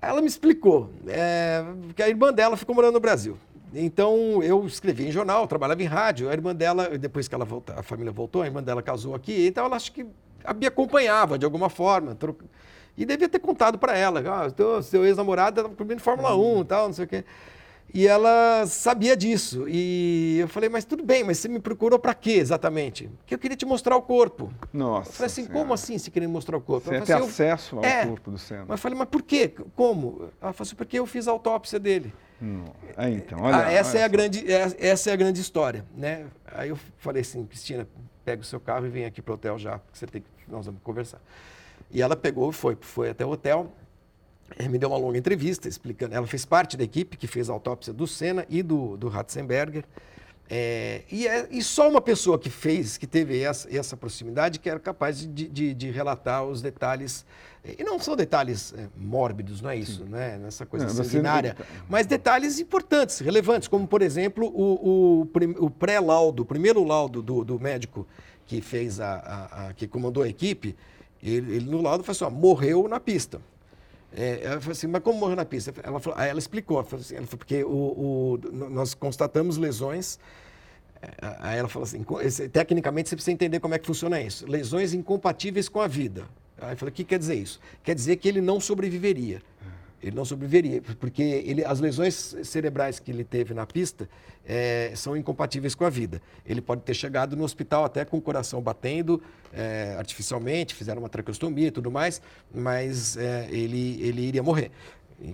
[0.00, 3.38] Ela me explicou, é, que a irmã dela ficou morando no Brasil.
[3.74, 6.30] Então, eu escrevi em jornal, trabalhava em rádio.
[6.30, 7.46] A irmã dela, depois que ela
[7.76, 10.06] a família voltou, a irmã dela casou aqui, então ela acho que
[10.52, 12.16] me acompanhava de alguma forma.
[12.96, 16.86] E devia ter contado para ela, ah, seu ex-namorado estava cobrindo Fórmula 1 e tal,
[16.86, 17.24] não sei o quê.
[17.92, 19.66] E ela sabia disso.
[19.68, 23.08] E eu falei, mas tudo bem, mas você me procurou para quê exatamente?
[23.18, 24.52] Porque eu queria te mostrar o corpo.
[24.72, 25.10] Nossa.
[25.10, 25.60] Eu falei assim, senhora.
[25.60, 26.90] como assim se querer mostrar o corpo?
[26.90, 28.04] Você tem assim, acesso ao é.
[28.04, 28.64] corpo do Senna.
[28.66, 29.54] Mas eu falei, mas por quê?
[29.76, 30.22] Como?
[30.42, 32.12] Ela falou assim, porque eu fiz a autópsia dele.
[32.96, 35.84] É, então, olha, ah, essa, olha é a grande, é, essa é a grande história.
[35.96, 36.26] Né?
[36.52, 37.86] Aí eu falei assim, Cristina,
[38.24, 40.28] pega o seu carro e vem aqui para o hotel já, porque você tem que,
[40.48, 41.20] nós vamos conversar.
[41.90, 43.72] E ela pegou e foi, foi até o hotel
[44.68, 46.14] me deu uma longa entrevista explicando.
[46.14, 49.84] Ela fez parte da equipe que fez a autópsia do Senna e do, do Ratzenberger.
[50.48, 54.68] É, e, é, e, só uma pessoa que fez, que teve essa, essa proximidade, que
[54.68, 57.24] era capaz de, de, de, relatar os detalhes.
[57.78, 61.56] E não são detalhes é, mórbidos, não é isso, não é nessa coisa não, sanguinária,
[61.88, 67.42] mas detalhes importantes, relevantes, como, por exemplo, o, o, o pré-laudo, o primeiro laudo do,
[67.42, 68.06] do médico
[68.46, 70.76] que fez a, a, a, que comandou a equipe,
[71.22, 73.40] ele, ele no laudo falou assim, ó, morreu na pista.
[74.16, 75.74] É, ela falou assim, mas como morreu na pista?
[75.82, 78.40] Ela, falou, ela explicou, ela falou assim, ela falou, porque o, o,
[78.70, 80.18] nós constatamos lesões.
[81.02, 82.04] É, aí ela falou assim,
[82.48, 84.46] tecnicamente você precisa entender como é que funciona isso.
[84.46, 86.24] Lesões incompatíveis com a vida.
[86.60, 87.58] Aí eu falei, o que quer dizer isso?
[87.82, 89.42] Quer dizer que ele não sobreviveria.
[90.04, 94.06] Ele não sobreviveria, porque ele, as lesões cerebrais que ele teve na pista
[94.44, 96.20] é, são incompatíveis com a vida.
[96.44, 101.08] Ele pode ter chegado no hospital até com o coração batendo é, artificialmente, fizeram uma
[101.08, 102.20] traqueostomia e tudo mais,
[102.54, 104.70] mas é, ele, ele iria morrer,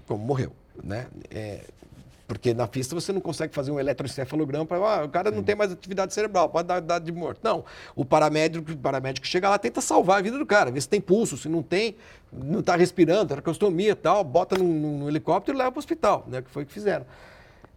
[0.06, 0.52] como morreu.
[0.84, 1.08] Né?
[2.30, 5.56] Porque na pista você não consegue fazer um eletroencefalograma para ah, o cara não tem
[5.56, 7.40] mais atividade cerebral, pode dar, dar de morto.
[7.42, 7.64] Não.
[7.96, 11.00] O paramédico, o paramédico chega lá, tenta salvar a vida do cara, vê se tem
[11.00, 11.96] pulso, se não tem,
[12.32, 16.24] não está respirando, tracostomia e tal, bota no, no, helicóptero e leva para o hospital,
[16.28, 16.40] né?
[16.40, 17.04] Que foi o que fizeram.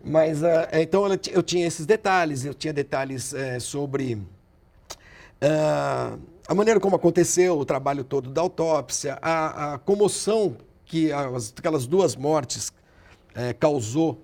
[0.03, 4.13] Mas, uh, então, eu tinha esses detalhes, eu tinha detalhes uh, sobre
[5.41, 11.51] uh, a maneira como aconteceu o trabalho todo da autópsia, a, a comoção que as,
[11.57, 12.71] aquelas duas mortes
[13.59, 14.21] causou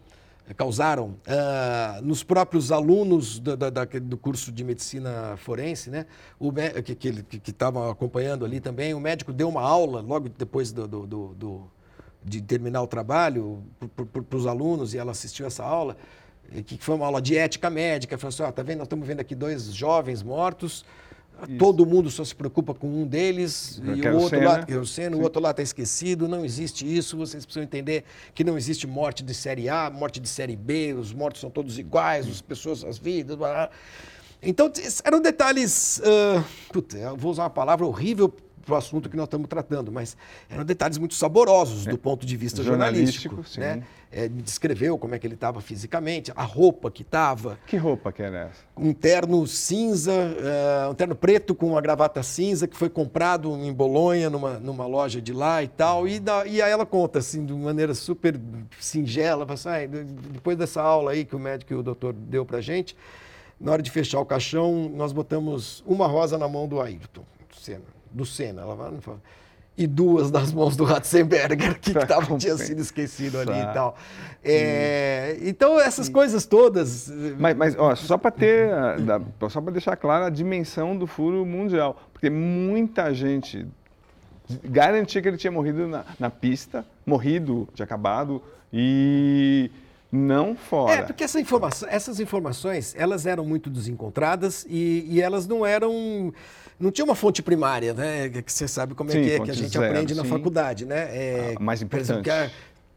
[0.55, 6.05] causaram uh, nos próprios alunos do, do, curso de medicina forense, né?
[6.39, 6.51] O
[6.83, 11.69] que que estavam acompanhando ali também, o médico deu uma aula logo depois do, do
[12.23, 13.63] de terminar o trabalho
[14.27, 15.95] para os alunos e ela assistiu essa aula,
[16.65, 18.17] que foi uma aula de ética médica.
[18.17, 18.79] Falou assim: ó, tá vendo?
[18.79, 20.85] Nós estamos vendo aqui dois jovens mortos
[21.47, 21.57] isso.
[21.57, 25.07] Todo mundo só se preocupa com um deles Eu e o outro lá, eu sei,
[25.09, 26.27] o outro lá está esquecido.
[26.27, 27.17] Não existe isso.
[27.17, 28.03] Vocês precisam entender
[28.33, 30.93] que não existe morte de série A, morte de série B.
[30.93, 33.35] Os mortos são todos iguais, as pessoas, as vidas.
[33.35, 33.69] Blá, blá.
[34.41, 34.71] Então
[35.03, 35.99] eram detalhes.
[35.99, 38.33] Uh, puta, vou usar uma palavra horrível
[38.69, 40.15] para o assunto que nós estamos tratando, mas
[40.47, 41.89] eram detalhes muito saborosos é.
[41.89, 43.43] do ponto de vista jornalístico.
[43.43, 43.83] jornalístico né?
[44.11, 47.59] É, me descreveu como é que ele estava fisicamente, a roupa que estava.
[47.65, 48.63] Que roupa que era essa?
[48.77, 53.71] Um terno cinza, uh, um terno preto com uma gravata cinza que foi comprado em
[53.71, 56.07] Bolonha, numa, numa loja de lá e tal.
[56.07, 58.39] E, da, e aí ela conta, assim, de maneira super
[58.79, 59.87] singela, assim, ah,
[60.31, 62.95] depois dessa aula aí que o médico e o doutor deu para gente,
[63.59, 67.23] na hora de fechar o caixão, nós botamos uma rosa na mão do Ayrton,
[67.55, 67.98] Senna.
[68.11, 68.61] Do Senna.
[68.61, 69.19] Ela fala,
[69.77, 73.95] e duas nas mãos do Ratzenberger, que tava, tinha sido esquecido ali e tal.
[74.43, 77.09] É, então, essas coisas todas.
[77.39, 78.69] Mas, mas ó, só para ter,
[79.49, 83.65] só para deixar clara a dimensão do furo mundial, porque muita gente
[84.63, 88.41] garantia que ele tinha morrido na, na pista, morrido, tinha acabado,
[88.73, 89.71] e
[90.11, 90.93] não fora.
[90.93, 96.33] É, porque essa informação, essas informações, elas eram muito desencontradas e, e elas não eram
[96.79, 98.29] não tinha uma fonte primária, né?
[98.29, 100.85] Que você sabe como é sim, que é, que a gente zero, aprende na faculdade,
[100.85, 101.09] né?
[101.11, 102.11] É, ah, mais importante.
[102.11, 102.51] Exemplo, que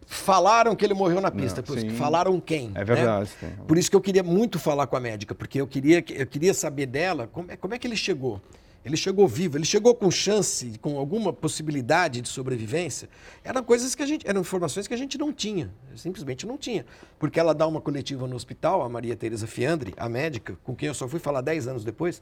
[0.06, 2.70] falaram que ele morreu na pista, não, falaram quem?
[2.74, 3.30] É verdade.
[3.40, 3.52] Né?
[3.66, 6.54] Por isso que eu queria muito falar com a médica, porque eu queria, eu queria
[6.54, 8.40] saber dela como é, como é que ele chegou.
[8.84, 13.08] Ele chegou vivo, ele chegou com chance, com alguma possibilidade de sobrevivência.
[13.44, 16.84] Eram coisas que a gente, eram informações que a gente não tinha, simplesmente não tinha.
[17.18, 20.88] Porque ela dá uma coletiva no hospital, a Maria Teresa Fiandre, a médica, com quem
[20.88, 22.20] eu só fui falar 10 anos depois,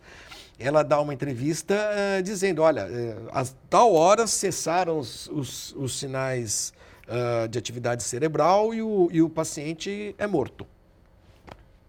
[0.59, 5.99] ela dá uma entrevista uh, dizendo, olha, uh, a tal hora cessaram os, os, os
[5.99, 6.75] sinais
[7.09, 10.67] uh, de atividade cerebral e o, e o paciente é morto.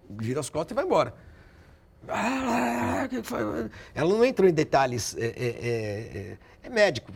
[0.09, 1.13] Vira as costas e vai embora.
[2.07, 3.07] Ah,
[3.93, 5.15] ela não entrou em detalhes.
[5.17, 7.11] É, é, é, é médico.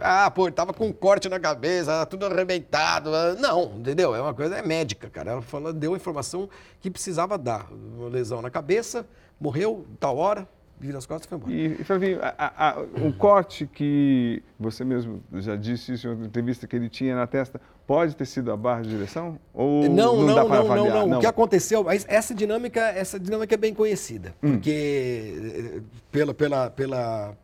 [0.00, 3.10] Ah, pô, ele tava com um corte na cabeça, tudo arrebentado.
[3.38, 4.14] Não, entendeu?
[4.14, 5.32] É uma coisa, é médica, cara.
[5.32, 6.48] Ela falou, deu a informação
[6.80, 7.70] que precisava dar.
[7.72, 9.06] Uma lesão na cabeça,
[9.40, 10.48] morreu, tal hora,
[10.78, 11.52] vira as costas e foi embora.
[11.52, 16.26] E, e Flavinho, a, a, o corte que você mesmo já disse isso em outra
[16.26, 19.38] entrevista que ele tinha na testa, pode ter sido a barra de direção?
[19.52, 23.54] Ou não, não, não, não, não, não, não, O que aconteceu, essa dinâmica, essa dinâmica
[23.54, 24.52] é bem conhecida, hum.
[24.52, 25.34] porque
[25.76, 25.80] eh,
[26.10, 27.36] pela, pela, pela,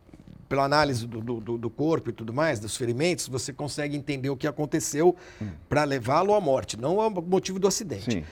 [0.49, 4.37] pela análise do, do, do, corpo e tudo mais, dos ferimentos, você consegue entender o
[4.37, 5.47] que aconteceu hum.
[5.69, 8.11] para levá-lo à morte, não o motivo do acidente.
[8.11, 8.23] Sim.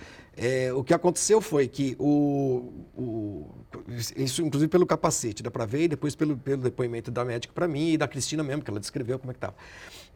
[0.42, 3.46] É, o que aconteceu foi que o, o,
[4.16, 7.68] isso inclusive pelo capacete, dá para ver, e depois pelo, pelo depoimento da médica para
[7.68, 9.56] mim e da Cristina mesmo, que ela descreveu como é que estava.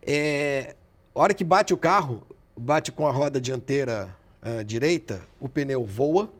[0.01, 0.77] É,
[1.13, 2.25] a hora que bate o carro,
[2.55, 6.31] bate com a roda dianteira uh, direita, o pneu voa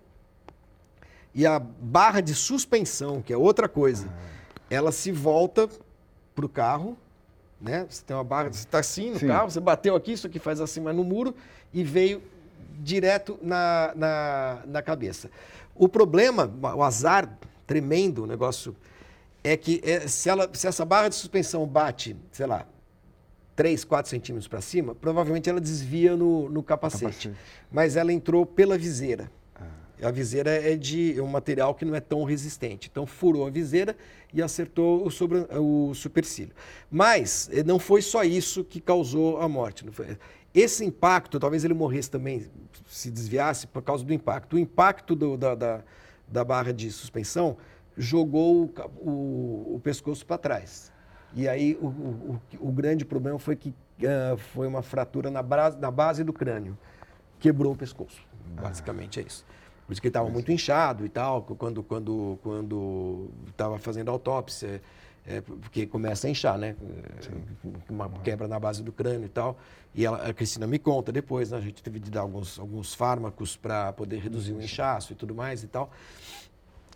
[1.36, 4.08] e a barra de suspensão, que é outra coisa,
[4.70, 5.68] ela se volta
[6.34, 6.98] para o carro,
[7.60, 7.86] né?
[7.90, 9.28] Você tem uma barra, você está assim no Sim.
[9.28, 11.36] carro, você bateu aqui, isso aqui faz assim, mas no muro
[11.74, 12.22] e veio
[12.80, 15.30] direto na, na, na cabeça.
[15.76, 18.76] O problema, o azar tremendo, o negócio,
[19.44, 22.66] é que é, se, ela, se essa barra de suspensão bate, sei lá,
[23.56, 27.30] 3, 4 centímetros para cima, provavelmente ela desvia no, no capacete.
[27.30, 27.32] capacete.
[27.72, 29.32] Mas ela entrou pela viseira.
[29.56, 30.08] Ah.
[30.08, 32.90] A viseira é de um material que não é tão resistente.
[32.92, 33.96] Então furou a viseira
[34.34, 36.54] e acertou o, sobre, o supercílio.
[36.90, 39.86] Mas eh, não foi só isso que causou a morte.
[40.54, 42.46] Esse impacto, talvez ele morresse também,
[42.86, 44.56] se desviasse por causa do impacto.
[44.56, 45.82] O impacto do, da, da,
[46.28, 47.58] da, barra de suspensão
[47.98, 50.92] jogou o, o, o pescoço para trás.
[51.34, 55.78] E aí o, o, o, grande problema foi que uh, foi uma fratura na, base,
[55.80, 56.78] na base do crânio.
[57.40, 58.22] Quebrou o pescoço.
[58.62, 59.24] Basicamente ah.
[59.24, 59.44] é isso.
[59.88, 64.82] Por isso que ele estava muito inchado e tal, quando quando quando estava fazendo autópsia,
[65.26, 66.76] é, porque começa a inchar, né?
[67.22, 67.74] Sim.
[67.90, 69.58] Uma quebra na base do crânio e tal.
[69.96, 71.58] E ela, a Cristina me conta depois, né?
[71.58, 75.34] a gente teve de dar alguns, alguns fármacos para poder reduzir o inchaço e tudo
[75.34, 75.92] mais e tal.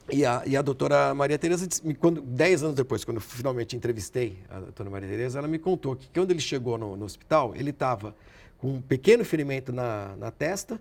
[0.10, 1.68] E a, e a doutora Maria Tereza,
[1.99, 5.95] quando, dez anos depois, quando eu finalmente entrevistei a doutora Maria Tereza, ela me contou
[5.95, 8.16] que quando ele chegou no, no hospital, ele estava
[8.58, 10.80] com um pequeno ferimento na, na testa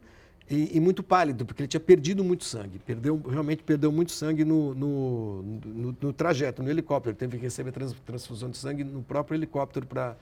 [0.49, 2.79] e, e, muito pálido, porque ele tinha perdido muito sangue.
[2.79, 7.11] Perdeu, realmente perdeu muito sangue no, no, no, no trajeto, no helicóptero.
[7.11, 10.17] Ele teve que receber trans, transfusão de sangue no próprio helicóptero para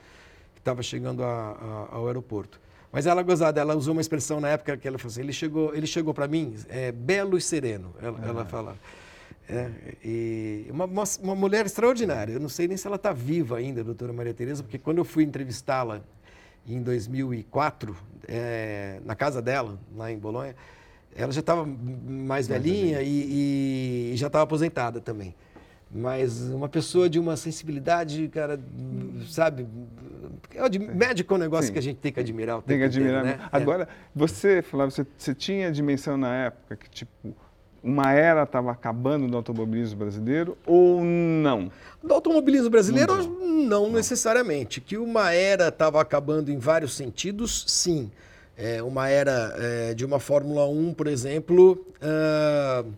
[0.55, 2.59] que estava chegando a, a, ao aeroporto.
[2.91, 5.75] Mas ela gozada, ela usou uma expressão na época que ela falou assim, ele chegou,
[5.75, 8.27] ele chegou para mim é, belo e sereno, ela, ah.
[8.27, 8.77] ela fala.
[9.47, 9.69] É,
[10.03, 10.87] e uma,
[11.21, 12.33] uma, mulher extraordinária.
[12.33, 15.05] Eu não sei nem se ela está viva ainda, doutora Maria Tereza, porque quando eu
[15.05, 16.01] fui entrevistá-la
[16.67, 17.97] em 2004,
[18.27, 20.55] é, na casa dela, lá em Bolonha,
[21.17, 25.35] ela já estava mais velhinha e, e já estava aposentada também.
[25.91, 28.59] Mas uma pessoa de uma sensibilidade, cara,
[29.29, 29.65] sabe?
[30.53, 31.73] É de médico é um negócio Sim.
[31.73, 32.61] que a gente tem que admirar.
[32.63, 33.21] Tem que admirar.
[33.21, 33.49] Inteiro, né?
[33.53, 33.89] Agora, é.
[34.13, 37.37] você, Flávio, você, você tinha a dimensão na época que, tipo,
[37.85, 41.71] uma era estava acabando no automobilismo brasileiro ou não?
[42.03, 44.81] Do automobilismo brasileiro, não, não necessariamente.
[44.81, 48.11] Que uma era estava acabando em vários sentidos, sim.
[48.57, 52.91] É, uma era é, de uma Fórmula 1, por exemplo, uh,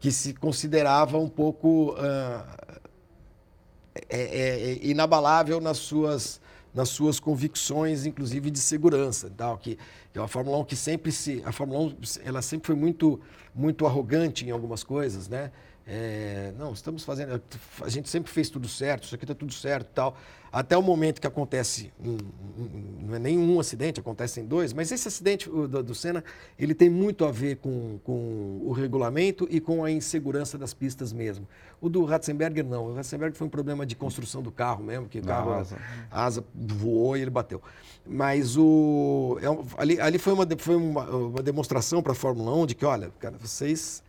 [0.00, 2.44] que se considerava um pouco uh,
[4.08, 6.40] é, inabalável nas suas,
[6.72, 9.76] nas suas convicções, inclusive de segurança, tal, que,
[10.12, 11.94] que é uma Fórmula 1 que sempre se, a Fórmula 1,
[12.24, 13.20] ela sempre foi muito,
[13.58, 15.50] muito arrogante em algumas coisas, né?
[15.86, 17.42] É, não, estamos fazendo,
[17.82, 20.16] a gente sempre fez tudo certo, isso aqui está tudo certo, tal
[20.50, 22.16] até o momento que acontece, um,
[22.58, 26.24] um, não é nenhum acidente, acontecem dois, mas esse acidente do, do Senna,
[26.58, 31.12] ele tem muito a ver com, com o regulamento e com a insegurança das pistas
[31.12, 31.46] mesmo.
[31.80, 35.20] O do Ratzenberger não, o Ratzenberger foi um problema de construção do carro mesmo, que
[35.20, 35.76] o carro, asa.
[36.10, 37.62] a asa voou e ele bateu.
[38.06, 42.66] Mas o, é, ali, ali foi, uma, foi uma, uma demonstração para a Fórmula 1
[42.66, 44.02] de que, olha, cara, vocês,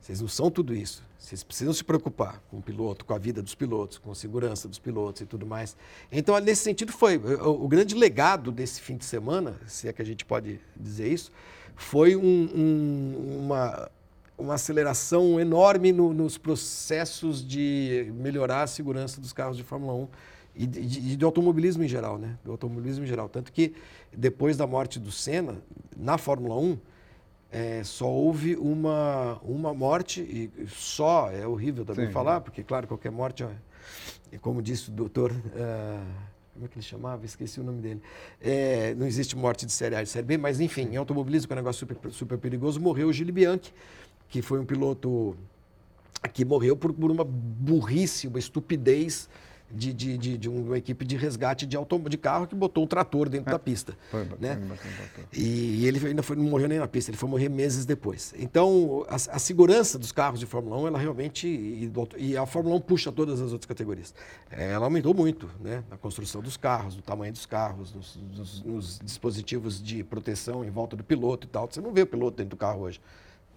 [0.00, 1.02] vocês não são tudo isso.
[1.18, 4.66] Vocês precisam se preocupar com o piloto, com a vida dos pilotos, com a segurança
[4.66, 5.76] dos pilotos e tudo mais.
[6.10, 7.18] Então, nesse sentido, foi.
[7.18, 11.12] O, o grande legado desse fim de semana, se é que a gente pode dizer
[11.12, 11.30] isso,
[11.76, 13.90] foi um, um, uma,
[14.38, 20.08] uma aceleração enorme no, nos processos de melhorar a segurança dos carros de Fórmula 1
[20.54, 22.36] e de, automobilismo em geral, né?
[22.44, 23.28] Do automobilismo em geral.
[23.28, 23.74] Tanto que
[24.12, 25.62] depois da morte do Senna,
[25.96, 26.78] na Fórmula 1,
[27.50, 32.12] é, só houve uma, uma morte, e só, é horrível também Sim.
[32.12, 36.84] falar, porque, claro, qualquer morte, é, como disse o doutor, uh, como é que ele
[36.84, 37.24] chamava?
[37.24, 38.02] Esqueci o nome dele.
[38.40, 41.48] É, não existe morte de série A e de série B, mas, enfim, em automobilismo,
[41.48, 43.72] que é um negócio super, super perigoso, morreu o Gilles Bianchi,
[44.28, 45.36] que foi um piloto
[46.32, 49.28] que morreu por, por uma burrice, uma estupidez
[49.72, 52.86] de, de, de, de, uma equipe de resgate de, autom de carro que botou um
[52.86, 53.52] trator dentro é.
[53.52, 53.96] da pista.
[54.10, 54.60] Foi, né?
[54.76, 57.84] Foi, e, e ele ainda foi, não morreu nem na pista, ele foi morrer meses
[57.84, 58.34] depois.
[58.38, 61.46] Então, a, a segurança dos carros de Fórmula 1, ela realmente.
[61.46, 64.14] E, e, a Fórmula 1 puxa todas as outras categorias.
[64.50, 65.84] Ela aumentou muito né?
[65.90, 70.70] na construção dos carros, no tamanho dos carros, nos, nos, nos dispositivos de proteção em
[70.70, 71.68] volta do piloto e tal.
[71.70, 73.00] Você não vê o piloto dentro do carro hoje.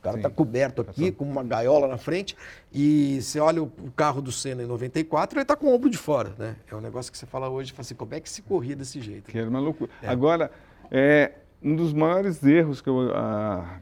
[0.03, 2.35] O cara está coberto aqui, com uma gaiola na frente,
[2.73, 5.97] e você olha o, carro do Senna em 94, ele está com o ombro de
[5.97, 6.33] fora.
[6.37, 6.57] Né?
[6.69, 8.99] É um negócio que você fala hoje, fala assim, como é que se corria desse
[8.99, 9.31] jeito?
[9.31, 9.89] Que era uma loucura.
[10.01, 10.09] É.
[10.09, 10.51] Agora,
[10.91, 11.31] é,
[11.63, 13.79] um dos maiores erros que eu, a,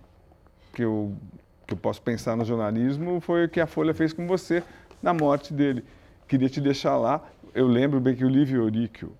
[0.72, 1.12] que, eu,
[1.66, 4.62] que eu posso pensar no jornalismo foi o que a Folha fez com você
[5.02, 5.84] na morte dele.
[6.28, 7.28] Queria te deixar lá.
[7.52, 9.12] Eu lembro bem que o Livio Oríquio,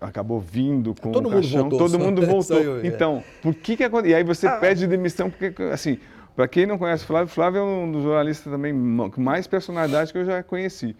[0.00, 2.58] acabou vindo com todo o caixão, mundo voltou, todo mundo voltou.
[2.58, 2.86] Eu, é.
[2.86, 4.12] então, por que que aconteceu?
[4.12, 5.98] E aí você ah, pede demissão porque assim,
[6.40, 8.72] para quem não conhece o Flávio, Flávio é um dos jornalistas também
[9.10, 10.96] com mais personalidade que eu já conheci.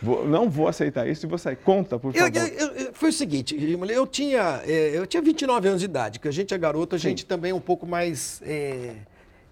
[0.00, 1.56] Vou, não vou aceitar isso e vou sair.
[1.56, 2.30] Conta, por favor.
[2.36, 3.56] Eu, eu, eu, foi o seguinte,
[3.90, 6.98] eu tinha, é, eu tinha 29 anos de idade, que a gente é garoto, a
[7.00, 7.08] Sim.
[7.08, 8.40] gente também é um pouco mais...
[8.44, 8.94] É,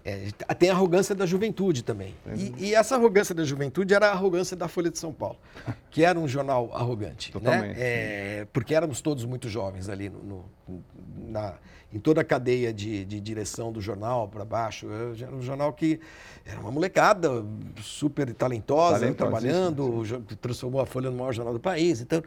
[0.03, 2.15] é, tem a arrogância da juventude também.
[2.35, 5.37] E, e, essa arrogância da juventude era a arrogância da Folha de São Paulo,
[5.91, 7.29] que era um jornal arrogante.
[7.29, 7.39] Né?
[7.39, 7.77] Totalmente.
[7.77, 7.83] Né?
[7.83, 10.83] É, porque éramos todos muito jovens ali no, no,
[11.29, 11.53] na,
[11.93, 14.87] em toda a cadeia de, de direção do jornal para baixo.
[15.21, 15.99] Era um jornal que
[16.45, 17.45] era uma molecada
[17.81, 20.03] super talentosa, trabalhando,
[20.41, 22.01] transformou a Folha no maior jornal do país.
[22.01, 22.23] Então,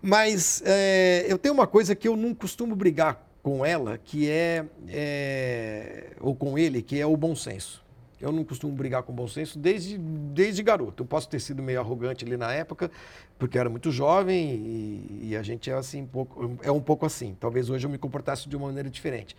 [0.00, 4.64] mas é, eu tenho uma coisa que eu não costumo brigar com ela, que é,
[4.88, 7.82] é, ou com ele, que é o bom senso.
[8.20, 11.02] Eu não costumo brigar com bom senso desde, desde garoto.
[11.02, 12.88] Eu posso ter sido meio arrogante ali na época,
[13.36, 16.80] porque eu era muito jovem e, e a gente é assim um pouco, é um
[16.80, 17.36] pouco assim.
[17.40, 19.36] Talvez hoje eu me comportasse de uma maneira diferente.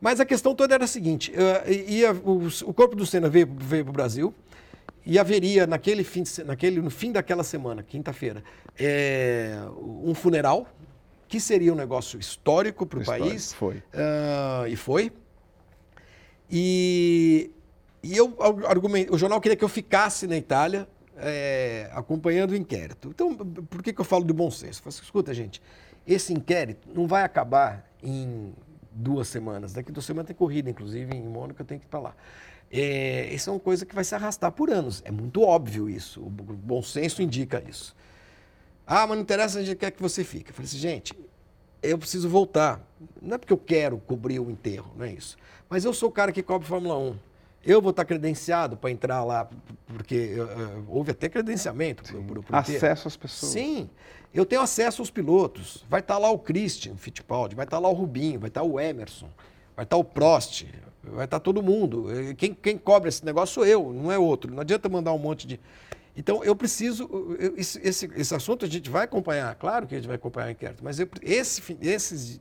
[0.00, 1.30] Mas a questão toda era a seguinte:
[1.86, 4.34] ia, o, o corpo do Senna veio, veio para o Brasil
[5.04, 8.42] e haveria naquele fim, naquele, no fim daquela semana, quinta-feira,
[8.78, 10.66] é, um funeral
[11.32, 13.54] que seria um negócio histórico para o país.
[13.54, 13.76] Foi.
[13.76, 15.10] Uh, e foi.
[16.50, 17.50] E,
[18.02, 18.36] e eu
[18.68, 20.86] argumentei, o jornal queria que eu ficasse na Itália
[21.16, 23.08] é, acompanhando o inquérito.
[23.08, 24.80] Então, por que, que eu falo do bom senso?
[24.80, 25.62] Eu falo assim, escuta, gente,
[26.06, 28.52] esse inquérito não vai acabar em
[28.90, 29.72] duas semanas.
[29.72, 32.14] Daqui duas semanas tem corrida, inclusive em Mônaco eu tenho que ir para lá.
[32.70, 35.00] É, isso é uma coisa que vai se arrastar por anos.
[35.06, 36.20] É muito óbvio isso.
[36.20, 37.96] O bom senso indica isso.
[38.86, 40.50] Ah, mas não interessa, a gente quer que você fique.
[40.50, 41.14] Eu falei assim, gente,
[41.82, 42.80] eu preciso voltar.
[43.20, 45.36] Não é porque eu quero cobrir o enterro, não é isso.
[45.68, 47.16] Mas eu sou o cara que cobre Fórmula 1.
[47.64, 49.48] Eu vou estar credenciado para entrar lá,
[49.86, 52.02] porque uh, houve até credenciamento.
[52.02, 53.52] Por, por, Acesso às pessoas.
[53.52, 53.88] Sim,
[54.34, 55.84] eu tenho acesso aos pilotos.
[55.88, 59.28] Vai estar lá o Christian Fittipaldi, vai estar lá o Rubinho, vai estar o Emerson,
[59.76, 60.66] vai estar o Prost,
[61.04, 62.06] vai estar todo mundo.
[62.36, 64.52] Quem, quem cobra esse negócio sou eu, não é outro.
[64.52, 65.60] Não adianta mandar um monte de.
[66.16, 67.08] Então, eu preciso.
[67.38, 70.48] Eu, esse, esse, esse, assunto a gente vai acompanhar, claro que a gente vai acompanhar
[70.48, 72.40] o inquérito, mas eu, esse, esse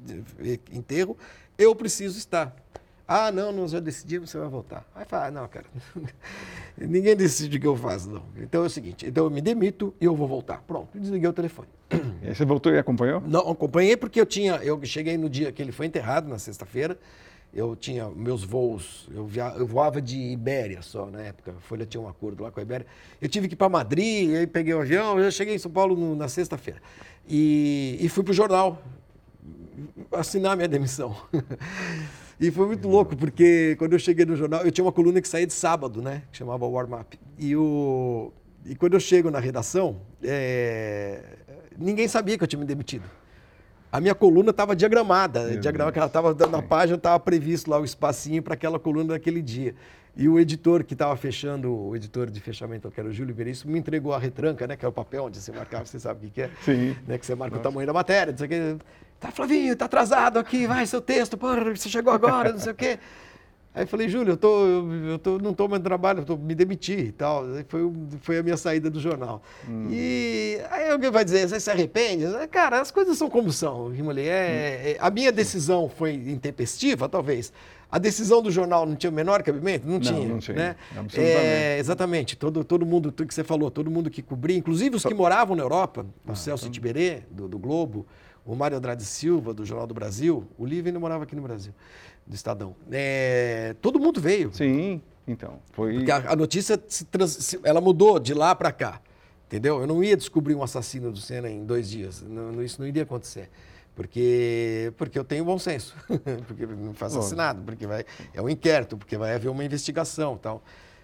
[0.71, 1.17] enterro
[1.57, 2.55] eu preciso estar.
[3.07, 4.85] Ah, não, nós já decidimos, você vai voltar.
[4.95, 5.65] Aí fala, ah, não, cara,
[6.77, 8.23] ninguém decide o que eu faço, não.
[8.37, 10.63] Então é o seguinte, então eu me demito e eu vou voltar.
[10.65, 11.67] Pronto, desliguei o telefone.
[12.23, 13.21] E você voltou e acompanhou?
[13.21, 16.97] Não, acompanhei porque eu tinha, eu cheguei no dia que ele foi enterrado, na sexta-feira,
[17.53, 21.85] eu tinha meus voos, eu, via, eu voava de Ibéria só na época, a Folha
[21.85, 22.87] tinha um acordo lá com a Ibéria.
[23.21, 25.95] Eu tive que ir para Madrid, aí peguei o avião, eu cheguei em São Paulo
[25.95, 26.81] no, na sexta-feira.
[27.27, 28.81] E, e fui para o jornal
[30.13, 31.15] assinar minha demissão.
[32.39, 35.27] e foi muito louco, porque quando eu cheguei no jornal, eu tinha uma coluna que
[35.27, 36.23] saía de sábado, né?
[36.31, 37.19] Que chamava Warm Up.
[37.37, 38.31] E, o,
[38.65, 41.21] e quando eu chego na redação, é,
[41.77, 43.20] ninguém sabia que eu tinha me demitido
[43.91, 47.83] a minha coluna estava diagramada, diagramada que ela estava na página, estava previsto lá o
[47.83, 49.75] espacinho para aquela coluna daquele dia.
[50.15, 53.71] E o editor que estava fechando, o editor de fechamento, que era o Júlio Veríssimo,
[53.71, 54.75] me entregou a retranca, né?
[54.75, 56.49] Que é o papel onde você marcava, você sabe o que, é.
[56.63, 56.95] Sim.
[57.07, 57.69] Né, que você marca Nossa.
[57.69, 58.77] o tamanho da matéria, não sei o quê.
[59.19, 62.75] Tá, Flavinho, tá atrasado aqui, vai, seu texto, porra, você chegou agora, não sei o
[62.75, 62.99] quê.
[63.73, 64.65] Aí eu falei, Júlio, eu, tô,
[65.07, 67.45] eu tô, não estou mais no trabalho, eu tô, me demiti e tal.
[67.69, 69.41] Foi, foi a minha saída do jornal.
[69.67, 69.87] Hum.
[69.89, 72.25] E aí alguém vai dizer, você se arrepende?
[72.49, 74.27] Cara, as coisas são como são, Rimoli.
[74.27, 74.89] É, hum.
[74.89, 77.53] é, a minha decisão foi intempestiva, talvez.
[77.89, 79.85] A decisão do jornal não tinha o menor cabimento?
[79.85, 80.27] Não, não tinha.
[80.27, 80.55] Não tinha.
[80.55, 80.75] Né?
[81.15, 82.35] É, exatamente.
[82.35, 85.55] Todo, todo mundo, tudo que você falou, todo mundo que cobria, inclusive os que moravam
[85.55, 86.73] na Europa, o ah, Celso então...
[86.73, 88.05] Tiberê, do, do Globo,
[88.45, 91.73] o Mário Andrade Silva, do Jornal do Brasil, o Lívia ainda morava aqui no Brasil
[92.31, 92.73] do Estadão.
[92.89, 94.53] É, todo mundo veio.
[94.53, 95.59] Sim, então.
[95.73, 95.95] Foi...
[95.95, 99.01] Porque a, a notícia se trans, ela mudou de lá para cá.
[99.47, 99.81] Entendeu?
[99.81, 102.21] Eu não ia descobrir um assassino do Senna em dois dias.
[102.21, 103.49] Não, isso não iria acontecer.
[103.93, 105.93] Porque, porque eu tenho bom senso.
[106.47, 110.63] porque não foi assassinado, porque vai, é um inquérito, porque vai haver uma investigação tal.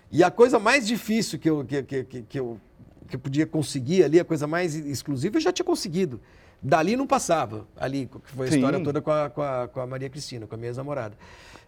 [0.09, 2.57] E a coisa mais difícil que eu, que, que, que, que eu,
[3.05, 6.21] que eu podia conseguir ali, a coisa mais exclusiva, eu já tinha conseguido
[6.61, 8.57] Dali não passava, ali, que foi a Sim.
[8.57, 11.15] história toda com a, com, a, com a Maria Cristina, com a minha ex-namorada.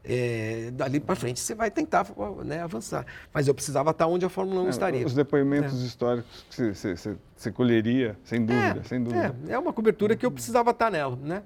[0.03, 2.07] É, dali para frente você vai tentar
[2.45, 3.05] né, avançar.
[3.33, 5.05] Mas eu precisava estar onde a Fórmula 1 é, estaria.
[5.05, 5.85] Os depoimentos é.
[5.85, 9.35] históricos que você, colheria, sem dúvida, sem dúvida.
[9.47, 11.43] É, é uma cobertura que eu precisava estar nela, né?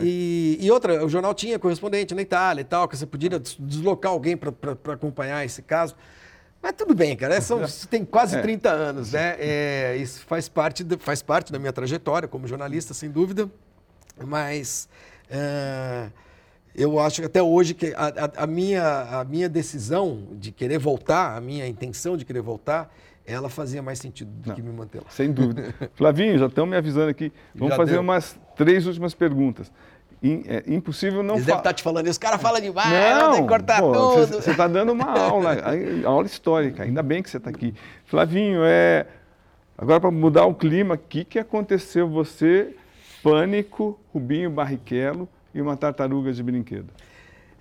[0.00, 4.10] E, e, outra, o jornal tinha correspondente na Itália e tal, que você podia deslocar
[4.10, 5.94] alguém para acompanhar esse caso.
[6.62, 7.40] Mas tudo bem, cara.
[7.40, 8.40] São, tem quase é.
[8.40, 9.36] 30 anos, né?
[9.38, 13.50] É, isso faz parte, de, faz parte da minha trajetória como jornalista, sem dúvida.
[14.24, 14.88] Mas
[15.28, 16.08] é,
[16.74, 20.78] eu acho que até hoje que a, a, a, minha, a minha decisão de querer
[20.78, 22.94] voltar, a minha intenção de querer voltar,
[23.26, 25.10] ela fazia mais sentido do Não, que me manter lá.
[25.10, 25.74] Sem dúvida.
[25.94, 27.32] Flavinho, já estão me avisando aqui.
[27.54, 28.00] Vamos já fazer deu.
[28.00, 29.72] umas três últimas perguntas
[30.22, 31.46] é impossível não falar.
[31.46, 32.12] deve estar tá te falando isso.
[32.12, 34.40] Os caras falam demais, não, tem que cortar pô, tudo.
[34.40, 35.56] Você está dando uma aula,
[36.06, 36.84] aula histórica.
[36.84, 37.74] Ainda bem que você está aqui.
[38.04, 39.06] Flavinho, é...
[39.76, 42.76] agora para mudar o clima, o que, que aconteceu você,
[43.22, 46.92] Pânico, Rubinho Barrichello e uma tartaruga de brinquedo?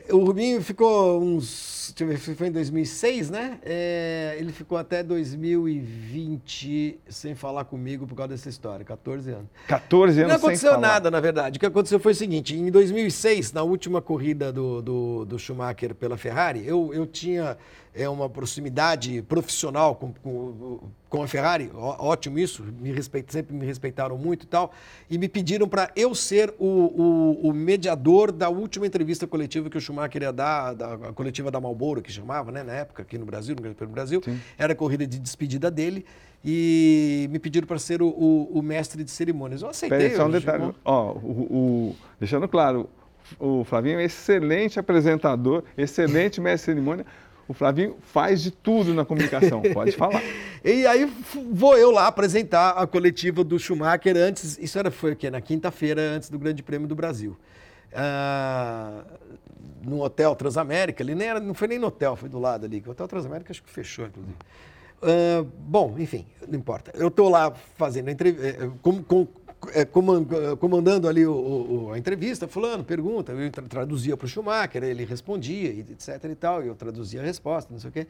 [0.10, 1.81] O Rubinho ficou uns.
[1.90, 3.60] Deixa eu ver, foi em 2006, né?
[3.64, 9.48] É, ele ficou até 2020 sem falar comigo por causa dessa história, 14 anos.
[9.68, 11.58] 14 anos Não aconteceu nada, na verdade.
[11.58, 15.96] O que aconteceu foi o seguinte: em 2006, na última corrida do, do, do Schumacher
[15.96, 17.58] pela Ferrari, eu, eu tinha
[17.94, 20.80] é uma proximidade profissional com, com,
[21.10, 24.72] com a Ferrari, ótimo isso, me respeito, sempre me respeitaram muito e tal,
[25.10, 29.78] e me pediram para eu ser o, o, o, mediador da última entrevista coletiva que
[29.78, 33.18] o Schumacher ia dar, da, a coletiva da Marlboro, que chamava, né, na época, aqui
[33.18, 34.40] no Brasil, no Grande Prêmio do Brasil, Sim.
[34.58, 36.06] era a corrida de despedida dele,
[36.44, 39.62] e me pediram para ser o, o, o, mestre de cerimônias.
[39.62, 40.10] Eu aceitei.
[40.10, 42.90] Pera, só um detalhe, ó, o, deixando claro,
[43.40, 47.06] o Flavinho é um excelente apresentador, excelente mestre de cerimônia,
[47.48, 50.22] o Flavinho faz de tudo na comunicação, pode falar.
[50.64, 51.12] e aí
[51.52, 55.30] vou eu lá apresentar a coletiva do Schumacher antes, isso era, foi o quê?
[55.30, 57.38] Na quinta-feira, antes do Grande Prêmio do Brasil.
[57.94, 59.04] Ah,
[59.84, 62.84] no Hotel Transamérica, ali nem era, não foi nem no hotel, foi do lado ali,
[62.86, 64.36] o Hotel Transamérica acho que fechou, inclusive.
[65.02, 66.92] Uh, bom, enfim, não importa.
[66.94, 69.28] Eu estou lá fazendo entrevista, eh, com, com,
[69.74, 69.86] é,
[70.56, 75.70] comandando ali o, o, a entrevista, fulano, pergunta, eu traduzia para o Schumacher, ele respondia,
[75.70, 78.08] etc e tal, eu traduzia a resposta, não sei o quê.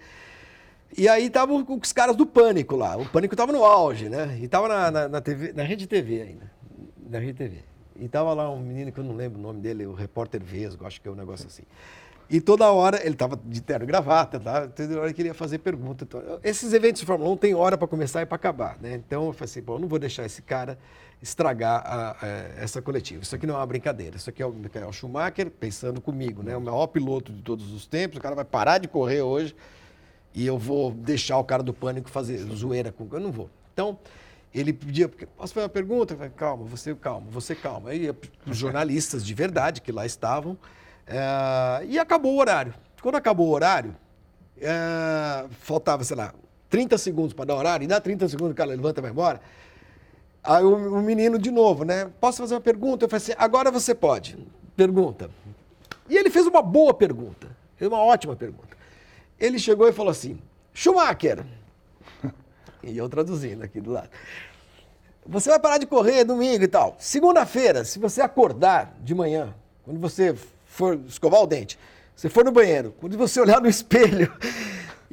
[0.98, 4.38] E aí estavam os caras do Pânico lá, o Pânico estava no auge, né?
[4.42, 6.52] E estava na, na, na, TV, na Rede TV ainda,
[7.10, 7.71] na Rede TV.
[8.02, 10.88] E estava lá um menino que eu não lembro o nome dele, o repórter Vesgo,
[10.88, 11.62] acho que é um negócio assim.
[12.28, 14.68] E toda hora, ele estava de terno e gravata, tá?
[14.68, 16.06] toda hora ele queria fazer pergunta.
[16.06, 18.96] Então, esses eventos de Fórmula 1 tem hora para começar e para acabar, né?
[18.96, 20.80] Então eu falei assim, bom, não vou deixar esse cara
[21.22, 23.22] estragar a, a, essa coletiva.
[23.22, 24.16] Isso aqui não é uma brincadeira.
[24.16, 24.56] Isso aqui é o,
[24.88, 26.58] o, Schumacher pensando comigo, né?
[26.58, 28.18] O maior piloto de todos os tempos.
[28.18, 29.56] O cara vai parar de correr hoje
[30.34, 33.08] e eu vou deixar o cara do pânico fazer zoeira com.
[33.12, 33.48] Eu não vou.
[33.74, 34.00] Então,
[34.54, 36.16] ele pedia, posso fazer uma pergunta?
[36.16, 37.90] Falei, calma, você calma, você calma.
[37.92, 38.14] Aí
[38.46, 40.58] os jornalistas de verdade que lá estavam.
[41.08, 42.74] É, e acabou o horário.
[43.02, 43.96] Quando acabou o horário,
[44.60, 46.34] é, faltava, sei lá,
[46.70, 49.42] 30 segundos para dar horário, e dá 30 segundos, o cara levanta e vai embora.
[50.44, 52.10] Aí o, o, menino de novo, né?
[52.20, 53.06] Posso fazer uma pergunta?
[53.06, 54.38] Eu falei assim, agora você pode.
[54.76, 55.30] Pergunta.
[56.10, 57.48] E ele fez uma boa pergunta,
[57.80, 58.76] uma ótima pergunta.
[59.40, 60.40] Ele chegou e falou assim:
[60.74, 61.46] Schumacher.
[62.84, 64.10] E eu traduzindo aqui do lado.
[65.26, 66.96] Você vai parar de correr domingo e tal.
[67.00, 69.54] Segunda-feira, se você acordar de manhã,
[69.84, 70.36] quando você
[70.66, 71.78] for escovar o dente,
[72.16, 74.34] você for no banheiro, quando você olhar no espelho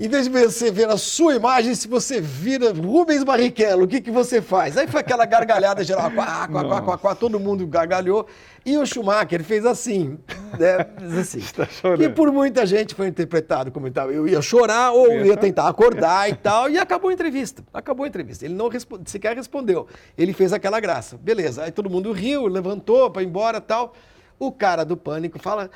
[0.00, 4.00] em vez de você ver a sua imagem, se você vira Rubens Barrichello, o que,
[4.00, 4.76] que você faz?
[4.76, 8.24] Aí foi aquela gargalhada geral, quá, quá, quá, quá, quá, todo mundo gargalhou.
[8.64, 10.16] E o Schumacher fez assim,
[10.56, 10.86] né?
[11.20, 11.66] assim tá
[11.96, 16.30] que por muita gente foi interpretado como então, eu ia chorar ou ia tentar acordar
[16.30, 17.64] e tal, e acabou a entrevista.
[17.74, 18.44] Acabou a entrevista.
[18.44, 19.88] Ele não responde, sequer respondeu.
[20.16, 21.16] Ele fez aquela graça.
[21.16, 21.64] Beleza.
[21.64, 23.94] Aí todo mundo riu, levantou para ir embora tal.
[24.38, 25.68] O cara do pânico fala: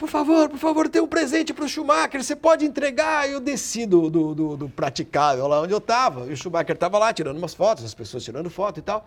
[0.00, 3.28] por favor, por favor, tem um presente para o Schumacher, você pode entregar?
[3.28, 6.98] Eu desci do, do, do, do praticável lá onde eu estava, e o Schumacher estava
[6.98, 9.04] lá tirando umas fotos, as pessoas tirando foto e tal,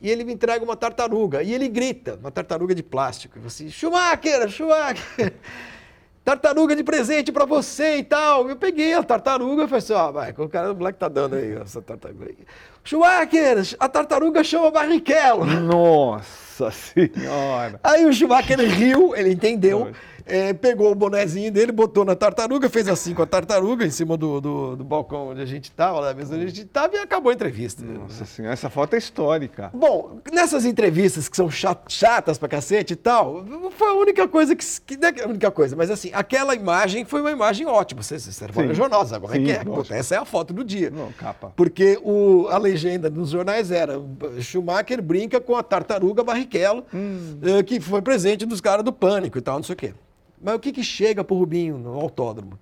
[0.00, 3.68] e ele me entrega uma tartaruga, e ele grita, uma tartaruga de plástico, e assim,
[3.68, 5.34] Schumacher, Schumacher,
[6.24, 8.48] tartaruga de presente para você e tal.
[8.48, 11.34] Eu peguei a tartaruga e falei assim, ó, vai, o cara do Black tá dando
[11.34, 12.38] aí essa tartaruga aí.
[12.84, 15.46] Schumacher, a tartaruga chama Barrichello.
[15.46, 17.80] Nossa senhora!
[17.82, 19.90] Aí o Schumacher riu, ele entendeu
[20.28, 24.16] é, pegou o bonezinho dele, botou na tartaruga, fez assim com a tartaruga em cima
[24.16, 26.98] do, do, do balcão onde a gente estava, lá mesa onde a gente estava, e
[26.98, 27.82] acabou a entrevista.
[27.84, 29.70] Nossa senhora, essa foto é histórica.
[29.72, 33.44] Bom, nessas entrevistas que são chatas pra cacete e tal,
[33.76, 34.64] foi a única coisa que.
[34.86, 38.02] que não é a única coisa, mas assim, aquela imagem foi uma imagem ótima.
[38.02, 39.62] Você, você era no jornal, agora é que é?
[39.96, 40.90] Essa é a foto do dia.
[40.90, 41.52] Não, capa.
[41.56, 44.00] Porque o, a legenda nos jornais era
[44.40, 47.38] Schumacher brinca com a tartaruga Barrichello, hum.
[47.42, 49.94] Eh, que foi presente dos caras do pânico e tal, não sei o quê.
[50.40, 52.58] Mas o que, que chega para o Rubinho no autódromo?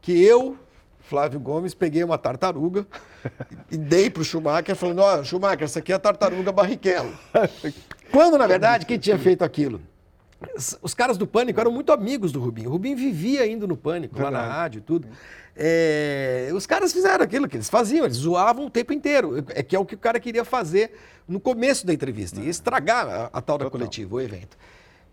[0.00, 0.56] Que eu,
[1.00, 2.86] Flávio Gomes, peguei uma tartaruga
[3.70, 7.12] e dei para o Schumacher, falando: Ó, oh, Schumacher, essa aqui é a tartaruga Barrichello.
[8.10, 9.80] Quando, na verdade, quem tinha feito aquilo?
[10.82, 12.68] Os caras do Pânico eram muito amigos do Rubinho.
[12.68, 15.08] O Rubinho vivia indo no Pânico, lá na rádio e tudo.
[15.56, 19.42] É, os caras fizeram aquilo que eles faziam, eles zoavam o tempo inteiro.
[19.48, 20.92] É que é o que o cara queria fazer
[21.26, 24.56] no começo da entrevista, e estragar a, a tal da coletiva, o evento.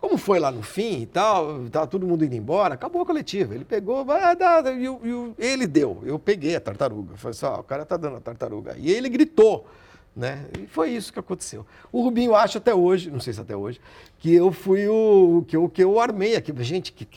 [0.04, 3.56] Como foi lá no fim e tal, estava todo mundo indo embora, acabou a coletiva.
[3.56, 6.04] Ele pegou, vai dar, e, e, ele deu.
[6.04, 7.16] Eu peguei a tartaruga.
[7.16, 8.76] Falei assim, ó, o cara tá dando a tartaruga.
[8.78, 9.66] E ele gritou,
[10.14, 10.46] né?
[10.60, 11.66] E foi isso que aconteceu.
[11.90, 13.80] O Rubinho acha até hoje, não sei se até hoje,
[14.20, 16.54] que eu fui o que eu, que eu armei aqui.
[16.66, 17.08] Gente, que.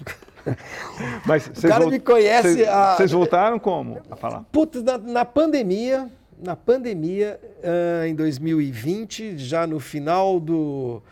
[1.27, 2.55] Mas o cara me conhece.
[2.55, 3.17] Vocês, a...
[3.17, 4.45] voltaram como a falar?
[4.53, 6.09] Putz, na, na pandemia,
[6.41, 11.03] na pandemia, uh, em 2020, já no final do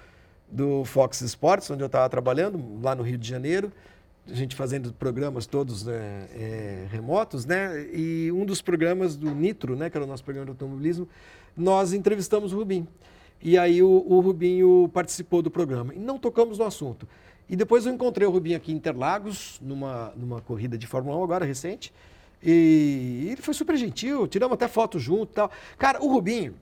[0.54, 3.72] do Fox Sports, onde eu estava trabalhando, lá no Rio de Janeiro,
[4.26, 7.86] a gente fazendo programas todos né, é, remotos, né?
[7.92, 11.08] E um dos programas do Nitro, né, que era o nosso programa de automobilismo,
[11.56, 12.86] nós entrevistamos o Rubinho.
[13.42, 15.92] E aí o, o Rubinho participou do programa.
[15.92, 17.06] E não tocamos no assunto.
[17.48, 21.24] E depois eu encontrei o Rubinho aqui em Interlagos, numa, numa corrida de Fórmula 1
[21.24, 21.92] agora, recente.
[22.42, 25.50] E ele foi super gentil, tiramos até foto junto e tal.
[25.76, 26.54] Cara, o Rubinho,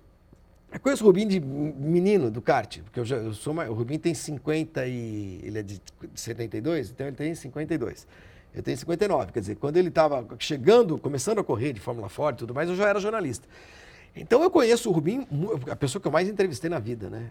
[0.73, 3.75] eu conheço o Rubinho de menino do kart, porque eu, já, eu sou mais, o
[3.75, 5.81] Rubinho tem 50 e ele é de
[6.15, 8.07] 72, então ele tem 52.
[8.55, 12.35] Eu tenho 59, quer dizer, quando ele estava chegando, começando a correr de Fórmula Ford
[12.35, 13.47] e tudo mais, eu já era jornalista.
[14.15, 15.27] Então eu conheço o Rubinho,
[15.71, 17.31] a pessoa que eu mais entrevistei na vida, né?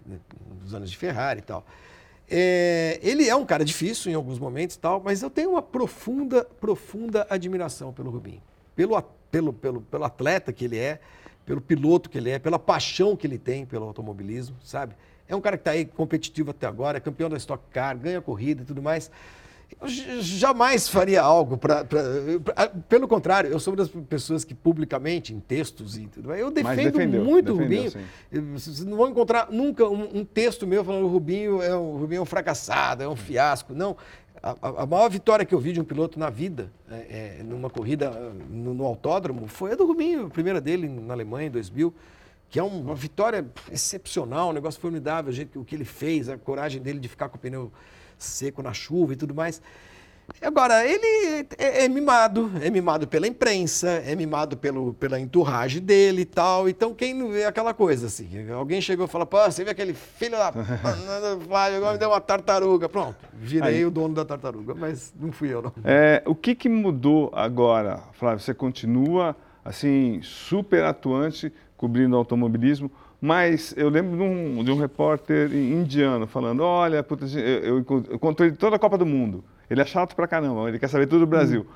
[0.62, 1.64] Dos anos de Ferrari e tal.
[2.28, 5.62] É, ele é um cara difícil em alguns momentos e tal, mas eu tenho uma
[5.62, 8.42] profunda, profunda admiração pelo Rubinho.
[8.76, 9.00] Pelo,
[9.30, 11.00] pelo, pelo, pelo atleta que ele é,
[11.52, 14.96] pelo piloto que ele é, pela paixão que ele tem pelo automobilismo, sabe?
[15.28, 18.22] É um cara que está aí competitivo até agora, é campeão da Stock Car, ganha
[18.22, 19.12] corrida e tudo mais.
[19.82, 19.88] Eu
[20.22, 21.86] jamais faria algo para.
[22.88, 26.52] Pelo contrário, eu sou uma das pessoas que publicamente, em textos e tudo mais, eu
[26.52, 28.60] defendo defendeu, muito defendeu, o Rubinho.
[28.60, 31.96] Vocês não vão encontrar nunca um, um texto meu falando que o Rubinho é um,
[31.96, 33.74] o Rubinho é um fracassado, é um fiasco.
[33.74, 33.98] Não.
[34.44, 37.70] A, a, maior vitória que eu vi de um piloto na vida, é, é, numa
[37.70, 38.10] corrida
[38.50, 41.94] no, no, autódromo, foi a do Rubinho, a primeira dele na Alemanha, em 2000,
[42.50, 46.40] que é uma vitória excepcional, um negócio formidável, o, jeito, o que ele fez, a
[46.40, 47.72] coragem dele de ficar com o pneu
[48.18, 49.62] seco na chuva e tudo mais.
[50.42, 56.22] Agora, ele é, é, mimado, é mimado pela imprensa, é mimado pelo, pela enturragem dele
[56.22, 56.70] e tal.
[56.70, 58.28] Então, quem vê aquela coisa assim?
[58.52, 60.52] Alguém chegou e falou: pô, você vê aquele filho da.
[60.52, 62.88] Flávio, agora me deu uma tartaruga.
[62.88, 63.86] Pronto, virei Aí.
[63.86, 65.74] o dono da tartaruga, mas não fui eu, não.
[65.84, 68.40] É, o que, que mudou agora, Flávio?
[68.40, 72.92] Você continua, assim, super atuante, cobrindo automobilismo.
[73.24, 77.80] Mas eu lembro de um, de um repórter indiano falando: olha, puta, eu, eu
[78.12, 79.44] encontrei toda a Copa do Mundo.
[79.72, 81.62] Ele é chato pra caramba, ele quer saber tudo do Brasil.
[81.62, 81.74] Hum.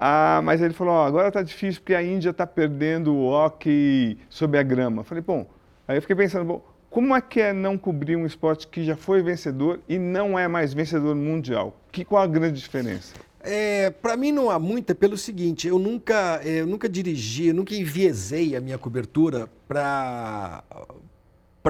[0.00, 4.16] Ah, mas ele falou, ó, agora tá difícil porque a Índia está perdendo o hockey
[4.30, 5.00] sob a grama.
[5.00, 5.46] Eu falei, bom,
[5.86, 8.96] aí eu fiquei pensando, bom, como é que é não cobrir um esporte que já
[8.96, 11.78] foi vencedor e não é mais vencedor mundial?
[11.92, 13.14] Que, qual a grande diferença?
[13.40, 17.74] É, para mim não há muita pelo seguinte, eu nunca, eu nunca dirigi, eu nunca
[17.74, 20.64] enviesei a minha cobertura para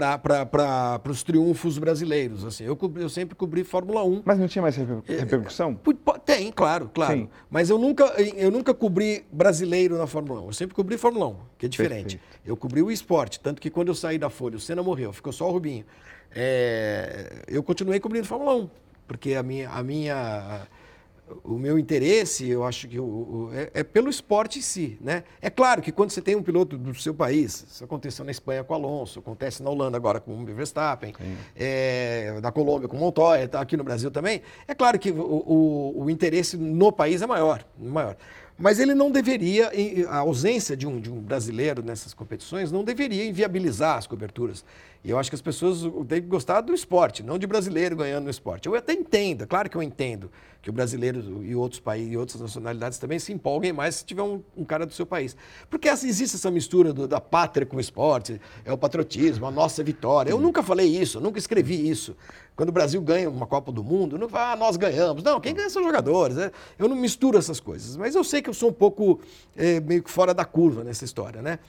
[0.00, 2.44] para os triunfos brasileiros.
[2.44, 2.64] Assim.
[2.64, 4.22] Eu, eu sempre cobri Fórmula 1.
[4.24, 5.78] Mas não tinha mais é, repercussão?
[6.24, 7.18] Tem, claro, claro.
[7.18, 7.28] Sim.
[7.50, 8.04] Mas eu nunca,
[8.36, 10.46] eu nunca cobri brasileiro na Fórmula 1.
[10.46, 12.18] Eu sempre cobri Fórmula 1, que é diferente.
[12.18, 12.40] Perfeito.
[12.44, 15.32] Eu cobri o esporte, tanto que quando eu saí da Folha, o Senna morreu, ficou
[15.32, 15.84] só o Rubinho.
[16.34, 18.70] É, eu continuei cobrindo Fórmula 1,
[19.06, 20.66] porque a minha, a minha
[21.42, 24.98] o meu interesse, eu acho que o, o, é, é, pelo esporte em si.
[25.00, 25.24] Né?
[25.40, 28.62] É claro que quando você tem um piloto do seu país, isso aconteceu na Espanha
[28.62, 31.14] com Alonso, acontece na Holanda agora com o Verstappen,
[31.56, 36.10] é, na Colômbia com Montoya, tá aqui no Brasil também, é claro que o, o
[36.10, 37.64] interesse no país é maior.
[37.78, 38.16] maior.
[38.58, 39.70] Mas ele não deveria,
[40.08, 44.64] a ausência de um, de um brasileiro nessas competições não deveria inviabilizar as coberturas.
[45.06, 48.24] E eu acho que as pessoas têm que gostar do esporte, não de brasileiro ganhando
[48.24, 48.66] no esporte.
[48.66, 50.28] Eu até entendo, é claro que eu entendo
[50.60, 54.22] que o brasileiro e outros países e outras nacionalidades também se empolguem mais se tiver
[54.22, 55.36] um, um cara do seu país.
[55.70, 59.80] Porque existe essa mistura do, da pátria com o esporte, é o patriotismo, a nossa
[59.84, 60.32] vitória.
[60.32, 62.16] Eu nunca falei isso, nunca escrevi isso.
[62.56, 65.22] Quando o Brasil ganha uma Copa do Mundo, não fala, ah, nós ganhamos.
[65.22, 66.34] Não, quem ganha são os jogadores.
[66.34, 66.50] Né?
[66.76, 67.96] Eu não misturo essas coisas.
[67.96, 69.20] Mas eu sei que eu sou um pouco
[69.56, 71.60] é, meio que fora da curva nessa história, né?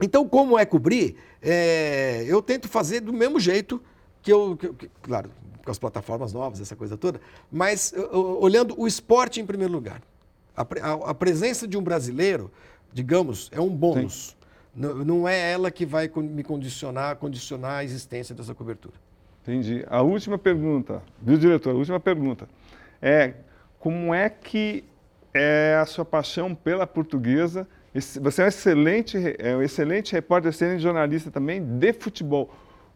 [0.00, 3.82] Então, como é cobrir, é, eu tento fazer do mesmo jeito
[4.22, 5.30] que eu, que, que, claro,
[5.64, 7.20] com as plataformas novas, essa coisa toda,
[7.50, 10.00] mas olhando o esporte em primeiro lugar.
[10.56, 12.50] A, a, a, presença de um brasileiro,
[12.92, 14.36] digamos, é um bônus.
[14.74, 18.94] Não, não, é ela que vai me condicionar, condicionar a existência dessa cobertura.
[19.42, 19.84] Entendi.
[19.88, 21.70] A última pergunta, viu, diretor?
[21.70, 22.48] A última pergunta
[23.00, 23.34] é
[23.78, 24.84] como é que
[25.34, 30.82] é a sua paixão pela portuguesa você é um excelente, é um excelente repórter, excelente
[30.82, 32.50] jornalista também de futebol.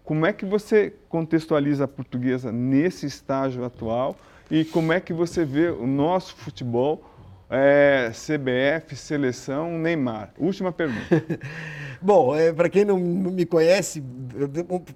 [0.05, 4.16] Como é que você contextualiza a portuguesa nesse estágio atual
[4.51, 7.02] e como é que você vê o nosso futebol
[7.54, 10.32] é, CBF, seleção, Neymar.
[10.38, 11.22] Última pergunta.
[12.00, 14.02] Bom, é, para quem não me conhece,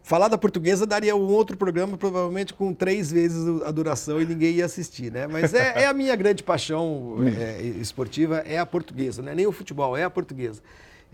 [0.02, 4.54] falar da portuguesa daria um outro programa, provavelmente com três vezes a duração e ninguém
[4.54, 5.26] ia assistir, né?
[5.26, 9.46] Mas é, é a minha grande paixão é, esportiva, é a portuguesa, não é nem
[9.46, 10.62] o futebol, é a portuguesa.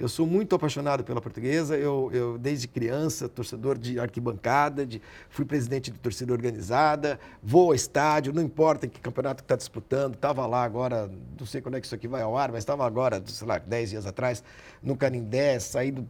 [0.03, 1.77] Eu sou muito apaixonado pela portuguesa.
[1.77, 5.01] Eu, eu desde criança, torcedor de arquibancada, de,
[5.31, 9.55] fui presidente de torcida organizada, vou ao estádio, não importa em que campeonato que está
[9.55, 10.15] disputando.
[10.15, 11.09] Estava lá agora,
[11.39, 13.59] não sei quando é que isso aqui vai ao ar, mas estava agora, sei lá,
[13.59, 14.43] 10 dias atrás,
[14.83, 16.05] no Canindé, saído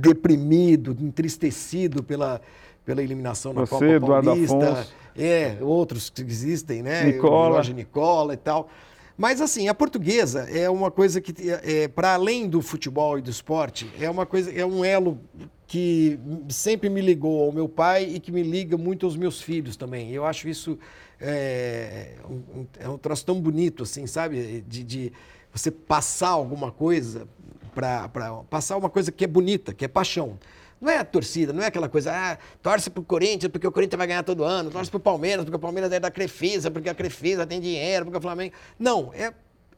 [0.00, 2.40] deprimido, entristecido pela,
[2.82, 4.70] pela eliminação na Você, Copa Eduardo Paulista.
[4.70, 4.94] Afonso.
[5.14, 7.04] É, outros que existem, né?
[7.04, 7.56] Nicola.
[7.56, 8.70] Jorge Nicola e tal.
[9.18, 13.28] Mas assim, a portuguesa é uma coisa que, é, para além do futebol e do
[13.28, 15.18] esporte, é uma coisa, é um elo
[15.66, 16.16] que
[16.48, 20.12] sempre me ligou ao meu pai e que me liga muito aos meus filhos também.
[20.12, 20.78] Eu acho isso
[21.20, 24.60] é, um, é um troço tão bonito, assim, sabe?
[24.60, 25.12] De, de
[25.52, 27.26] você passar alguma coisa
[27.74, 28.08] para
[28.48, 30.38] passar uma coisa que é bonita, que é paixão.
[30.80, 33.98] Não é a torcida, não é aquela coisa, ah, torce pro Corinthians porque o Corinthians
[33.98, 36.94] vai ganhar todo ano, torce pro Palmeiras porque o Palmeiras é da Crefisa, porque a
[36.94, 38.54] Crefisa tem dinheiro, porque o Flamengo.
[38.78, 39.32] Não, é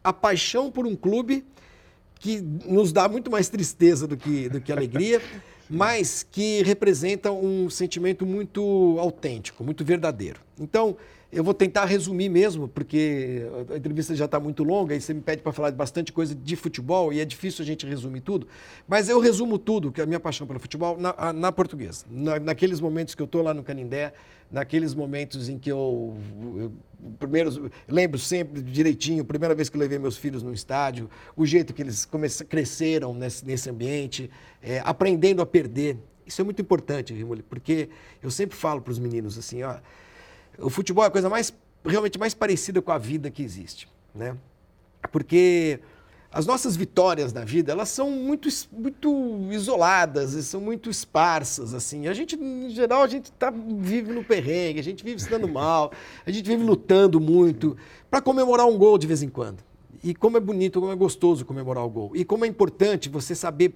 [0.04, 1.44] a paixão por um clube
[2.18, 5.22] que nos dá muito mais tristeza do que, do que alegria,
[5.68, 10.40] mas que representa um sentimento muito autêntico, muito verdadeiro.
[10.58, 10.96] Então,
[11.32, 13.42] eu vou tentar resumir mesmo, porque
[13.72, 16.34] a entrevista já está muito longa e você me pede para falar de bastante coisa
[16.34, 18.48] de futebol e é difícil a gente resumir tudo.
[18.88, 22.04] Mas eu resumo tudo, que é a minha paixão pelo futebol, na, na portuguesa.
[22.10, 24.12] Na, naqueles momentos que eu estou lá no Canindé,
[24.50, 26.16] naqueles momentos em que eu,
[26.56, 26.72] eu
[27.20, 31.72] primeiros, lembro sempre direitinho, primeira vez que eu levei meus filhos no estádio, o jeito
[31.72, 32.08] que eles
[32.48, 34.28] cresceram nesse, nesse ambiente,
[34.60, 35.96] é, aprendendo a perder.
[36.26, 37.88] Isso é muito importante, Rimoli, porque
[38.20, 39.76] eu sempre falo para os meninos assim, ó
[40.58, 41.52] o futebol é a coisa mais
[41.84, 44.36] realmente mais parecida com a vida que existe, né?
[45.10, 45.80] Porque
[46.32, 52.06] as nossas vitórias na vida, elas são muito, muito isoladas, são muito esparsas, assim.
[52.06, 55.48] A gente, em geral, a gente tá, vive no perrengue, a gente vive se dando
[55.48, 55.90] mal,
[56.24, 57.76] a gente vive lutando muito
[58.08, 59.58] para comemorar um gol de vez em quando.
[60.04, 62.12] E como é bonito, como é gostoso comemorar o gol.
[62.14, 63.74] E como é importante você saber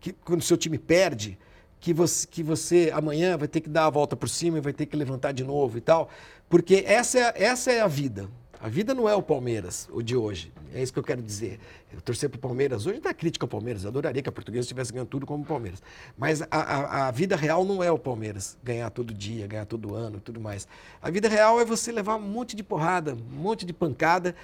[0.00, 1.38] que quando o seu time perde,
[1.84, 4.72] que você, que você amanhã vai ter que dar a volta por cima e vai
[4.72, 6.08] ter que levantar de novo e tal.
[6.48, 8.26] Porque essa é, essa é a vida.
[8.58, 10.50] A vida não é o Palmeiras, o de hoje.
[10.72, 11.60] É isso que eu quero dizer.
[11.92, 13.84] Eu torcer para o Palmeiras hoje é crítica ao Palmeiras.
[13.84, 15.82] Eu adoraria que a portuguesa estivesse ganhando tudo como o Palmeiras.
[16.16, 18.56] Mas a, a, a, vida real não é o Palmeiras.
[18.64, 20.66] Ganhar todo dia, ganhar todo ano, tudo mais.
[21.02, 24.34] A vida real é você levar um monte de porrada, um monte de pancada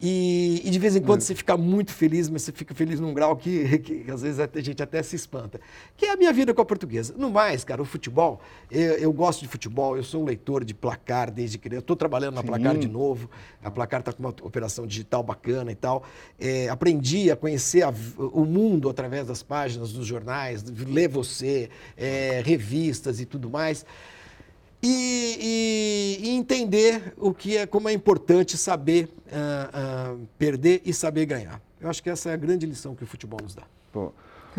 [0.00, 3.12] E, e, de vez em quando você fica muito feliz, mas você fica feliz num
[3.12, 5.60] grau que, que, às vezes a gente até se espanta.
[5.96, 7.14] Que é a minha vida com a portuguesa.
[7.16, 10.72] No mais, cara, o futebol, eu, eu gosto de futebol, eu sou um leitor de
[10.72, 11.80] placar desde criança.
[11.80, 12.46] Estou trabalhando na Sim.
[12.46, 13.28] placar de novo.
[13.62, 16.04] A placar está com uma operação digital bacana e tal.
[16.38, 22.40] É, aprendi a conhecer a, o mundo através das páginas dos jornais, ler você, é,
[22.44, 23.84] revistas e tudo mais
[24.82, 30.92] e, e, e, entender o que é, como é importante saber uh, uh, perder e
[30.92, 31.60] saber ganhar.
[31.80, 33.62] Eu acho que essa é a grande lição que o futebol nos dá.
[33.92, 34.12] Pô.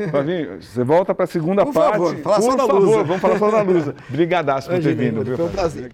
[0.10, 1.98] Flavinho, você volta para a segunda por parte.
[1.98, 3.04] Favor, fala por só da favor, Lusa.
[3.04, 3.96] vamos falar só da Lusa.
[4.10, 5.26] Obrigadaço por ter vindo.
[5.36, 5.92] Foi um prazer.